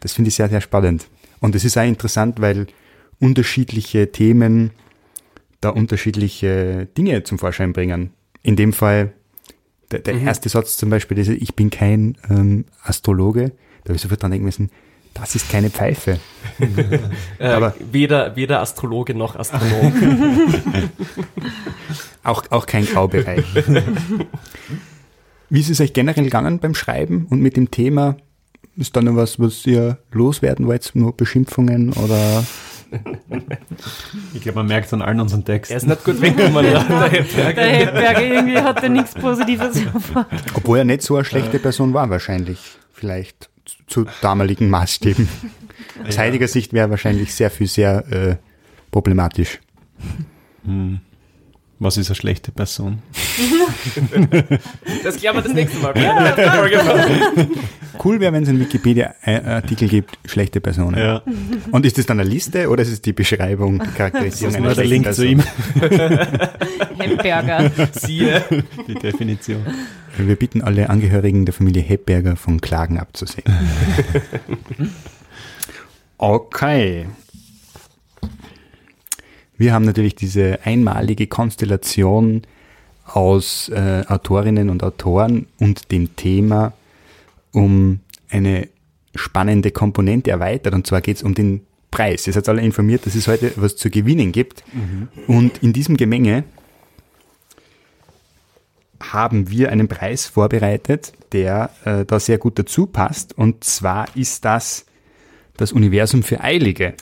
das 0.00 0.12
finde 0.12 0.28
ich 0.28 0.34
sehr, 0.34 0.48
sehr 0.48 0.60
spannend. 0.60 1.06
Und 1.40 1.54
es 1.54 1.64
ist 1.64 1.78
auch 1.78 1.84
interessant, 1.84 2.40
weil 2.40 2.66
unterschiedliche 3.20 4.10
Themen 4.12 4.70
da 5.60 5.68
unterschiedliche 5.68 6.88
Dinge 6.96 7.22
zum 7.22 7.38
Vorschein 7.38 7.72
bringen. 7.72 8.10
In 8.42 8.56
dem 8.56 8.72
Fall, 8.72 9.12
der, 9.90 9.98
der 10.00 10.14
erste 10.20 10.48
Satz 10.48 10.76
zum 10.78 10.88
Beispiel, 10.90 11.16
diese, 11.16 11.34
ich 11.34 11.54
bin 11.54 11.68
kein 11.70 12.16
ähm, 12.30 12.64
Astrologe, 12.82 13.52
da 13.84 13.90
habe 13.90 13.96
ich 13.96 14.00
sofort 14.02 14.22
dran 14.22 14.30
denken 14.30 14.46
müssen, 14.46 14.70
das 15.12 15.34
ist 15.34 15.50
keine 15.50 15.70
Pfeife. 15.70 16.18
Äh, 17.38 17.46
Aber- 17.48 17.74
weder, 17.92 18.36
weder 18.36 18.60
Astrologe 18.60 19.14
noch 19.14 19.36
Astronom. 19.36 19.92
Auch, 22.22 22.44
auch 22.50 22.66
kein 22.66 22.84
Graubereich. 22.84 23.44
Wie 25.48 25.60
ist 25.60 25.70
es 25.70 25.80
euch 25.80 25.94
generell 25.94 26.24
gegangen 26.24 26.58
beim 26.58 26.74
Schreiben 26.74 27.26
und 27.30 27.40
mit 27.40 27.56
dem 27.56 27.70
Thema? 27.70 28.16
Ist 28.76 28.94
da 28.94 29.00
noch 29.00 29.16
was, 29.16 29.40
was 29.40 29.66
ihr 29.66 29.98
loswerden 30.12 30.66
wollt? 30.66 30.90
Nur 30.94 31.16
Beschimpfungen 31.16 31.92
oder? 31.94 32.44
Ich 34.34 34.40
glaube, 34.42 34.58
man 34.58 34.66
merkt 34.66 34.86
es 34.86 34.92
an 34.92 35.02
allen 35.02 35.20
unseren 35.20 35.40
er 35.40 35.44
Texten. 35.44 35.76
ist 35.76 35.86
nicht 35.86 36.04
gut 36.04 36.20
weggekommen, 36.20 36.64
ja, 36.72 36.82
der 36.82 37.08
Heppberger. 37.10 37.62
Der 37.62 37.72
Heppberger 37.72 38.22
irgendwie 38.22 38.58
hatte 38.58 38.90
nichts 38.90 39.14
Positives 39.14 39.84
erfahren. 39.84 40.26
Obwohl 40.54 40.78
er 40.78 40.84
nicht 40.84 41.02
so 41.02 41.16
eine 41.16 41.24
schlechte 41.24 41.58
Person 41.58 41.94
war, 41.94 42.10
wahrscheinlich. 42.10 42.78
Vielleicht 42.92 43.48
zu 43.86 44.06
damaligen 44.20 44.68
Maßstäben. 44.70 45.28
Aus 46.08 46.18
heutiger 46.18 46.48
Sicht 46.48 46.72
wäre 46.72 46.90
wahrscheinlich 46.90 47.34
sehr 47.34 47.50
viel 47.50 47.66
sehr 47.66 48.06
äh, 48.12 48.36
problematisch. 48.90 49.60
Was 51.82 51.96
ist 51.96 52.08
eine 52.08 52.14
schlechte 52.14 52.52
Person? 52.52 52.98
Das 55.02 55.16
klären 55.16 55.34
wir 55.36 55.40
das 55.42 55.54
nächste 55.54 55.78
Mal. 55.78 55.94
Ja. 55.96 56.52
Folge. 56.52 56.78
Cool 58.04 58.20
wäre, 58.20 58.34
wenn 58.34 58.42
es 58.42 58.50
einen 58.50 58.60
Wikipedia-Artikel 58.60 59.88
gibt, 59.88 60.18
schlechte 60.26 60.60
Personen. 60.60 60.98
Ja, 60.98 61.22
Und 61.72 61.86
ist 61.86 61.96
das 61.96 62.04
dann 62.04 62.20
eine 62.20 62.28
Liste 62.28 62.68
oder 62.68 62.82
ist 62.82 62.90
es 62.92 63.00
die 63.00 63.14
Beschreibung, 63.14 63.78
die 63.82 63.90
Charakterisierung 63.96 64.54
das 64.56 64.62
war 64.62 64.74
der 64.74 64.84
Link 64.84 65.12
zu 65.14 65.26
ihm, 65.26 65.42
Hemberger. 66.98 67.70
Siehe. 67.92 68.44
die 68.86 68.94
Definition. 68.94 69.64
Wir 70.18 70.36
bitten 70.36 70.60
alle 70.60 70.90
Angehörigen 70.90 71.46
der 71.46 71.54
Familie 71.54 71.80
Hebberger 71.82 72.36
von 72.36 72.60
Klagen 72.60 72.98
abzusehen. 72.98 73.44
Okay. 76.22 77.06
Wir 79.60 79.74
haben 79.74 79.84
natürlich 79.84 80.14
diese 80.14 80.60
einmalige 80.64 81.26
Konstellation 81.26 82.44
aus 83.04 83.68
äh, 83.68 84.04
Autorinnen 84.08 84.70
und 84.70 84.82
Autoren 84.82 85.48
und 85.58 85.92
dem 85.92 86.16
Thema 86.16 86.72
um 87.52 88.00
eine 88.30 88.68
spannende 89.14 89.70
Komponente 89.70 90.30
erweitert. 90.30 90.72
Und 90.72 90.86
zwar 90.86 91.02
geht 91.02 91.18
es 91.18 91.22
um 91.22 91.34
den 91.34 91.66
Preis. 91.90 92.26
Ihr 92.26 92.32
seid 92.32 92.48
alle 92.48 92.62
informiert, 92.62 93.04
dass 93.04 93.14
es 93.14 93.28
heute 93.28 93.52
was 93.56 93.76
zu 93.76 93.90
gewinnen 93.90 94.32
gibt. 94.32 94.64
Und 95.26 95.62
in 95.62 95.74
diesem 95.74 95.98
Gemenge 95.98 96.44
haben 98.98 99.50
wir 99.50 99.70
einen 99.70 99.88
Preis 99.88 100.24
vorbereitet, 100.24 101.12
der 101.32 101.68
äh, 101.84 102.06
da 102.06 102.18
sehr 102.18 102.38
gut 102.38 102.58
dazu 102.58 102.86
passt. 102.86 103.36
Und 103.36 103.62
zwar 103.64 104.06
ist 104.16 104.42
das 104.46 104.86
das 105.60 105.72
Universum 105.72 106.22
für 106.22 106.40
Eilige. 106.40 106.94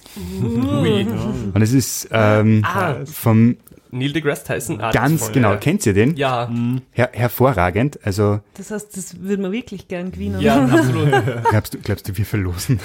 Ui. 0.43 1.07
Und 1.55 1.63
es 1.63 1.73
ist 1.73 2.09
ähm, 2.13 2.63
Ah. 2.65 2.97
vom 3.07 3.57
Neil 3.91 4.13
deGrasse 4.13 4.45
Tyson. 4.45 4.81
Ah, 4.83 4.91
ganz 4.91 5.33
genau, 5.33 5.53
ja. 5.53 5.57
kennt 5.57 5.87
ihr 5.87 5.95
den? 5.95 6.15
Ja, 6.17 6.51
Her 6.93 7.09
hervorragend. 7.15 7.99
Also 8.05 8.41
Das 8.55 8.71
heißt, 8.71 8.95
das 8.97 9.21
würde 9.23 9.41
man 9.43 9.53
wirklich 9.53 9.89
gern 9.89 10.13
gewinnen. 10.13 10.41
ja, 10.41 10.63
absolut. 10.63 11.11
glaubst 11.51 11.73
du, 11.75 11.79
glaubst 11.79 12.09
du, 12.09 12.17
wir 12.17 12.27
verlosen 12.27 12.81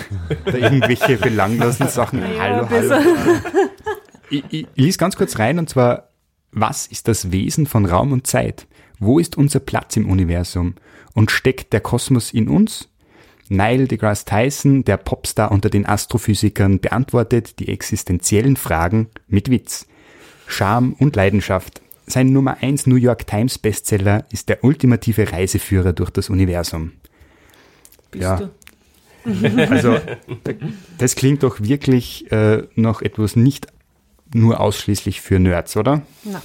da 0.45 0.53
irgendwelche 0.53 1.17
belanglosen 1.17 1.89
Sachen? 1.89 2.19
Ja, 2.19 2.27
hallo, 2.39 2.65
besser. 2.67 2.99
hallo. 2.99 3.39
Ich, 4.29 4.43
ich, 4.49 4.67
ich 4.75 4.85
lese 4.85 4.97
ganz 4.97 5.15
kurz 5.17 5.37
rein 5.39 5.59
und 5.59 5.69
zwar, 5.69 6.07
was 6.51 6.87
ist 6.87 7.07
das 7.09 7.31
Wesen 7.31 7.65
von 7.65 7.85
Raum 7.85 8.11
und 8.13 8.25
Zeit? 8.25 8.67
Wo 8.99 9.19
ist 9.19 9.37
unser 9.37 9.59
Platz 9.59 9.97
im 9.97 10.09
Universum? 10.09 10.75
Und 11.13 11.31
steckt 11.31 11.73
der 11.73 11.81
Kosmos 11.81 12.31
in 12.31 12.47
uns? 12.47 12.89
Neil 13.55 13.87
deGrasse 13.87 14.25
Tyson, 14.25 14.83
der 14.83 14.97
Popstar 14.97 15.51
unter 15.51 15.69
den 15.69 15.85
Astrophysikern, 15.85 16.79
beantwortet 16.79 17.59
die 17.59 17.69
existenziellen 17.69 18.55
Fragen 18.57 19.07
mit 19.27 19.49
Witz. 19.49 19.85
Charme 20.47 20.93
und 20.99 21.15
Leidenschaft. 21.15 21.81
Sein 22.05 22.33
Nummer 22.33 22.57
1 22.61 22.85
New 22.87 22.95
York 22.97 23.25
Times 23.27 23.57
Bestseller 23.57 24.25
ist 24.31 24.49
der 24.49 24.63
ultimative 24.63 25.31
Reiseführer 25.31 25.93
durch 25.93 26.09
das 26.09 26.29
Universum. 26.29 26.91
Bist 28.11 28.23
Ja. 28.23 28.35
du? 28.37 28.49
Also, 29.69 29.97
das 30.97 31.15
klingt 31.15 31.43
doch 31.43 31.61
wirklich 31.61 32.29
äh, 32.33 32.63
noch 32.75 33.01
etwas 33.01 33.37
nicht 33.37 33.67
nur 34.33 34.59
ausschließlich 34.59 35.21
für 35.21 35.39
Nerds, 35.39 35.77
oder? 35.77 36.01
Na. 36.25 36.41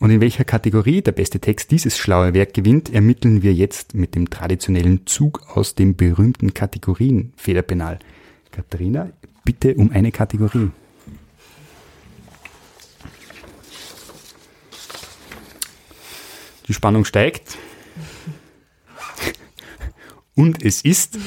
Und 0.00 0.10
in 0.10 0.20
welcher 0.20 0.44
Kategorie 0.44 1.02
der 1.02 1.12
beste 1.12 1.40
Text 1.40 1.70
dieses 1.70 1.98
schlaue 1.98 2.34
Werk 2.34 2.54
gewinnt, 2.54 2.92
ermitteln 2.92 3.42
wir 3.42 3.52
jetzt 3.52 3.94
mit 3.94 4.14
dem 4.14 4.30
traditionellen 4.30 5.06
Zug 5.06 5.42
aus 5.56 5.74
dem 5.74 5.96
berühmten 5.96 6.54
Kategorien 6.54 7.32
Federpenal. 7.36 7.98
Katharina, 8.50 9.10
bitte 9.44 9.74
um 9.74 9.90
eine 9.90 10.12
Kategorie. 10.12 10.70
Die 16.68 16.74
Spannung 16.74 17.04
steigt. 17.04 17.58
Und 20.34 20.64
es 20.64 20.82
ist 20.82 21.18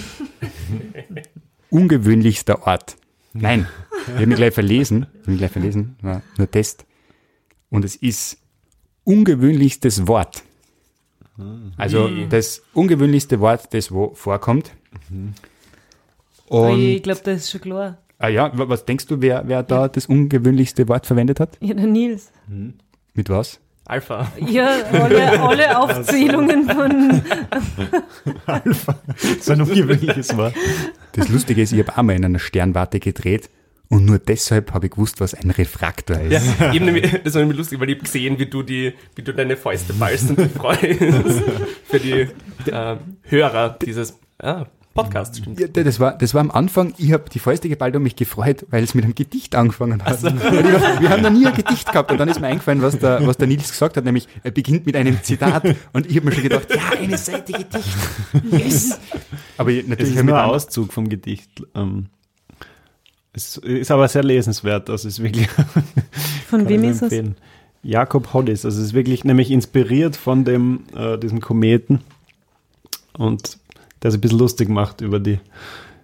ungewöhnlichster 1.70 2.66
Ort. 2.66 2.98
Nein, 3.34 3.68
ich 4.08 4.14
habe 4.14 4.28
mich 4.28 4.38
gleich 4.38 4.54
verlesen. 4.54 5.06
Ich 5.14 5.20
habe 5.22 5.32
mich 5.32 5.38
gleich 5.40 5.52
verlesen, 5.52 5.96
war 6.02 6.22
nur 6.38 6.50
Test. 6.50 6.87
Und 7.70 7.84
es 7.86 7.96
ist 7.96 8.38
ungewöhnlichstes 9.04 10.08
Wort. 10.08 10.44
Also 11.78 12.10
Wie? 12.10 12.28
das 12.28 12.62
ungewöhnlichste 12.74 13.40
Wort, 13.40 13.74
das 13.74 13.92
wo 13.92 14.14
vorkommt. 14.16 14.72
Oh 16.50 16.68
Und 16.72 16.80
ich 16.80 17.04
glaube, 17.04 17.22
das 17.24 17.42
ist 17.44 17.52
schon 17.52 17.62
klar. 17.62 17.98
ah 18.20 18.28
ja, 18.30 18.58
wa- 18.58 18.68
was 18.70 18.86
denkst 18.86 19.06
du, 19.08 19.22
wer, 19.22 19.44
wer 19.48 19.62
da 19.64 19.88
das 19.88 20.08
ungewöhnlichste 20.08 20.88
Wort 20.88 21.06
verwendet 21.06 21.40
hat? 21.40 21.58
Ja, 21.62 21.74
der 21.76 21.86
Nils. 21.88 22.32
Mit 23.14 23.30
was? 23.30 23.60
Alpha. 23.86 24.32
Ja, 24.40 24.68
alle, 24.92 25.40
alle 25.42 25.78
Aufzählungen 25.80 26.70
von. 26.70 27.22
So 29.40 29.54
ein 29.54 29.62
ungewöhnliches 29.62 30.36
Wort. 30.38 30.54
Das 31.14 31.30
Lustige 31.30 31.62
ist, 31.62 31.72
ich 31.72 31.80
habe 31.80 31.98
einmal 31.98 32.16
in 32.16 32.26
einer 32.26 32.40
Sternwarte 32.40 33.00
gedreht 33.00 33.50
und 33.90 34.06
nur 34.06 34.20
deshalb 34.20 34.74
habe 34.74 34.88
ich 34.88 34.92
gewusst, 34.92 35.20
was 35.22 35.34
ein 35.34 35.50
Refraktor 35.52 36.20
ist. 36.20 36.46
Ja, 36.60 36.74
eben 36.74 36.86
nämlich, 36.86 37.22
das 37.24 37.34
war 37.36 37.42
nämlich 37.42 37.58
lustig, 37.58 37.80
weil 37.80 37.90
ich 37.90 37.98
hab 37.98 38.04
gesehen, 38.06 38.38
wie 38.40 38.46
du 38.46 38.64
die, 38.64 38.94
wie 39.16 39.22
du 39.22 39.34
deine 39.34 39.56
Fäuste 39.58 39.94
ballst 39.94 40.30
und 40.30 40.40
dich 40.40 40.52
freust 40.52 40.82
für 41.86 42.00
die 42.00 42.28
äh, 42.72 42.96
Hörer 43.24 43.78
dieses 43.82 44.18
ah, 44.40 44.66
Podcasts. 44.94 45.38
Stimmt. 45.38 45.60
Ja, 45.60 45.68
das 45.68 46.00
war, 46.00 46.18
das 46.18 46.34
war 46.34 46.42
am 46.42 46.50
Anfang, 46.50 46.94
ich 46.98 47.14
habe 47.14 47.26
die 47.32 47.38
Fäuste 47.40 47.70
geballt 47.70 47.96
und 47.96 48.02
mich 48.04 48.16
gefreut, 48.16 48.66
weil 48.72 48.84
es 48.84 48.96
mit 48.96 49.04
einem 49.06 49.14
Gedicht 49.14 49.54
angefangen 49.56 50.04
hat. 50.04 50.24
Hab- 50.24 50.42
Wir 51.02 51.10
haben 51.12 51.22
noch 51.22 51.30
nie 51.30 51.46
ein 51.46 51.54
Gedicht 51.54 51.86
gehabt 51.92 52.12
und 52.12 52.18
dann 52.18 52.28
ist 52.28 52.42
mir 52.42 52.48
eingefallen, 52.48 52.82
was 52.82 52.98
der, 52.98 53.26
was 53.28 53.38
der 53.38 53.48
Nils 53.48 53.70
gesagt 53.70 53.96
hat, 53.96 54.04
nämlich 54.06 54.28
er 54.44 54.50
beginnt 54.52 54.86
mit 54.88 54.96
einem 54.96 55.22
Zitat 55.22 55.64
und 55.94 56.10
ich 56.10 56.16
habe 56.18 56.26
mir 56.26 56.32
schon 56.34 56.44
gedacht, 56.44 56.68
ja, 56.76 57.00
eine 57.00 57.18
Seite 57.18 57.54
Gedicht. 57.54 57.88
Yes. 58.52 59.00
Aber 59.58 59.70
ich- 59.70 59.84
Es 59.84 59.88
natürlich 59.88 60.16
ist 60.16 60.24
nur 60.24 60.38
ein 60.40 60.50
Auszug 60.50 60.92
vom 60.92 61.08
Gedicht. 61.10 61.52
Ähm, 61.76 62.08
es 63.38 63.58
ist 63.58 63.92
aber 63.92 64.08
sehr 64.08 64.24
lesenswert. 64.24 64.90
Das 64.90 65.06
ist 65.06 65.22
wirklich. 65.22 65.48
Von 66.50 66.68
wem 66.68 66.84
ist 66.84 66.98
es? 66.98 67.02
empfehlen. 67.04 67.36
Jakob 67.84 68.34
Hollis. 68.34 68.66
Also 68.66 68.80
es 68.80 68.88
ist 68.88 68.94
wirklich 68.94 69.24
nämlich 69.24 69.52
inspiriert 69.52 70.16
von 70.16 70.44
dem, 70.44 70.82
äh, 70.96 71.18
diesem 71.18 71.40
Kometen. 71.40 72.02
Und 73.18 73.58
der 74.02 74.12
sich 74.12 74.18
ein 74.18 74.22
bisschen 74.22 74.40
lustig 74.40 74.70
macht 74.70 75.02
über 75.02 75.20
die, 75.20 75.40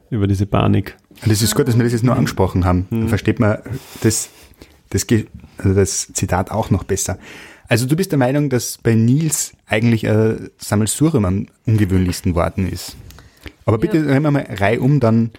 über 0.09 0.27
diese 0.27 0.45
Panik. 0.45 0.95
Es 1.27 1.41
ist 1.41 1.55
gut, 1.55 1.67
dass 1.67 1.75
wir 1.77 1.83
das 1.83 1.91
jetzt 1.93 2.03
nur 2.03 2.15
angesprochen 2.15 2.65
haben. 2.65 2.87
Dann 2.89 3.09
versteht 3.09 3.39
man 3.39 3.57
das, 4.01 4.29
das, 4.89 5.05
also 5.57 5.73
das 5.75 6.11
Zitat 6.13 6.51
auch 6.51 6.69
noch 6.69 6.83
besser. 6.83 7.17
Also 7.67 7.85
du 7.85 7.95
bist 7.95 8.11
der 8.11 8.19
Meinung, 8.19 8.49
dass 8.49 8.77
bei 8.77 8.93
Nils 8.95 9.53
eigentlich 9.67 10.07
ein 10.07 10.49
Sammelsurium 10.57 11.25
am 11.25 11.47
ungewöhnlichsten 11.65 12.35
Worten 12.35 12.67
ist. 12.67 12.95
Aber 13.65 13.77
bitte 13.77 13.97
Ja. 13.97 14.03
reden 14.05 14.23
wir 14.23 14.31
mal 14.31 14.47
reihum 14.49 14.99
dann, 14.99 15.31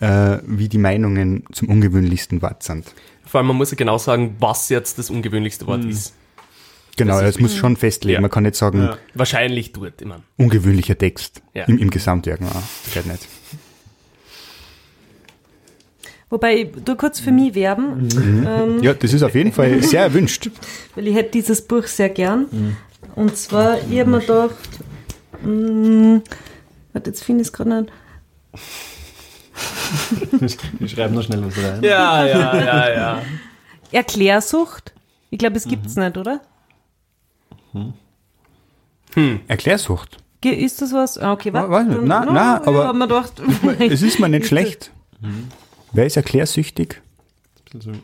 äh, 0.00 0.38
wie 0.46 0.68
die 0.68 0.78
Meinungen 0.78 1.44
zum 1.52 1.68
ungewöhnlichsten 1.68 2.42
Wort 2.42 2.62
sind. 2.62 2.86
Vor 3.24 3.38
allem, 3.38 3.48
man 3.48 3.56
muss 3.56 3.70
ja 3.70 3.76
genau 3.76 3.98
sagen, 3.98 4.36
was 4.38 4.68
jetzt 4.68 4.98
das 4.98 5.10
ungewöhnlichste 5.10 5.66
Wort 5.66 5.84
ist. 5.84 6.14
Genau, 6.96 7.20
Das 7.20 7.34
das, 7.34 7.40
muss 7.40 7.54
schon 7.54 7.76
festlegen. 7.76 8.14
Ja. 8.14 8.20
Man 8.22 8.30
kann 8.30 8.44
nicht 8.44 8.54
sagen, 8.56 8.78
Ja. 8.82 8.96
Wahrscheinlich 9.14 9.72
dort 9.72 10.00
immer. 10.00 10.22
ungewöhnlicher 10.38 10.96
Text 10.96 11.42
Ja. 11.54 11.64
im, 11.64 11.78
im 11.78 11.90
Gesamtwerk. 11.90 12.40
Ja, 12.40 12.62
geht 12.94 13.06
nicht. 13.06 13.28
Wobei, 16.28 16.56
ich 16.62 16.68
tu 16.84 16.96
kurz 16.96 17.20
für 17.20 17.30
mich 17.30 17.54
werben, 17.54 18.08
ähm, 18.46 18.82
Ja, 18.82 18.94
das 18.94 19.12
ist 19.12 19.22
auf 19.22 19.34
jeden 19.34 19.52
Fall 19.52 19.82
sehr 19.82 20.02
erwünscht. 20.02 20.50
weil 20.96 21.06
ich 21.06 21.14
hätte 21.14 21.30
dieses 21.32 21.62
Buch 21.62 21.84
sehr 21.84 22.08
gern. 22.08 22.76
Und 23.14 23.36
zwar, 23.36 23.78
ich 23.90 24.00
habe 24.00 24.10
mir 24.10 24.20
gedacht, 24.20 24.56
mh, 25.44 26.22
warte, 26.92 27.10
jetzt 27.10 27.22
finde 27.22 27.42
ich 27.42 27.48
es 27.48 27.52
gerade 27.52 27.82
nicht. 27.82 27.92
Ich 30.80 30.90
schreibe 30.90 31.14
noch 31.14 31.22
schnell 31.22 31.44
was 31.46 31.56
rein. 31.56 31.82
Ja, 31.82 32.26
ja, 32.26 32.56
ja, 32.60 32.90
ja. 32.92 33.22
Erklärsucht. 33.92 34.92
Ich 35.30 35.38
glaube, 35.38 35.56
es 35.56 35.64
gibt 35.66 35.86
es 35.86 35.96
nicht, 35.96 36.16
oder? 36.16 36.40
Erklärsucht. 39.48 40.18
Ge- 40.40 40.54
Ist 40.54 40.82
das 40.82 40.92
was? 40.92 41.18
Ah, 41.18 41.32
okay, 41.32 41.52
Wa- 41.52 41.68
warte. 41.70 41.88
weiß 41.90 41.96
nicht. 41.98 42.06
Nein, 42.08 42.26
No, 42.26 42.32
nein, 42.32 42.60
ich 42.62 42.68
aber- 42.68 42.92
mir 42.92 43.06
gedacht, 43.08 43.32
Es 43.80 44.02
ist 44.02 44.18
mir 44.18 44.28
nicht 44.28 44.46
schlecht. 44.48 44.90
Wer 45.92 46.06
ist 46.06 46.16
erklärsüchtig? 46.16 47.00
Also, 47.74 47.92
ja. 47.92 47.98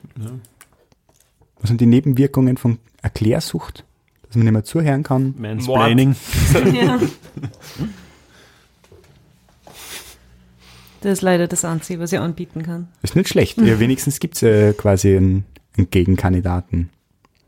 Was 1.60 1.68
sind 1.68 1.80
die 1.80 1.86
Nebenwirkungen 1.86 2.56
von 2.56 2.78
Erklärsucht? 3.02 3.84
Dass 4.26 4.36
man 4.36 4.44
nicht 4.44 4.52
mehr 4.52 4.64
zuhören 4.64 5.02
kann. 5.02 5.34
Mansplaining. 5.38 6.16
ja. 6.72 6.98
Das 11.02 11.12
ist 11.14 11.22
leider 11.22 11.48
das 11.48 11.64
Einzige, 11.64 12.00
was 12.00 12.12
ich 12.12 12.18
anbieten 12.18 12.62
kann. 12.62 12.88
Ist 13.02 13.16
nicht 13.16 13.28
schlecht. 13.28 13.60
Ja, 13.60 13.78
wenigstens 13.80 14.20
gibt 14.20 14.36
es 14.36 14.42
äh, 14.42 14.72
quasi 14.72 15.16
einen, 15.16 15.44
einen 15.76 15.90
Gegenkandidaten. 15.90 16.90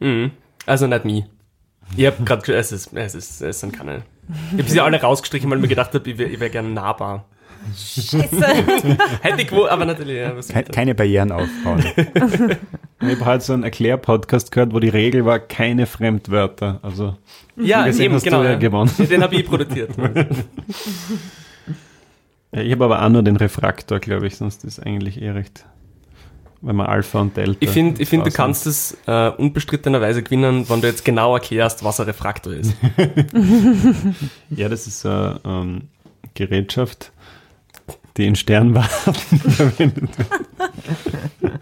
Mhm. 0.01 0.33
Also 0.67 0.87
nicht 0.87 1.05
mich. 1.05 1.25
Ich 1.97 2.07
hab 2.07 2.25
gerade, 2.27 2.53
es 2.55 2.73
ist, 2.73 2.93
es 2.95 3.15
ist, 3.15 3.41
es 3.41 3.61
sind 3.61 3.73
keine. 3.73 4.03
Ich 4.53 4.59
habe 4.59 4.71
sie 4.71 4.81
alle 4.81 5.01
rausgestrichen, 5.01 5.49
weil 5.51 5.59
ich 5.59 5.63
mir 5.63 5.69
gedacht 5.69 5.95
habe, 5.95 6.11
ich 6.11 6.19
wäre 6.19 6.41
wär 6.41 6.51
gerne 6.51 6.71
nahbar. 6.71 7.27
Scheiße. 7.77 8.19
Hätte 9.23 9.43
ich 9.43 9.53
wohl, 9.53 9.69
aber 9.69 9.85
natürlich, 9.85 10.17
ja, 10.17 10.37
was 10.37 10.49
Ke 10.49 10.65
keine 10.65 10.95
Barrieren 10.95 11.33
aufbauen. 11.33 11.85
Ich 13.01 13.11
habe 13.11 13.25
halt 13.25 13.43
so 13.43 13.53
einen 13.53 13.63
Erklärpodcast 13.63 14.51
gehört, 14.51 14.75
wo 14.75 14.81
die 14.81 14.89
Regel 14.89 15.25
war, 15.25 15.39
keine 15.39 15.87
Fremdwörter. 15.87 16.81
Also, 16.83 17.17
Ja, 17.57 17.87
eben, 17.87 18.15
hast 18.15 18.27
du 18.27 18.31
genau. 18.31 18.43
ja 18.43 18.53
ja. 18.53 18.57
gewonnen. 18.59 18.91
Den 18.99 19.23
habe 19.23 19.35
ich 19.37 19.47
produziert. 19.47 19.91
ja, 22.55 22.63
ich 22.63 22.73
habe 22.73 22.85
aber 22.85 23.03
auch 23.03 23.09
nur 23.09 23.23
den 23.23 23.37
Refraktor, 23.37 23.99
glaube 23.99 24.27
ich, 24.27 24.37
sonst 24.37 24.65
ist 24.65 24.79
eigentlich 24.81 25.21
eh 25.21 25.31
recht. 25.31 25.67
Wenn 26.61 26.77
man 26.77 26.87
Alpha 26.87 27.21
und 27.21 27.37
Delta. 27.37 27.59
Ich 27.61 27.69
finde, 27.71 28.01
ich 28.01 28.09
find, 28.09 28.25
du 28.25 28.31
kannst 28.31 28.67
es 28.67 28.97
äh, 29.07 29.29
unbestrittenerweise 29.29 30.23
gewinnen, 30.23 30.67
wenn 30.71 30.81
du 30.81 30.87
jetzt 30.87 31.05
genau 31.05 31.35
erklärst, 31.35 31.85
was 31.85 32.01
ein 32.01 32.07
Refraktor 32.07 32.55
ist. 32.55 32.75
Ja, 34.51 34.69
das 34.69 34.87
ist 34.87 35.05
eine 35.05 35.41
ähm, 35.45 35.83
Gerätschaft, 36.33 37.13
die 38.17 38.27
in 38.27 38.37
Sternwarten 38.37 39.15
verwendet 39.51 40.17
wird. 40.17 41.61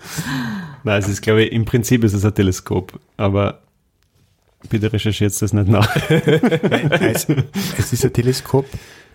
Nein, 0.85 0.99
es 0.99 1.09
ist, 1.09 1.23
glaube 1.23 1.45
ich, 1.45 1.53
im 1.53 1.65
Prinzip 1.65 2.05
ist 2.05 2.13
es 2.13 2.25
ein 2.25 2.35
Teleskop, 2.35 3.01
aber 3.17 3.61
bitte 4.69 4.93
recherchiert 4.93 5.41
das 5.41 5.53
nicht 5.53 5.69
nach. 5.69 5.89
es, 6.11 7.27
es 7.79 7.93
ist 7.93 8.05
ein 8.05 8.13
Teleskop 8.13 8.67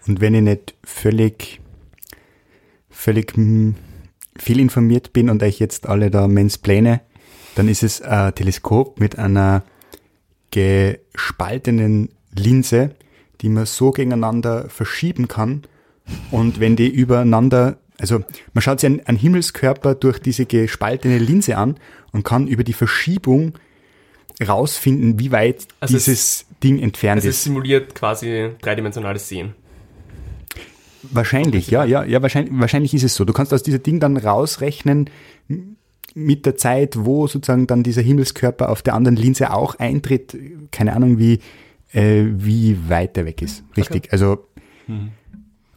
und 0.07 0.21
wenn 0.21 0.35
ich 0.35 0.41
nicht 0.41 0.73
völlig, 0.83 1.59
völlig 2.97 3.33
hm, 3.35 3.75
fehlinformiert 4.37 5.13
bin 5.13 5.29
und 5.29 5.43
euch 5.43 5.59
jetzt 5.59 5.87
alle 5.87 6.09
da 6.11 6.27
mansplaine, 6.27 7.01
dann 7.55 7.67
ist 7.69 7.83
es 7.83 8.01
ein 8.01 8.33
Teleskop 8.35 8.99
mit 8.99 9.17
einer 9.17 9.63
gespaltenen 10.51 12.09
Linse, 12.35 12.95
die 13.41 13.49
man 13.49 13.65
so 13.65 13.91
gegeneinander 13.91 14.69
verschieben 14.69 15.27
kann. 15.27 15.63
Und 16.31 16.59
wenn 16.59 16.75
die 16.75 16.87
übereinander, 16.87 17.77
also 17.99 18.23
man 18.53 18.61
schaut 18.61 18.79
sich 18.79 18.87
einen, 18.87 19.01
einen 19.05 19.17
Himmelskörper 19.17 19.95
durch 19.95 20.19
diese 20.19 20.45
gespaltene 20.45 21.17
Linse 21.17 21.57
an 21.57 21.75
und 22.11 22.23
kann 22.23 22.47
über 22.47 22.63
die 22.63 22.73
Verschiebung 22.73 23.53
rausfinden, 24.45 25.19
wie 25.19 25.31
weit 25.31 25.67
Also 25.79 25.97
es- 25.97 26.05
dieses 26.05 26.45
Ding 26.63 26.79
entfernt 26.79 27.17
Also 27.17 27.29
es 27.29 27.37
ist. 27.37 27.43
simuliert 27.43 27.93
quasi 27.95 28.51
dreidimensionales 28.61 29.27
Sehen. 29.29 29.53
Wahrscheinlich, 31.11 31.69
ja, 31.69 31.85
ja, 31.85 32.03
ja, 32.03 32.21
wahrscheinlich, 32.21 32.53
wahrscheinlich 32.59 32.93
ist 32.93 33.03
es 33.03 33.15
so. 33.15 33.25
Du 33.25 33.33
kannst 33.33 33.53
aus 33.53 33.63
dieser 33.63 33.79
Ding 33.79 33.99
dann 33.99 34.17
rausrechnen 34.17 35.09
mit 36.13 36.45
der 36.45 36.57
Zeit, 36.57 36.95
wo 36.97 37.27
sozusagen 37.27 37.67
dann 37.67 37.83
dieser 37.83 38.01
Himmelskörper 38.01 38.69
auf 38.69 38.81
der 38.81 38.95
anderen 38.95 39.15
Linse 39.15 39.53
auch 39.53 39.75
eintritt. 39.75 40.35
Keine 40.71 40.93
Ahnung, 40.93 41.19
wie, 41.19 41.39
äh, 41.91 42.25
wie 42.25 42.89
weit 42.89 43.15
der 43.15 43.25
weg 43.25 43.41
ist. 43.41 43.63
Richtig. 43.75 44.11
Also, 44.11 44.47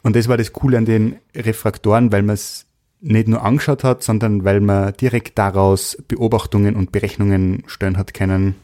und 0.03 0.15
das 0.15 0.27
war 0.27 0.37
das 0.37 0.51
Coole 0.53 0.77
an 0.77 0.85
den 0.85 1.15
Refraktoren, 1.35 2.11
weil 2.11 2.23
man 2.23 2.33
es 2.33 2.65
nicht 3.01 3.27
nur 3.27 3.43
angeschaut 3.43 3.83
hat, 3.83 4.03
sondern 4.03 4.43
weil 4.43 4.61
man 4.61 4.93
direkt 4.93 5.37
daraus 5.37 5.97
Beobachtungen 6.07 6.75
und 6.75 6.91
Berechnungen 6.91 7.63
stellen 7.65 7.97
hat 7.97 8.13
können, 8.13 8.55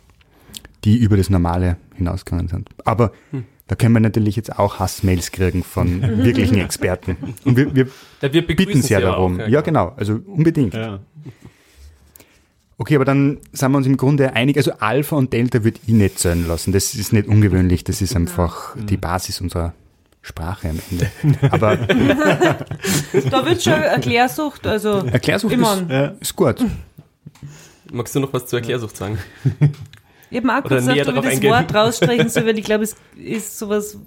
die 0.84 0.97
über 0.97 1.18
das 1.18 1.30
Normale 1.30 1.78
hinausgegangen 1.95 2.47
sind. 2.47 2.70
Aber 2.86 3.11
da 3.68 3.76
können 3.76 3.93
wir 3.93 3.99
natürlich 3.99 4.36
jetzt 4.36 4.57
auch 4.57 4.80
Hassmails 4.80 5.32
kriegen 5.32 5.63
von 5.63 6.01
wirklichen 6.24 6.57
Experten. 6.57 7.18
Und 7.45 7.57
wir, 7.57 7.76
wir 7.76 7.88
Ja, 8.22 8.34
wir 8.34 8.47
bitten 8.47 8.82
sehr 8.82 8.99
darum. 9.01 9.39
Auch, 9.39 9.47
ja, 9.47 9.61
genau. 9.61 9.93
Also 9.95 10.20
unbedingt. 10.26 10.74
Ja. 10.74 10.99
Okay, 12.80 12.95
aber 12.95 13.05
dann 13.05 13.39
sind 13.51 13.72
wir 13.72 13.78
uns 13.78 13.88
im 13.88 13.97
Grunde 13.97 14.34
einig. 14.34 14.57
Also 14.57 14.72
Alpha 14.80 15.15
und 15.15 15.34
Delta 15.34 15.63
würde 15.63 15.80
ich 15.86 15.93
nicht 15.93 16.20
zählen 16.20 16.47
lassen. 16.47 16.72
Das 16.72 16.93
ist 16.95 17.13
nicht 17.13 17.28
ungewöhnlich. 17.28 17.84
Das 17.84 18.01
ist 18.01 18.15
einfach 18.15 18.76
die 18.76 18.97
Basis 18.97 19.41
unserer 19.41 19.74
Sprache 20.22 20.70
am 20.70 20.80
Ende. 20.91 21.11
Aber 21.51 21.78
Da 21.78 23.45
wird 23.45 23.63
schon 23.63 23.74
Erklärsucht, 23.74 24.68
also 24.68 25.05
Erklärsucht 25.05 25.53
Immer. 25.53 25.89
ist, 25.89 26.22
ist 26.22 26.36
gut. 26.36 26.63
Magst 27.91 28.15
du 28.15 28.20
noch 28.20 28.34
was 28.34 28.47
zur 28.47 28.59
Erklärsucht 28.59 28.97
sagen? 28.97 29.18
Eben 30.32 30.49
auch 30.49 30.59
Oder 30.59 30.67
kurz 30.69 30.86
näher 30.86 30.95
nachdem 31.05 31.15
ich 31.17 31.21
das 31.23 31.34
eingehen. 31.34 31.51
Wort 31.53 31.73
rausstreichen 31.75 32.30
soll, 32.30 32.45
weil 32.45 32.57
ich 32.59 32.65
glaube, 32.65 32.84
es 32.84 32.95
ist 33.17 33.57
sowas, 33.59 33.97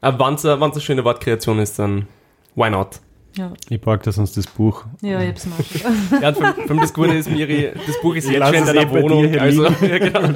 Aber 0.00 0.26
wenn 0.26 0.34
es 0.34 0.44
eine 0.46 0.80
schöne 0.80 1.04
Wortkreation 1.04 1.58
ist, 1.58 1.78
dann 1.78 2.06
why 2.54 2.70
not? 2.70 3.00
ja, 3.36 3.52
Ich 3.68 3.80
packe 3.80 4.04
das 4.06 4.16
sonst 4.16 4.36
das 4.36 4.46
Buch. 4.48 4.84
ja, 5.02 5.20
ich 5.22 5.28
hab's 5.28 5.46
mal. 5.46 5.58
Ja, 6.20 6.28
und 6.30 6.36
vor 6.38 6.46
allem 6.68 6.80
das 6.80 6.92
Gute 6.92 7.14
ist, 7.14 7.30
Miri, 7.30 7.70
das 7.86 8.00
Buch 8.02 8.14
ist 8.16 8.24
Ich 8.26 8.32
jetzt 8.32 8.44
schon 8.44 8.54
in 8.56 8.66
deiner 8.66 8.80
eh 8.82 8.90
Wohnung. 8.90 9.38
Also, 9.38 9.64
ja, 9.86 9.98
genau. 9.98 10.30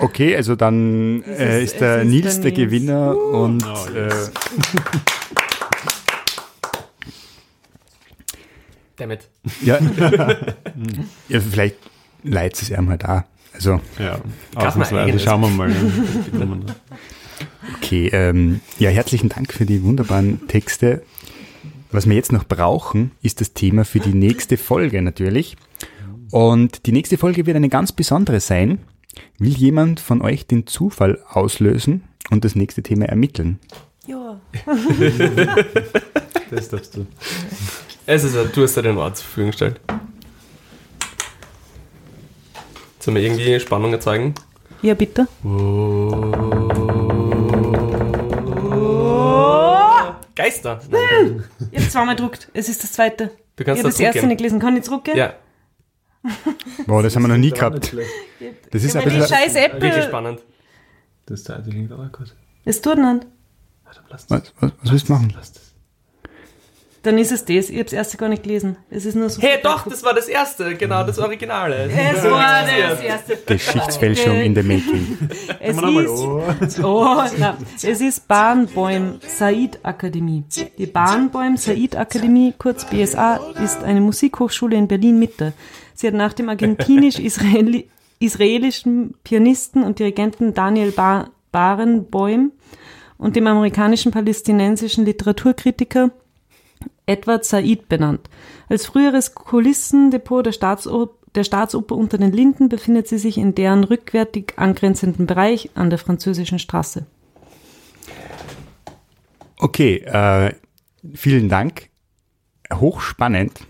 Okay, 0.00 0.36
also 0.36 0.56
dann 0.56 1.22
äh, 1.24 1.62
ist- 1.62 1.72
ist 1.74 1.80
der 1.80 2.02
ist 2.02 2.08
Nils 2.08 2.40
der 2.40 2.52
Nils. 2.52 2.56
Gewinner 2.56 3.16
und 3.16 3.64
Oh, 3.64 3.90
äh, 3.94 4.08
Damit. 8.98 9.28
ja, 9.62 9.78
ja, 11.28 11.40
vielleicht 11.40 11.76
leitet 12.22 12.62
es 12.62 12.76
halt 12.76 13.04
auch. 13.04 13.22
Also 13.54 13.80
Ja, 13.98 14.20
mal 14.54 14.66
ausnahmsweise. 14.66 15.00
eigenes. 15.02 15.22
Schauen 15.22 15.40
wir 15.40 15.48
mal. 15.48 15.72
Okay, 17.76 18.08
ähm, 18.12 18.60
ja, 18.78 18.90
herzlichen 18.90 19.28
Dank 19.28 19.52
für 19.52 19.66
die 19.66 19.82
wunderbaren 19.82 20.46
Texte. 20.48 21.02
Was 21.90 22.08
wir 22.08 22.16
jetzt 22.16 22.32
noch 22.32 22.44
brauchen, 22.44 23.12
ist 23.22 23.40
das 23.40 23.54
Thema 23.54 23.84
für 23.84 24.00
die 24.00 24.14
nächste 24.14 24.56
Folge 24.58 25.00
natürlich. 25.00 25.56
Und 26.30 26.86
die 26.86 26.92
nächste 26.92 27.16
Folge 27.16 27.46
wird 27.46 27.56
eine 27.56 27.68
ganz 27.70 27.92
besondere 27.92 28.40
sein. 28.40 28.78
Will 29.38 29.54
jemand 29.54 30.00
von 30.00 30.20
euch 30.20 30.46
den 30.46 30.66
Zufall 30.66 31.18
auslösen 31.28 32.02
und 32.30 32.44
das 32.44 32.54
nächste 32.54 32.82
Thema 32.82 33.06
ermitteln? 33.06 33.58
Ja. 34.06 34.40
Das 36.50 36.70
darfst 36.70 36.96
du. 36.96 37.06
Es 38.10 38.24
ist 38.24 38.34
ein, 38.38 38.50
du 38.52 38.62
hast 38.62 38.74
ja 38.74 38.80
den 38.80 38.96
Ort 38.96 39.18
zur 39.18 39.24
Verfügung 39.26 39.50
gestellt. 39.50 39.80
Sollen 43.00 43.16
wir 43.16 43.22
irgendwie 43.22 43.60
Spannung 43.60 43.92
erzeugen? 43.92 44.34
Ja, 44.80 44.94
bitte. 44.94 45.26
Geister! 50.34 50.80
Nein. 50.90 51.44
Ich 51.70 51.80
habe 51.80 51.90
zweimal 51.90 52.16
gedruckt. 52.16 52.48
Es 52.54 52.70
ist 52.70 52.82
das 52.82 52.92
zweite. 52.92 53.26
Du 53.56 53.62
Ich 53.62 53.66
kannst 53.66 53.80
habe 53.80 53.88
das 53.90 53.96
das 53.96 54.00
erste 54.00 54.26
nicht 54.26 54.38
gelesen. 54.38 54.58
Kann 54.58 54.74
ich 54.76 54.84
zurückgehen? 54.84 55.16
Ja, 55.18 55.34
Boah, 56.86 57.02
das 57.02 57.14
haben 57.14 57.22
wir 57.24 57.28
noch 57.28 57.36
nie 57.36 57.50
gehabt. 57.50 57.92
Das 58.70 58.84
ist 58.84 58.94
Ja, 58.94 59.00
ein 59.00 59.04
bisschen... 59.04 59.26
scheiß 59.28 59.54
wirklich 59.54 59.92
Apple. 59.92 60.02
spannend. 60.02 60.40
Das 61.26 61.44
zweite 61.44 61.68
klingt 61.68 61.92
auch 61.92 62.10
gut. 62.12 62.34
Es 62.64 62.80
tut 62.80 62.96
nicht. 62.98 63.26
Was, 64.08 64.30
was, 64.30 64.52
was 64.60 64.92
willst 64.92 65.08
du 65.08 65.12
machen? 65.12 65.34
Dann 67.02 67.16
ist 67.16 67.30
es 67.30 67.44
das. 67.44 67.70
Ich 67.70 67.76
habe 67.76 67.84
das 67.84 67.92
erste 67.92 68.16
gar 68.16 68.28
nicht 68.28 68.42
gelesen. 68.42 68.76
Es 68.90 69.04
ist 69.04 69.14
nur 69.14 69.30
so. 69.30 69.40
Hey, 69.40 69.58
doch, 69.62 69.86
das 69.88 70.02
war 70.02 70.14
das 70.14 70.28
erste, 70.28 70.74
genau, 70.74 71.04
das 71.04 71.18
Originale. 71.18 71.88
Es 72.14 72.24
war 72.24 72.62
das 72.62 73.00
erste. 73.00 73.38
Geschichtsfälschung 73.46 74.40
in 74.40 74.54
the 74.54 74.62
making. 74.62 75.16
Es 75.60 75.76
ist, 75.76 76.84
oh, 76.84 77.22
na, 77.38 77.56
es 77.82 78.00
ist 78.00 78.26
Bahnbäum 78.28 79.20
Said 79.26 79.78
Akademie. 79.82 80.44
Die 80.78 80.86
Bahnbäum 80.86 81.56
Said 81.56 81.96
Akademie, 81.96 82.54
kurz 82.56 82.84
BSA, 82.84 83.36
ist 83.62 83.82
eine 83.82 84.00
Musikhochschule 84.00 84.76
in 84.76 84.88
Berlin-Mitte. 84.88 85.52
Sie 85.94 86.06
hat 86.06 86.14
nach 86.14 86.32
dem 86.32 86.48
argentinisch-israeli- 86.48 87.86
israelischen 88.20 89.14
Pianisten 89.24 89.82
und 89.82 89.98
Dirigenten 89.98 90.54
Daniel 90.54 90.92
ba 90.92 91.30
Barenboim 91.52 92.52
und 93.16 93.36
dem 93.36 93.46
amerikanischen 93.46 94.12
palästinensischen 94.12 95.04
Literaturkritiker 95.04 96.10
Edward 97.08 97.44
Said 97.44 97.88
benannt. 97.88 98.28
Als 98.68 98.86
früheres 98.86 99.34
Kulissendepot 99.34 100.44
der, 100.46 100.52
Staatsoper, 100.52 101.14
der 101.34 101.44
Staatsoper 101.44 101.94
unter 101.94 102.18
den 102.18 102.32
Linden 102.32 102.68
befindet 102.68 103.08
sie 103.08 103.18
sich 103.18 103.38
in 103.38 103.54
deren 103.54 103.84
rückwärtig 103.84 104.54
angrenzenden 104.56 105.26
Bereich 105.26 105.70
an 105.74 105.90
der 105.90 105.98
französischen 105.98 106.58
Straße. 106.58 107.06
Okay, 109.58 109.96
äh, 109.96 110.54
vielen 111.14 111.48
Dank. 111.48 111.88
Hochspannend, 112.72 113.60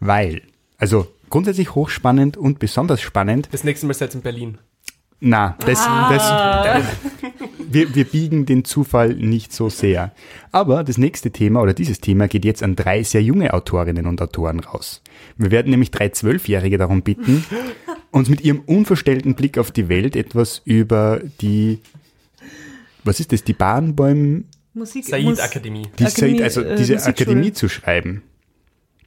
weil, 0.00 0.42
also 0.78 1.06
grundsätzlich 1.28 1.74
hochspannend 1.74 2.36
und 2.36 2.58
besonders 2.58 3.02
spannend. 3.02 3.48
Das 3.52 3.62
nächste 3.62 3.86
Mal 3.86 3.94
seid 3.94 4.12
ihr 4.12 4.16
in 4.16 4.22
Berlin. 4.22 4.58
Na, 5.24 5.56
das, 5.60 5.78
das, 5.78 6.84
wir, 7.68 7.94
wir 7.94 8.04
biegen 8.04 8.44
den 8.44 8.64
Zufall 8.64 9.14
nicht 9.14 9.52
so 9.52 9.68
sehr. 9.68 10.10
Aber 10.50 10.82
das 10.82 10.98
nächste 10.98 11.30
Thema 11.30 11.62
oder 11.62 11.74
dieses 11.74 12.00
Thema 12.00 12.26
geht 12.26 12.44
jetzt 12.44 12.60
an 12.60 12.74
drei 12.74 13.04
sehr 13.04 13.22
junge 13.22 13.54
Autorinnen 13.54 14.06
und 14.06 14.20
Autoren 14.20 14.58
raus. 14.58 15.00
Wir 15.36 15.52
werden 15.52 15.70
nämlich 15.70 15.92
drei 15.92 16.08
Zwölfjährige 16.08 16.76
darum 16.76 17.02
bitten, 17.02 17.44
uns 18.10 18.30
mit 18.30 18.40
ihrem 18.40 18.62
unverstellten 18.66 19.36
Blick 19.36 19.58
auf 19.58 19.70
die 19.70 19.88
Welt 19.88 20.16
etwas 20.16 20.60
über 20.64 21.20
die, 21.40 21.78
was 23.04 23.20
ist 23.20 23.30
das, 23.30 23.44
die 23.44 23.52
Bahnbäume, 23.52 24.42
Musik 24.74 25.04
Said 25.04 25.38
Akademie. 25.38 25.86
die 26.00 26.04
Akademie, 26.04 26.38
Said, 26.38 26.42
also 26.42 26.62
äh, 26.62 26.74
diese 26.74 26.94
Musikschule. 26.94 27.14
Akademie 27.14 27.52
zu 27.52 27.68
schreiben. 27.68 28.24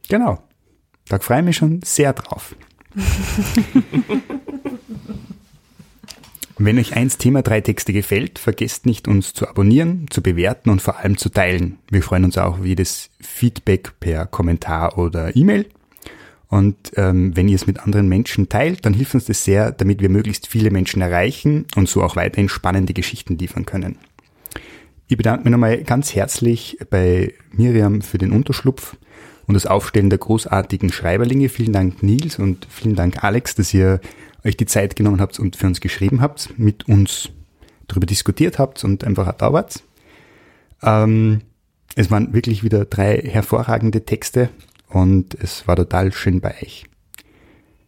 Genau. 0.08 0.42
Da 1.10 1.20
freue 1.20 1.40
ich 1.40 1.46
mich 1.46 1.58
schon 1.58 1.82
sehr 1.82 2.14
drauf. 2.14 2.56
Wenn 6.58 6.80
euch 6.80 6.96
eins 6.96 7.18
Thema 7.18 7.42
drei 7.42 7.60
Texte 7.60 7.92
gefällt, 7.92 8.40
vergesst 8.40 8.86
nicht, 8.86 9.10
uns 9.10 9.34
zu 9.34 9.48
abonnieren, 9.48 10.06
zu 10.10 10.22
bewerten 10.22 10.70
und 10.70 10.82
vor 10.82 10.98
allem 10.98 11.18
zu 11.18 11.30
teilen. 11.30 11.80
Wir 11.92 12.02
freuen 12.02 12.24
uns 12.24 12.38
auch 12.38 12.60
auf 12.60 12.66
jedes 12.66 13.10
Feedback 13.20 14.00
per 14.00 14.26
Kommentar 14.26 14.98
oder 14.98 15.36
E-Mail. 15.36 15.66
Und 16.48 16.94
ähm, 16.96 17.36
wenn 17.36 17.50
ihr 17.50 17.56
es 17.56 17.68
mit 17.68 17.82
anderen 17.82 18.08
Menschen 18.08 18.48
teilt, 18.48 18.86
dann 18.86 18.94
hilft 18.94 19.16
uns 19.16 19.26
das 19.26 19.44
sehr, 19.44 19.74
damit 19.74 20.02
wir 20.02 20.10
möglichst 20.10 20.48
viele 20.48 20.72
Menschen 20.72 21.02
erreichen 21.02 21.66
und 21.76 21.90
so 21.90 22.02
auch 22.02 22.16
weiterhin 22.16 22.48
spannende 22.48 22.94
Geschichten 22.94 23.38
liefern 23.38 23.66
können. 23.66 23.98
Ich 25.08 25.18
bedanke 25.18 25.44
mich 25.44 25.52
nochmal 25.52 25.84
ganz 25.84 26.16
herzlich 26.16 26.78
bei 26.90 27.34
Miriam 27.52 28.02
für 28.02 28.18
den 28.18 28.32
Unterschlupf 28.32 28.96
und 29.48 29.54
das 29.54 29.66
Aufstellen 29.66 30.10
der 30.10 30.20
großartigen 30.20 30.92
Schreiberlinge. 30.92 31.50
Vielen 31.50 31.74
Dank 31.74 32.04
Nils 32.04 32.40
und 32.40 32.68
vielen 32.70 32.96
Dank 32.96 33.24
Alex, 33.24 33.56
dass 33.56 33.74
ihr 33.74 34.00
euch 34.44 34.58
die 34.58 34.66
Zeit 34.66 34.96
genommen 34.96 35.22
habt 35.22 35.40
und 35.40 35.56
für 35.56 35.68
uns 35.68 35.82
geschrieben 35.82 36.22
habt, 36.22 36.58
mit 36.58 36.88
uns 36.88 37.30
darüber 37.88 38.06
diskutiert 38.06 38.60
habt 38.60 38.84
und 38.84 39.04
einfach 39.04 39.32
da 39.34 39.54
wart. 39.54 39.82
Ähm, 40.84 41.42
es 41.96 42.12
waren 42.12 42.34
wirklich 42.34 42.64
wieder 42.64 42.86
drei 42.86 43.18
hervorragende 43.18 44.06
Texte 44.06 44.50
und 44.90 45.36
es 45.36 45.68
war 45.68 45.76
total 45.76 46.12
schön 46.12 46.42
bei 46.42 46.56
euch. 46.62 46.86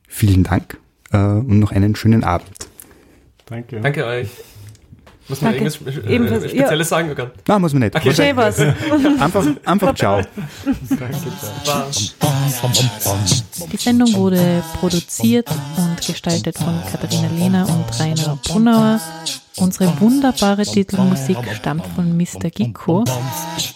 Vielen 0.08 0.44
Dank 0.44 0.78
äh, 1.12 1.18
und 1.18 1.60
noch 1.60 1.72
einen 1.72 1.96
schönen 1.96 2.24
Abend. 2.24 2.70
Danke. 3.46 3.82
Danke 3.82 4.06
euch. 4.06 4.30
Muss 5.30 5.42
man 5.42 5.54
Danke. 5.58 5.70
irgendwas 5.70 6.06
äh, 6.06 6.14
Ebenfalls, 6.14 6.44
Spezielles 6.44 6.90
ja. 6.90 6.98
sagen? 6.98 7.12
Okay. 7.12 7.28
Nein, 7.48 7.62
muss 7.62 7.74
man 7.74 7.82
nicht. 7.82 7.96
Okay. 7.96 8.14
Schön 8.14 8.38
was. 8.38 8.60
Einfach, 9.20 9.46
einfach 9.66 9.96
ciao. 9.96 10.22
Die 13.72 13.78
Sendung 13.78 14.14
wurde 14.14 14.64
produziert 14.80 15.50
und 15.50 16.06
gestaltet 16.06 16.58
von 16.58 16.82
Katharina 16.90 17.30
Lehner 17.38 17.68
und 17.68 18.00
Rainer 18.00 18.40
Brunauer. 18.48 19.02
Unsere 19.58 20.00
wunderbare 20.00 20.64
Titelmusik 20.64 21.38
stammt 21.56 21.86
von 21.96 22.16
Mr. 22.16 22.50
Gicko. 22.50 23.04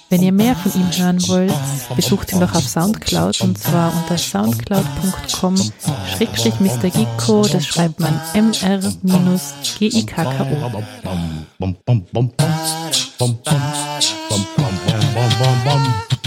Wenn 0.09 0.21
ihr 0.21 0.31
mehr 0.31 0.55
von 0.55 0.71
ihm 0.73 0.91
hören 0.95 1.27
wollt, 1.27 1.53
besucht 1.95 2.31
ihn 2.31 2.39
doch 2.39 2.53
auf 2.53 2.67
Soundcloud 2.67 3.41
und 3.41 3.57
zwar 3.57 3.91
unter 3.95 4.17
soundcloud.com 4.17 5.55
schrägstrich 6.15 6.59
Mr. 6.59 6.89
Gicko, 6.89 7.47
das 7.51 7.65
schreibt 7.65 7.99
man 7.99 8.19
mr-gikko. 8.33 8.91
bum 11.59 11.75
bum 11.85 12.05
bum 12.11 12.29
bum 12.29 12.31
bum 12.31 12.33
bum 13.17 13.37
bum 13.43 13.61
bum 14.27 14.45
bum 15.05 15.63
bum 15.65 16.20